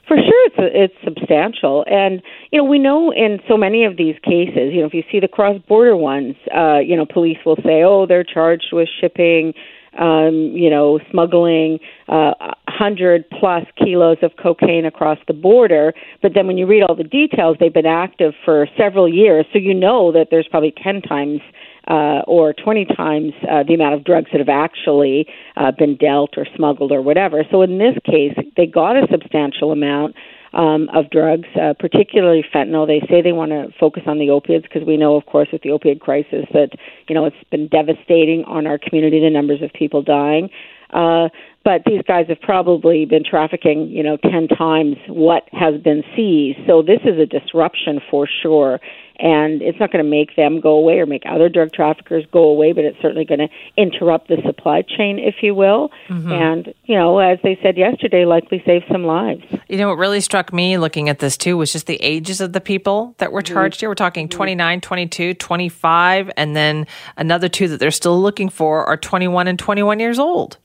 For 0.07 0.19
sure, 0.19 0.47
it's 0.47 0.57
it's 0.59 0.95
substantial, 1.03 1.85
and 1.87 2.23
you 2.53 2.59
know 2.59 2.65
we 2.65 2.79
know 2.79 3.11
in 3.11 3.41
so 3.49 3.57
many 3.57 3.85
of 3.85 3.97
these 3.97 4.17
cases, 4.23 4.73
you 4.73 4.81
know, 4.81 4.87
if 4.87 4.93
you 4.93 5.03
see 5.11 5.19
the 5.19 5.29
cross-border 5.29 5.97
ones, 5.97 6.37
uh, 6.55 6.79
you 6.79 6.95
know, 6.95 7.07
police 7.07 7.39
will 7.47 7.57
say, 7.57 7.83
oh, 7.83 8.05
they're 8.07 8.25
charged 8.25 8.69
with 8.71 8.89
shipping, 9.01 9.55
um, 9.99 10.53
you 10.55 10.69
know, 10.69 11.01
smuggling 11.11 11.79
uh, 12.09 12.33
hundred 12.69 13.25
plus 13.31 13.65
kilos 13.79 14.19
of 14.21 14.33
cocaine 14.43 14.85
across 14.85 15.19
the 15.27 15.33
border. 15.33 15.95
But 16.21 16.33
then 16.35 16.47
when 16.47 16.59
you 16.59 16.67
read 16.67 16.83
all 16.83 16.97
the 16.97 17.05
details, 17.05 17.57
they've 17.59 17.73
been 17.73 17.87
active 17.87 18.35
for 18.45 18.69
several 18.77 19.09
years, 19.09 19.47
so 19.55 19.59
you 19.59 19.73
know 19.73 20.13
that 20.13 20.29
there's 20.31 20.49
probably 20.51 20.75
ten 20.83 21.01
times 21.01 21.41
uh, 21.89 22.23
or 22.27 22.53
20 22.53 22.87
times 22.97 23.33
uh, 23.51 23.63
the 23.63 23.75
amount 23.75 23.95
of 23.95 24.05
drugs 24.05 24.29
that 24.33 24.39
have 24.39 24.49
actually 24.49 25.27
uh, 25.57 25.73
been 25.73 25.97
dealt 25.97 26.37
or 26.37 26.47
smuggled 26.57 26.93
or 26.93 27.03
whatever. 27.03 27.45
So 27.51 27.63
in 27.63 27.79
this 27.79 27.95
case, 28.05 28.37
they 28.57 28.67
got 28.67 28.97
a 28.97 29.07
substantial 29.11 29.73
amount. 29.73 30.17
Um, 30.57 30.89
of 30.95 31.11
drugs, 31.11 31.49
uh, 31.61 31.75
particularly 31.81 32.45
fentanyl. 32.55 32.87
They 32.87 33.05
say 33.09 33.23
they 33.23 33.33
want 33.33 33.51
to 33.51 33.77
focus 33.81 34.05
on 34.07 34.21
the 34.21 34.31
opiates 34.31 34.63
because 34.63 34.87
we 34.87 34.97
know, 34.97 35.17
of 35.17 35.27
course, 35.27 35.49
with 35.51 35.63
the 35.63 35.71
opioid 35.71 35.99
crisis 35.99 36.47
that 36.53 36.69
you 37.09 37.15
know 37.17 37.25
it's 37.25 37.35
been 37.51 37.67
devastating 37.67 38.45
on 38.45 38.65
our 38.65 38.79
community. 38.79 39.19
The 39.19 39.31
numbers 39.31 39.63
of 39.63 39.73
people 39.73 40.01
dying, 40.01 40.51
uh, 40.95 41.29
but 41.65 41.83
these 41.87 42.03
guys 42.07 42.27
have 42.29 42.41
probably 42.41 43.05
been 43.07 43.25
trafficking, 43.25 43.89
you 43.89 44.03
know, 44.03 44.17
ten 44.19 44.49
times 44.49 44.97
what 45.09 45.45
has 45.53 45.81
been 45.81 46.03
seized. 46.15 46.59
So 46.67 46.83
this 46.83 47.01
is 47.05 47.19
a 47.19 47.27
disruption 47.27 48.01
for 48.11 48.27
sure 48.43 48.81
and 49.19 49.63
it's 49.63 49.79
not 49.79 49.93
going 49.93 50.05
to 50.05 50.11
make 50.11 50.35
them 50.35 50.61
go 50.61 50.71
away 50.75 50.99
or 50.99 51.07
make 51.07 51.23
other 51.25 51.49
drug 51.49 51.73
traffickers 51.73 52.25
go 52.33 52.43
away, 52.45 52.73
but 52.73 52.85
it's 52.85 53.01
certainly 53.01 53.25
going 53.25 53.39
to 53.39 53.49
interrupt 53.77 54.27
the 54.29 54.39
supply 54.45 54.83
chain, 54.83 55.21
if 55.21 55.37
you 55.41 55.55
will. 55.55 55.91
Mhm. 56.09 56.33
And, 56.33 56.75
you 56.87 56.97
know, 56.97 57.19
as 57.21 57.39
they 57.45 57.57
said 57.63 57.77
yesterday, 57.77 58.25
likely 58.25 58.61
save 58.67 58.83
some 58.91 59.05
lives. 59.05 59.45
You 59.69 59.79
know, 59.79 59.89
what 59.89 59.99
really 59.99 60.21
struck 60.21 60.53
me 60.53 60.79
looking 60.79 61.09
at 61.09 61.21
this 61.21 61.37
too 61.37 61.57
was 61.57 61.73
just 61.73 61.87
the 61.87 61.99
ages 62.03 62.41
of 62.41 62.53
the 62.55 62.61
people 62.61 63.15
that 63.19 63.31
were 63.31 63.41
Mm-hmm. 63.41 63.55
charged 63.55 63.81
here. 63.81 63.89
We're 63.89 63.95
talking 63.95 64.29
29, 64.29 64.81
22, 64.81 65.35
25, 65.35 66.31
and 66.37 66.57
then 66.57 66.87
another 67.17 67.49
two 67.49 67.69
that 67.69 67.79
they're 67.79 67.91
still 67.93 68.21
looking 68.21 68.49
for 68.49 68.85
are 68.85 68.97
21 68.97 69.47
and 69.47 69.59
21 69.59 70.01
years 70.01 70.19
old. 70.19 70.59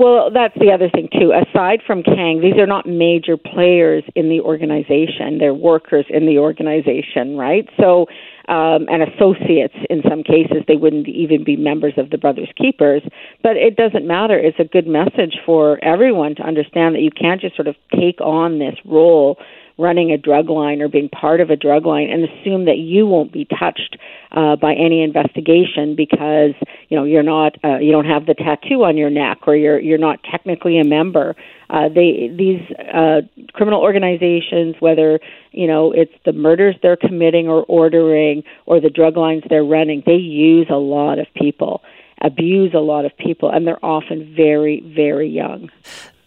Well, 0.00 0.30
that's 0.32 0.56
the 0.58 0.72
other 0.72 0.88
thing 0.88 1.10
too. 1.12 1.30
Aside 1.36 1.80
from 1.86 2.02
Kang, 2.02 2.40
these 2.40 2.56
are 2.56 2.66
not 2.66 2.86
major 2.86 3.36
players 3.36 4.02
in 4.16 4.30
the 4.30 4.40
organization. 4.40 5.36
They're 5.38 5.52
workers 5.52 6.06
in 6.08 6.24
the 6.24 6.38
organization, 6.38 7.36
right? 7.36 7.68
So, 7.78 8.06
um, 8.48 8.88
and 8.88 9.02
associates 9.02 9.74
in 9.90 10.00
some 10.08 10.22
cases. 10.22 10.64
They 10.66 10.76
wouldn't 10.76 11.06
even 11.06 11.44
be 11.44 11.54
members 11.54 11.92
of 11.98 12.08
the 12.08 12.16
Brothers 12.16 12.48
Keepers. 12.56 13.02
But 13.42 13.58
it 13.58 13.76
doesn't 13.76 14.06
matter. 14.06 14.38
It's 14.38 14.58
a 14.58 14.64
good 14.64 14.86
message 14.86 15.36
for 15.44 15.78
everyone 15.84 16.34
to 16.36 16.42
understand 16.44 16.94
that 16.94 17.02
you 17.02 17.10
can't 17.10 17.42
just 17.42 17.54
sort 17.54 17.68
of 17.68 17.76
take 17.94 18.22
on 18.22 18.58
this 18.58 18.76
role 18.86 19.36
running 19.80 20.12
a 20.12 20.18
drug 20.18 20.50
line 20.50 20.80
or 20.82 20.88
being 20.88 21.08
part 21.08 21.40
of 21.40 21.50
a 21.50 21.56
drug 21.56 21.86
line 21.86 22.08
and 22.10 22.24
assume 22.24 22.66
that 22.66 22.78
you 22.78 23.06
won't 23.06 23.32
be 23.32 23.46
touched 23.46 23.96
uh, 24.32 24.56
by 24.56 24.74
any 24.74 25.02
investigation 25.02 25.96
because 25.96 26.54
you 26.88 26.96
know 26.96 27.04
you're 27.04 27.22
not 27.22 27.56
uh, 27.64 27.78
you 27.78 27.90
don't 27.90 28.04
have 28.04 28.26
the 28.26 28.34
tattoo 28.34 28.84
on 28.84 28.96
your 28.96 29.10
neck 29.10 29.38
or 29.46 29.56
you're 29.56 29.80
you're 29.80 29.98
not 29.98 30.20
technically 30.30 30.78
a 30.78 30.84
member. 30.84 31.34
Uh, 31.70 31.88
they 31.88 32.32
these 32.36 32.60
uh, 32.92 33.22
criminal 33.52 33.80
organizations, 33.80 34.76
whether 34.80 35.18
you 35.52 35.66
know 35.66 35.92
it's 35.92 36.14
the 36.24 36.32
murders 36.32 36.76
they're 36.82 36.96
committing 36.96 37.48
or 37.48 37.64
ordering 37.64 38.42
or 38.66 38.80
the 38.80 38.90
drug 38.90 39.16
lines 39.16 39.42
they're 39.48 39.64
running, 39.64 40.02
they 40.06 40.12
use 40.12 40.66
a 40.70 40.76
lot 40.76 41.18
of 41.18 41.26
people, 41.34 41.82
abuse 42.20 42.72
a 42.74 42.78
lot 42.78 43.04
of 43.04 43.16
people, 43.16 43.50
and 43.50 43.66
they're 43.66 43.84
often 43.84 44.34
very 44.36 44.80
very 44.94 45.28
young. 45.28 45.70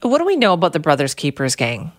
What 0.02 0.18
do 0.18 0.26
we 0.26 0.36
know 0.36 0.54
about 0.54 0.74
the 0.74 0.80
Brothers 0.80 1.14
Keepers 1.14 1.56
gang? 1.56 1.94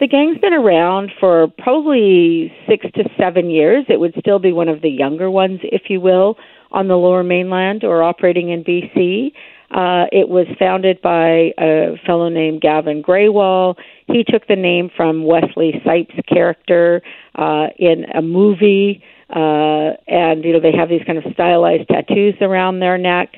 The 0.00 0.08
gang's 0.08 0.38
been 0.38 0.54
around 0.54 1.12
for 1.20 1.48
probably 1.58 2.50
six 2.66 2.86
to 2.94 3.04
seven 3.18 3.50
years. 3.50 3.84
It 3.90 4.00
would 4.00 4.14
still 4.18 4.38
be 4.38 4.50
one 4.50 4.70
of 4.70 4.80
the 4.80 4.88
younger 4.88 5.30
ones, 5.30 5.60
if 5.62 5.90
you 5.90 6.00
will, 6.00 6.38
on 6.72 6.88
the 6.88 6.96
lower 6.96 7.22
mainland 7.22 7.84
or 7.84 8.02
operating 8.02 8.48
in 8.48 8.64
BC. 8.64 9.32
Uh, 9.70 10.06
it 10.10 10.30
was 10.30 10.46
founded 10.58 11.02
by 11.02 11.52
a 11.58 12.00
fellow 12.06 12.30
named 12.30 12.62
Gavin 12.62 13.02
Grewal. 13.02 13.76
He 14.06 14.24
took 14.26 14.46
the 14.48 14.56
name 14.56 14.90
from 14.96 15.24
Wesley 15.24 15.74
Snipes' 15.82 16.14
character 16.26 17.02
uh, 17.34 17.66
in 17.78 18.06
a 18.14 18.22
movie, 18.22 19.02
uh, 19.28 20.00
and 20.08 20.42
you 20.44 20.54
know 20.54 20.60
they 20.60 20.72
have 20.76 20.88
these 20.88 21.02
kind 21.06 21.18
of 21.18 21.24
stylized 21.34 21.88
tattoos 21.88 22.34
around 22.40 22.80
their 22.80 22.96
neck. 22.96 23.34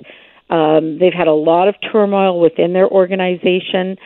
Um, 0.48 0.98
they've 1.00 1.12
had 1.12 1.28
a 1.28 1.34
lot 1.34 1.66
of 1.66 1.74
turmoil 1.90 2.38
within 2.38 2.72
their 2.72 2.88
organization 2.88 3.96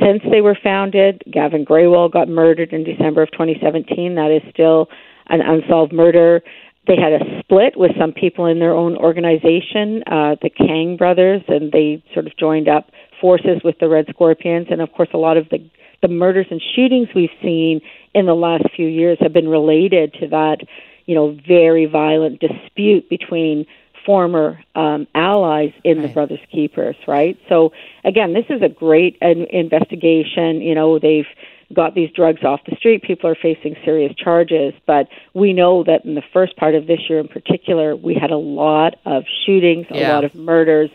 since 0.00 0.22
they 0.30 0.40
were 0.40 0.56
founded. 0.62 1.22
Gavin 1.30 1.64
Grewal 1.64 2.12
got 2.12 2.28
murdered 2.28 2.72
in 2.72 2.84
December 2.84 3.22
of 3.22 3.30
2017. 3.32 4.14
That 4.14 4.30
is 4.30 4.42
still 4.52 4.88
an 5.28 5.40
unsolved 5.40 5.92
murder. 5.92 6.42
They 6.86 6.96
had 6.96 7.12
a 7.12 7.40
split 7.40 7.76
with 7.76 7.92
some 7.98 8.12
people 8.12 8.46
in 8.46 8.58
their 8.58 8.72
own 8.72 8.96
organization, 8.96 10.02
uh, 10.06 10.36
the 10.42 10.50
Kang 10.50 10.96
brothers, 10.96 11.42
and 11.46 11.70
they 11.70 12.02
sort 12.12 12.26
of 12.26 12.36
joined 12.36 12.68
up 12.68 12.90
forces 13.20 13.60
with 13.62 13.76
the 13.78 13.88
Red 13.88 14.06
Scorpions. 14.10 14.66
And 14.70 14.80
of 14.80 14.92
course, 14.92 15.10
a 15.14 15.18
lot 15.18 15.36
of 15.36 15.48
the 15.50 15.58
the 16.02 16.08
murders 16.08 16.46
and 16.50 16.60
shootings 16.74 17.08
we've 17.14 17.30
seen 17.40 17.80
in 18.12 18.26
the 18.26 18.34
last 18.34 18.64
few 18.74 18.88
years 18.88 19.18
have 19.20 19.32
been 19.32 19.48
related 19.48 20.12
to 20.14 20.26
that, 20.28 20.58
you 21.06 21.14
know, 21.14 21.38
very 21.46 21.86
violent 21.86 22.40
dispute 22.40 23.08
between 23.08 23.64
former 24.04 24.60
um, 24.74 25.06
allies 25.14 25.72
in 25.84 26.02
the 26.02 26.08
Brothers 26.08 26.40
Keepers, 26.50 26.96
right? 27.06 27.38
So 27.48 27.72
again, 28.04 28.32
this 28.32 28.46
is 28.48 28.62
a 28.62 28.68
great 28.68 29.16
in- 29.20 29.46
investigation. 29.50 30.60
You 30.60 30.74
know, 30.74 30.98
they've 30.98 31.26
got 31.72 31.94
these 31.94 32.10
drugs 32.12 32.42
off 32.44 32.60
the 32.68 32.76
street. 32.76 33.02
People 33.02 33.30
are 33.30 33.34
facing 33.34 33.76
serious 33.84 34.14
charges, 34.14 34.74
but 34.86 35.08
we 35.34 35.52
know 35.52 35.82
that 35.84 36.04
in 36.04 36.14
the 36.14 36.22
first 36.32 36.56
part 36.56 36.74
of 36.74 36.86
this 36.86 37.00
year, 37.08 37.18
in 37.18 37.28
particular, 37.28 37.96
we 37.96 38.14
had 38.14 38.30
a 38.30 38.36
lot 38.36 38.96
of 39.06 39.24
shootings, 39.46 39.86
a 39.90 39.98
Yeah. 39.98 40.14
lot 40.14 40.24
of 40.24 40.34
murders. 40.34 40.90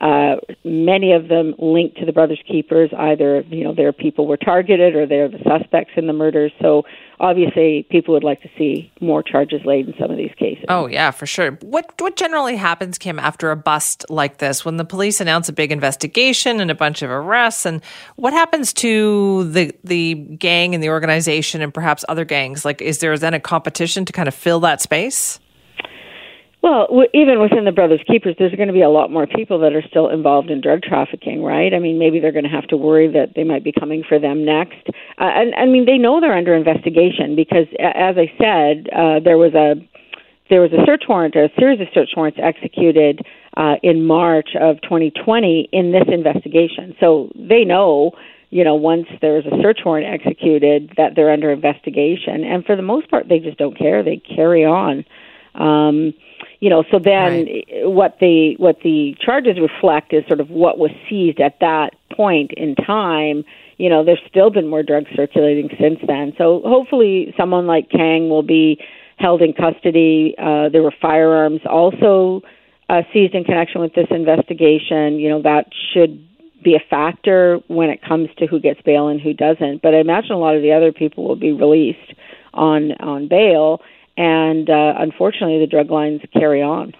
Uh, 0.00 0.36
many 0.64 1.12
of 1.12 1.28
them 1.28 1.54
linked 1.58 1.98
to 1.98 2.06
the 2.06 2.12
Brothers 2.12 2.40
Keepers. 2.48 2.90
Either 2.96 3.42
you 3.48 3.64
know 3.64 3.74
their 3.74 3.92
people 3.92 4.26
were 4.26 4.38
targeted, 4.38 4.96
or 4.96 5.06
they're 5.06 5.28
the 5.28 5.42
suspects 5.46 5.92
in 5.96 6.06
the 6.06 6.14
murders. 6.14 6.52
So 6.62 6.84
obviously, 7.18 7.86
people 7.90 8.14
would 8.14 8.24
like 8.24 8.40
to 8.40 8.48
see 8.56 8.90
more 9.02 9.22
charges 9.22 9.60
laid 9.66 9.88
in 9.88 9.94
some 10.00 10.10
of 10.10 10.16
these 10.16 10.32
cases. 10.38 10.64
Oh 10.70 10.86
yeah, 10.86 11.10
for 11.10 11.26
sure. 11.26 11.52
What 11.60 11.92
what 11.98 12.16
generally 12.16 12.56
happens, 12.56 12.96
Kim, 12.96 13.18
after 13.18 13.50
a 13.50 13.56
bust 13.56 14.06
like 14.08 14.38
this, 14.38 14.64
when 14.64 14.78
the 14.78 14.86
police 14.86 15.20
announce 15.20 15.50
a 15.50 15.52
big 15.52 15.70
investigation 15.70 16.60
and 16.60 16.70
a 16.70 16.74
bunch 16.74 17.02
of 17.02 17.10
arrests, 17.10 17.66
and 17.66 17.82
what 18.16 18.32
happens 18.32 18.72
to 18.74 19.44
the 19.50 19.74
the 19.84 20.14
gang 20.14 20.74
and 20.74 20.82
the 20.82 20.88
organization 20.88 21.60
and 21.60 21.74
perhaps 21.74 22.06
other 22.08 22.24
gangs? 22.24 22.64
Like, 22.64 22.80
is 22.80 22.98
there 23.00 23.18
then 23.18 23.34
a 23.34 23.40
competition 23.40 24.06
to 24.06 24.14
kind 24.14 24.28
of 24.28 24.34
fill 24.34 24.60
that 24.60 24.80
space? 24.80 25.40
Well, 26.62 26.88
even 27.14 27.40
within 27.40 27.64
the 27.64 27.72
Brothers 27.72 28.02
Keepers, 28.06 28.36
there's 28.38 28.54
going 28.54 28.68
to 28.68 28.74
be 28.74 28.82
a 28.82 28.90
lot 28.90 29.10
more 29.10 29.26
people 29.26 29.58
that 29.60 29.72
are 29.72 29.82
still 29.88 30.10
involved 30.10 30.50
in 30.50 30.60
drug 30.60 30.82
trafficking, 30.82 31.42
right? 31.42 31.72
I 31.72 31.78
mean, 31.78 31.98
maybe 31.98 32.20
they're 32.20 32.32
going 32.32 32.44
to 32.44 32.50
have 32.50 32.66
to 32.68 32.76
worry 32.76 33.10
that 33.12 33.32
they 33.34 33.44
might 33.44 33.64
be 33.64 33.72
coming 33.72 34.04
for 34.06 34.18
them 34.18 34.44
next. 34.44 34.88
Uh, 35.18 35.24
and 35.24 35.54
I 35.54 35.64
mean, 35.64 35.86
they 35.86 35.96
know 35.96 36.20
they're 36.20 36.36
under 36.36 36.54
investigation 36.54 37.34
because, 37.34 37.66
as 37.80 38.16
I 38.18 38.30
said, 38.36 38.88
uh, 38.92 39.20
there 39.24 39.38
was 39.38 39.54
a 39.54 39.80
there 40.50 40.60
was 40.60 40.72
a 40.72 40.84
search 40.84 41.04
warrant, 41.08 41.36
a 41.36 41.48
series 41.56 41.80
of 41.80 41.86
search 41.94 42.10
warrants 42.16 42.38
executed 42.42 43.20
uh, 43.56 43.76
in 43.84 44.04
March 44.04 44.50
of 44.60 44.82
2020 44.82 45.68
in 45.72 45.92
this 45.92 46.02
investigation. 46.08 46.94
So 46.98 47.30
they 47.36 47.64
know, 47.64 48.12
you 48.50 48.64
know, 48.64 48.74
once 48.74 49.06
there's 49.22 49.46
a 49.46 49.62
search 49.62 49.78
warrant 49.84 50.12
executed, 50.12 50.92
that 50.96 51.12
they're 51.14 51.30
under 51.30 51.52
investigation. 51.52 52.42
And 52.42 52.64
for 52.64 52.74
the 52.74 52.82
most 52.82 53.08
part, 53.08 53.28
they 53.28 53.38
just 53.38 53.58
don't 53.58 53.78
care. 53.78 54.02
They 54.02 54.16
carry 54.16 54.64
on. 54.64 55.04
Um, 55.54 56.14
you 56.60 56.68
know, 56.68 56.84
so 56.90 56.98
then 56.98 57.46
right. 57.46 57.66
what 57.84 58.18
the 58.20 58.54
what 58.58 58.80
the 58.84 59.16
charges 59.20 59.56
reflect 59.58 60.12
is 60.12 60.24
sort 60.28 60.40
of 60.40 60.50
what 60.50 60.78
was 60.78 60.90
seized 61.08 61.40
at 61.40 61.58
that 61.60 61.94
point 62.12 62.52
in 62.56 62.74
time. 62.74 63.44
You 63.78 63.88
know, 63.88 64.04
there's 64.04 64.20
still 64.28 64.50
been 64.50 64.68
more 64.68 64.82
drugs 64.82 65.08
circulating 65.16 65.70
since 65.80 65.98
then. 66.06 66.34
So 66.36 66.60
hopefully, 66.64 67.34
someone 67.36 67.66
like 67.66 67.88
Kang 67.90 68.28
will 68.28 68.42
be 68.42 68.78
held 69.16 69.40
in 69.40 69.54
custody. 69.54 70.34
Uh, 70.38 70.68
there 70.68 70.82
were 70.82 70.92
firearms 71.00 71.62
also 71.64 72.42
uh, 72.90 73.02
seized 73.12 73.34
in 73.34 73.44
connection 73.44 73.80
with 73.80 73.94
this 73.94 74.08
investigation. 74.10 75.18
You 75.18 75.30
know, 75.30 75.42
that 75.42 75.70
should 75.94 76.26
be 76.62 76.74
a 76.74 76.88
factor 76.90 77.58
when 77.68 77.88
it 77.88 78.02
comes 78.06 78.28
to 78.36 78.46
who 78.46 78.60
gets 78.60 78.82
bail 78.82 79.08
and 79.08 79.18
who 79.18 79.32
doesn't. 79.32 79.80
But 79.80 79.94
I 79.94 80.00
imagine 80.00 80.32
a 80.32 80.38
lot 80.38 80.56
of 80.56 80.62
the 80.62 80.72
other 80.72 80.92
people 80.92 81.26
will 81.26 81.36
be 81.36 81.52
released 81.52 82.12
on 82.52 82.92
on 83.00 83.28
bail 83.28 83.80
and 84.20 84.68
uh, 84.68 84.92
unfortunately, 84.98 85.60
the 85.60 85.66
drug 85.66 85.90
lines 85.90 86.20
carry 86.34 86.60
on. 86.60 86.92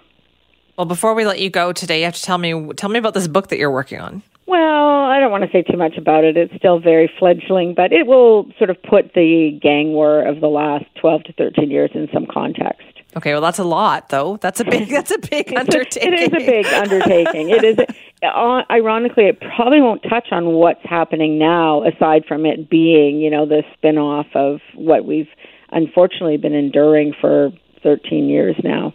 Well, 0.75 0.85
before 0.85 1.13
we 1.13 1.23
let 1.23 1.39
you 1.39 1.51
go 1.51 1.71
today, 1.71 1.99
you 1.99 2.05
have 2.05 2.15
to 2.15 2.21
tell 2.23 2.39
me 2.39 2.73
tell 2.73 2.89
me 2.89 2.97
about 2.97 3.13
this 3.13 3.27
book 3.27 3.49
that 3.49 3.59
you're 3.59 3.71
working 3.71 3.99
on. 3.99 4.23
Well, 4.47 5.05
I 5.05 5.19
don't 5.19 5.29
want 5.29 5.43
to 5.43 5.51
say 5.51 5.61
too 5.61 5.77
much 5.77 5.97
about 5.97 6.23
it. 6.23 6.35
It's 6.35 6.53
still 6.55 6.79
very 6.79 7.09
fledgling, 7.19 7.75
but 7.75 7.93
it 7.93 8.07
will 8.07 8.51
sort 8.57 8.71
of 8.71 8.81
put 8.81 9.13
the 9.13 9.59
gang 9.61 9.93
war 9.93 10.27
of 10.27 10.41
the 10.41 10.47
last 10.47 10.85
12 10.99 11.25
to 11.25 11.33
13 11.33 11.69
years 11.69 11.91
in 11.93 12.09
some 12.11 12.25
context. 12.25 12.87
Okay, 13.15 13.33
well, 13.33 13.41
that's 13.41 13.59
a 13.59 13.63
lot, 13.63 14.09
though. 14.09 14.37
That's 14.37 14.59
a 14.59 14.65
big. 14.65 14.89
That's 14.89 15.11
a 15.11 15.19
big 15.19 15.53
undertaking. 15.55 16.13
It 16.13 16.19
is 16.19 16.27
a 16.27 16.45
big 16.45 16.65
undertaking. 16.73 17.49
it 17.51 17.63
is. 17.63 17.77
Uh, 18.23 18.63
ironically, 18.71 19.25
it 19.25 19.39
probably 19.55 19.81
won't 19.81 20.01
touch 20.09 20.29
on 20.31 20.53
what's 20.53 20.83
happening 20.83 21.37
now, 21.37 21.83
aside 21.83 22.25
from 22.25 22.47
it 22.47 22.67
being, 22.69 23.19
you 23.19 23.29
know, 23.29 23.45
the 23.45 23.63
spin-off 23.73 24.27
of 24.33 24.59
what 24.73 25.05
we've 25.05 25.27
unfortunately 25.71 26.37
been 26.37 26.53
enduring 26.53 27.13
for 27.19 27.51
13 27.83 28.27
years 28.27 28.55
now. 28.63 28.93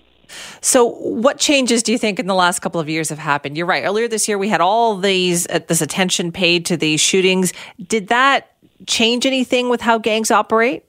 So, 0.61 0.87
what 0.87 1.39
changes 1.39 1.83
do 1.83 1.93
you 1.93 1.99
think 1.99 2.19
in 2.19 2.27
the 2.27 2.35
last 2.35 2.61
couple 2.61 2.81
of 2.81 2.89
years 2.89 3.11
have 3.11 3.19
happened? 3.19 3.57
You're 3.57 3.67
right. 3.67 3.85
Earlier 3.85 4.09
this 4.09 4.27
year, 4.27 4.39
we 4.39 4.49
had 4.49 4.61
all 4.61 4.97
these 4.97 5.47
uh, 5.49 5.61
this 5.69 5.81
attention 5.81 6.33
paid 6.33 6.67
to 6.67 6.77
these 6.77 7.01
shootings. 7.01 7.53
Did 7.87 8.09
that 8.09 8.53
change 8.87 9.25
anything 9.25 9.69
with 9.69 9.81
how 9.81 9.99
gangs 9.99 10.31
operate? 10.31 10.85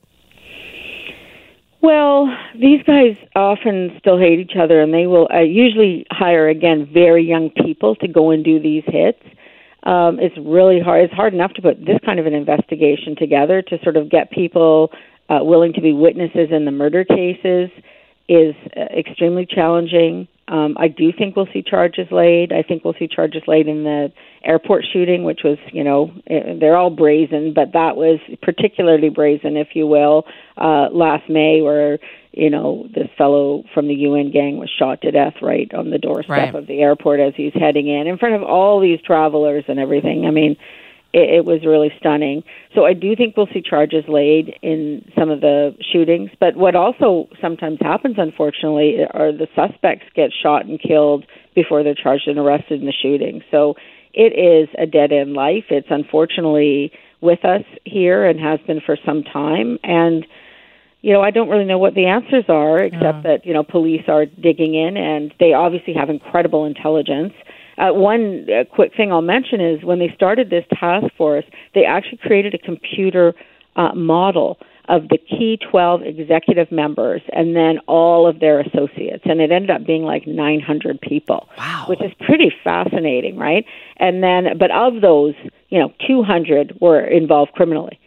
Well, 1.82 2.28
these 2.56 2.82
guys 2.84 3.16
often 3.36 3.96
still 4.00 4.18
hate 4.18 4.40
each 4.40 4.56
other, 4.60 4.82
and 4.82 4.94
they 4.94 5.06
will 5.06 5.28
uh, 5.32 5.40
usually 5.40 6.08
hire 6.10 6.50
again 6.50 6.90
very 6.92 7.24
young 7.24 7.52
people 7.52 7.96
to 7.98 8.08
go 8.08 8.32
and 8.32 8.44
do 8.44 8.60
these 8.60 8.84
hits. 8.88 9.22
Um, 9.84 10.20
it's 10.20 10.36
really 10.38 10.82
hard. 10.82 11.06
It's 11.06 11.14
hard 11.14 11.34
enough 11.34 11.54
to 11.54 11.62
put 11.62 11.86
this 11.86 12.00
kind 12.04 12.20
of 12.20 12.26
an 12.26 12.34
investigation 12.34 13.16
together 13.16 13.62
to 13.62 13.80
sort 13.84 13.96
of 13.96 14.10
get 14.10 14.32
people 14.32 14.92
uh, 15.30 15.40
willing 15.42 15.74
to 15.74 15.82
be 15.82 15.94
witnesses 15.94 16.50
in 16.52 16.66
the 16.66 16.72
murder 16.72 17.04
cases 17.04 17.70
is 18.30 18.56
uh, 18.76 18.82
extremely 18.98 19.46
challenging. 19.46 20.28
Um, 20.50 20.78
I 20.80 20.88
do 20.88 21.12
think 21.12 21.36
we'll 21.36 21.48
see 21.52 21.62
charges 21.62 22.08
laid. 22.10 22.54
I 22.54 22.64
think 22.64 22.86
we'll 22.86 22.96
see 22.98 23.08
charges 23.08 23.42
laid 23.48 23.68
in 23.68 23.84
the 23.84 24.12
airport 24.44 24.86
shooting, 24.92 25.24
which 25.24 25.42
was, 25.44 25.58
you 25.74 25.84
know, 25.84 26.12
eh, 26.28 26.56
they're 26.60 26.78
all 26.78 26.90
brazen, 26.90 27.54
but 27.54 27.74
that 27.74 27.98
was 27.98 28.20
particularly 28.42 29.10
brazen, 29.10 29.58
if 29.58 29.70
you 29.74 29.88
will, 29.88 30.26
uh, 30.58 30.88
last 30.92 31.30
May, 31.30 31.62
where, 31.62 32.00
you 32.32 32.50
know, 32.50 32.88
this 32.96 33.10
fellow 33.18 33.64
from 33.74 33.88
the 33.88 33.94
UN 33.94 34.32
gang 34.32 34.58
was 34.58 34.70
shot 34.70 35.02
to 35.02 35.12
death 35.12 35.34
right 35.42 35.74
on 35.74 35.90
the 35.90 35.98
doorstep 35.98 36.30
right. 36.30 36.56
of 36.56 36.68
the 36.68 36.80
airport 36.80 37.20
as 37.20 37.34
he's 37.36 37.54
heading 37.54 37.90
in, 37.90 38.08
in 38.08 38.18
front 38.18 38.36
of 38.36 38.44
all 38.44 38.80
these 38.80 39.02
travelers 39.02 39.66
and 39.68 39.80
everything. 39.80 40.26
I 40.26 40.32
mean, 40.32 40.56
it, 41.14 41.30
it 41.36 41.46
was 41.46 41.66
really 41.66 41.92
stunning. 42.00 42.44
So 42.76 42.86
I 42.86 42.94
do 42.94 43.16
think 43.16 43.36
we'll 43.36 43.48
see 43.54 43.62
charges 43.62 44.06
laid 44.08 44.58
in 44.62 45.10
some 45.18 45.30
of 45.30 45.42
the 45.42 45.76
shootings. 45.92 46.30
But 46.40 46.56
what 46.56 46.76
also 46.76 47.28
sometimes 47.42 47.80
happens, 47.82 48.16
unfortunately, 48.18 49.00
are 49.12 49.32
the 49.32 49.48
suspects 49.56 50.06
get 50.16 50.32
shot 50.32 50.66
and 50.66 50.80
killed 50.82 51.26
before 51.56 51.84
they're 51.84 51.96
charged 51.96 52.28
and 52.28 52.38
arrested 52.38 52.80
in 52.80 52.86
the 52.86 52.94
shooting. 52.94 53.42
So 53.52 53.76
it 54.14 54.34
is 54.34 54.70
a 54.78 54.86
dead 54.86 55.12
end 55.12 55.34
life. 55.34 55.66
It's 55.70 55.88
unfortunately 55.90 56.92
with 57.22 57.44
us 57.46 57.64
here 57.86 58.26
and 58.26 58.40
has 58.40 58.60
been 58.68 58.82
for 58.86 58.98
some 59.06 59.24
time. 59.24 59.80
And 59.84 60.26
you 61.02 61.14
know, 61.14 61.22
I 61.22 61.32
don't 61.32 61.50
really 61.50 61.66
know 61.66 61.78
what 61.78 61.94
the 61.94 62.08
answers 62.08 62.46
are, 62.50 62.80
except 62.80 63.24
that 63.24 63.46
you 63.46 63.54
know 63.54 63.64
police 63.64 64.04
are 64.08 64.26
digging 64.26 64.74
in, 64.74 64.98
and 64.98 65.34
they 65.40 65.54
obviously 65.54 65.94
have 65.94 66.10
incredible 66.10 66.66
intelligence. 66.66 67.34
Uh, 67.78 67.92
one 67.92 68.48
uh, 68.50 68.64
quick 68.74 68.94
thing 68.96 69.12
I'll 69.12 69.22
mention 69.22 69.62
is 69.62 69.84
when 69.84 70.00
they 70.00 70.12
started 70.16 70.50
this 70.50 70.66
task 70.80 71.06
force, 71.18 71.46
they 71.76 71.86
actually 71.86 72.18
created 72.18 72.54
a 72.54 72.58
computer 72.58 73.34
uh, 73.76 73.94
model 73.94 74.58
of 74.90 75.10
the 75.10 75.18
key 75.18 75.60
12 75.70 76.02
executive 76.04 76.72
members 76.72 77.22
and 77.34 77.56
then 77.56 77.80
all 77.88 78.28
of 78.28 78.40
their 78.40 78.62
associates. 78.62 79.24
And 79.26 79.42
it 79.42 79.52
ended 79.52 79.70
up 79.70 79.86
being 79.86 80.04
like 80.04 80.26
900 80.26 81.02
people, 81.02 81.50
wow. 81.58 81.86
which 81.88 82.02
is 82.02 82.12
pretty 82.22 82.52
fascinating, 82.64 83.38
right? 83.38 83.66
And 83.98 84.24
then, 84.24 84.58
but 84.58 84.72
of 84.72 85.02
those, 85.02 85.36
you 85.70 85.80
know, 85.80 85.94
200 86.08 86.78
were 86.80 87.02
involved 87.02 87.52
criminally, 87.52 88.00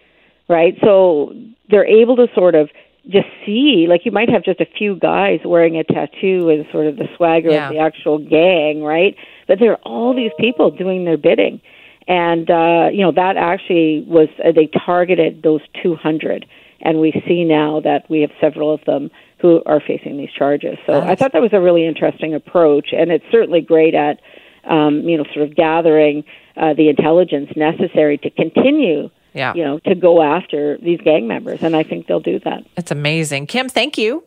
right? 0.49 0.75
So 0.83 1.35
they're 1.69 1.87
able 1.87 2.17
to 2.17 2.29
sort 2.35 2.55
of 2.55 2.71
just 3.09 3.27
see 3.47 3.87
like 3.89 4.03
you 4.05 4.13
might 4.13 4.29
have 4.29 4.45
just 4.45 4.61
a 4.61 4.67
few 4.67 4.97
guys 4.97 5.41
wearing 5.45 5.77
a 5.77 5.85
tattoo 5.85 6.51
and 6.51 6.67
sort 6.71 6.87
of 6.87 6.97
the 6.97 7.09
swagger 7.17 7.51
yeah. 7.51 7.69
of 7.69 7.75
the 7.75 7.81
actual 7.81 8.19
gang 8.19 8.83
right? 8.83 9.17
But 9.49 9.59
there 9.59 9.73
are 9.73 9.81
all 9.85 10.15
these 10.15 10.33
people 10.39 10.71
doing 10.71 11.05
their 11.05 11.17
bidding. 11.17 11.61
And 12.07 12.51
uh 12.51 12.89
you 12.93 13.03
know 13.03 13.13
that 13.13 13.37
actually 13.37 14.05
was 14.07 14.29
uh, 14.45 14.53
they 14.53 14.67
targeted 14.67 15.43
those 15.43 15.61
200 15.83 16.47
and 16.83 17.01
we 17.01 17.13
see 17.27 17.45
now 17.45 17.81
that 17.81 18.09
we 18.09 18.21
have 18.23 18.31
several 18.41 18.73
of 18.73 18.85
them 18.87 19.11
who 19.39 19.63
are 19.67 19.81
facing 19.81 20.17
these 20.17 20.31
charges. 20.31 20.79
So 20.87 21.01
i 21.01 21.15
thought 21.15 21.33
that 21.33 21.43
was 21.43 21.53
a 21.53 21.61
really 21.61 21.87
interesting 21.87 22.35
approach. 22.35 22.89
And 22.93 23.11
it's 23.11 23.25
certainly 23.31 23.61
great 23.61 23.95
at 23.95 24.21
um 24.65 25.09
you 25.09 25.17
know 25.17 25.25
sort 25.33 25.49
of 25.49 25.57
gathering 25.57 26.25
uh, 26.57 26.75
the 26.75 26.91
intelligence 26.91 27.51
necessary 27.57 28.19
to 28.19 28.31
continue 28.31 29.09
yeah. 29.35 29.55
you 29.55 29.65
know, 29.65 29.79
to 29.81 29.95
go 29.95 30.23
after 30.23 30.79
these 30.79 31.01
gang 31.01 31.27
members. 31.27 31.63
And 31.63 31.77
I 31.77 31.83
think 31.83 32.07
they'll 32.07 32.21
do 32.21 32.39
that. 32.41 32.65
It's 32.77 32.91
amazing. 32.91 33.47
Kim, 33.47 33.69
thank 33.69 33.99
you. 33.99 34.25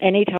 Anytime. 0.00 0.32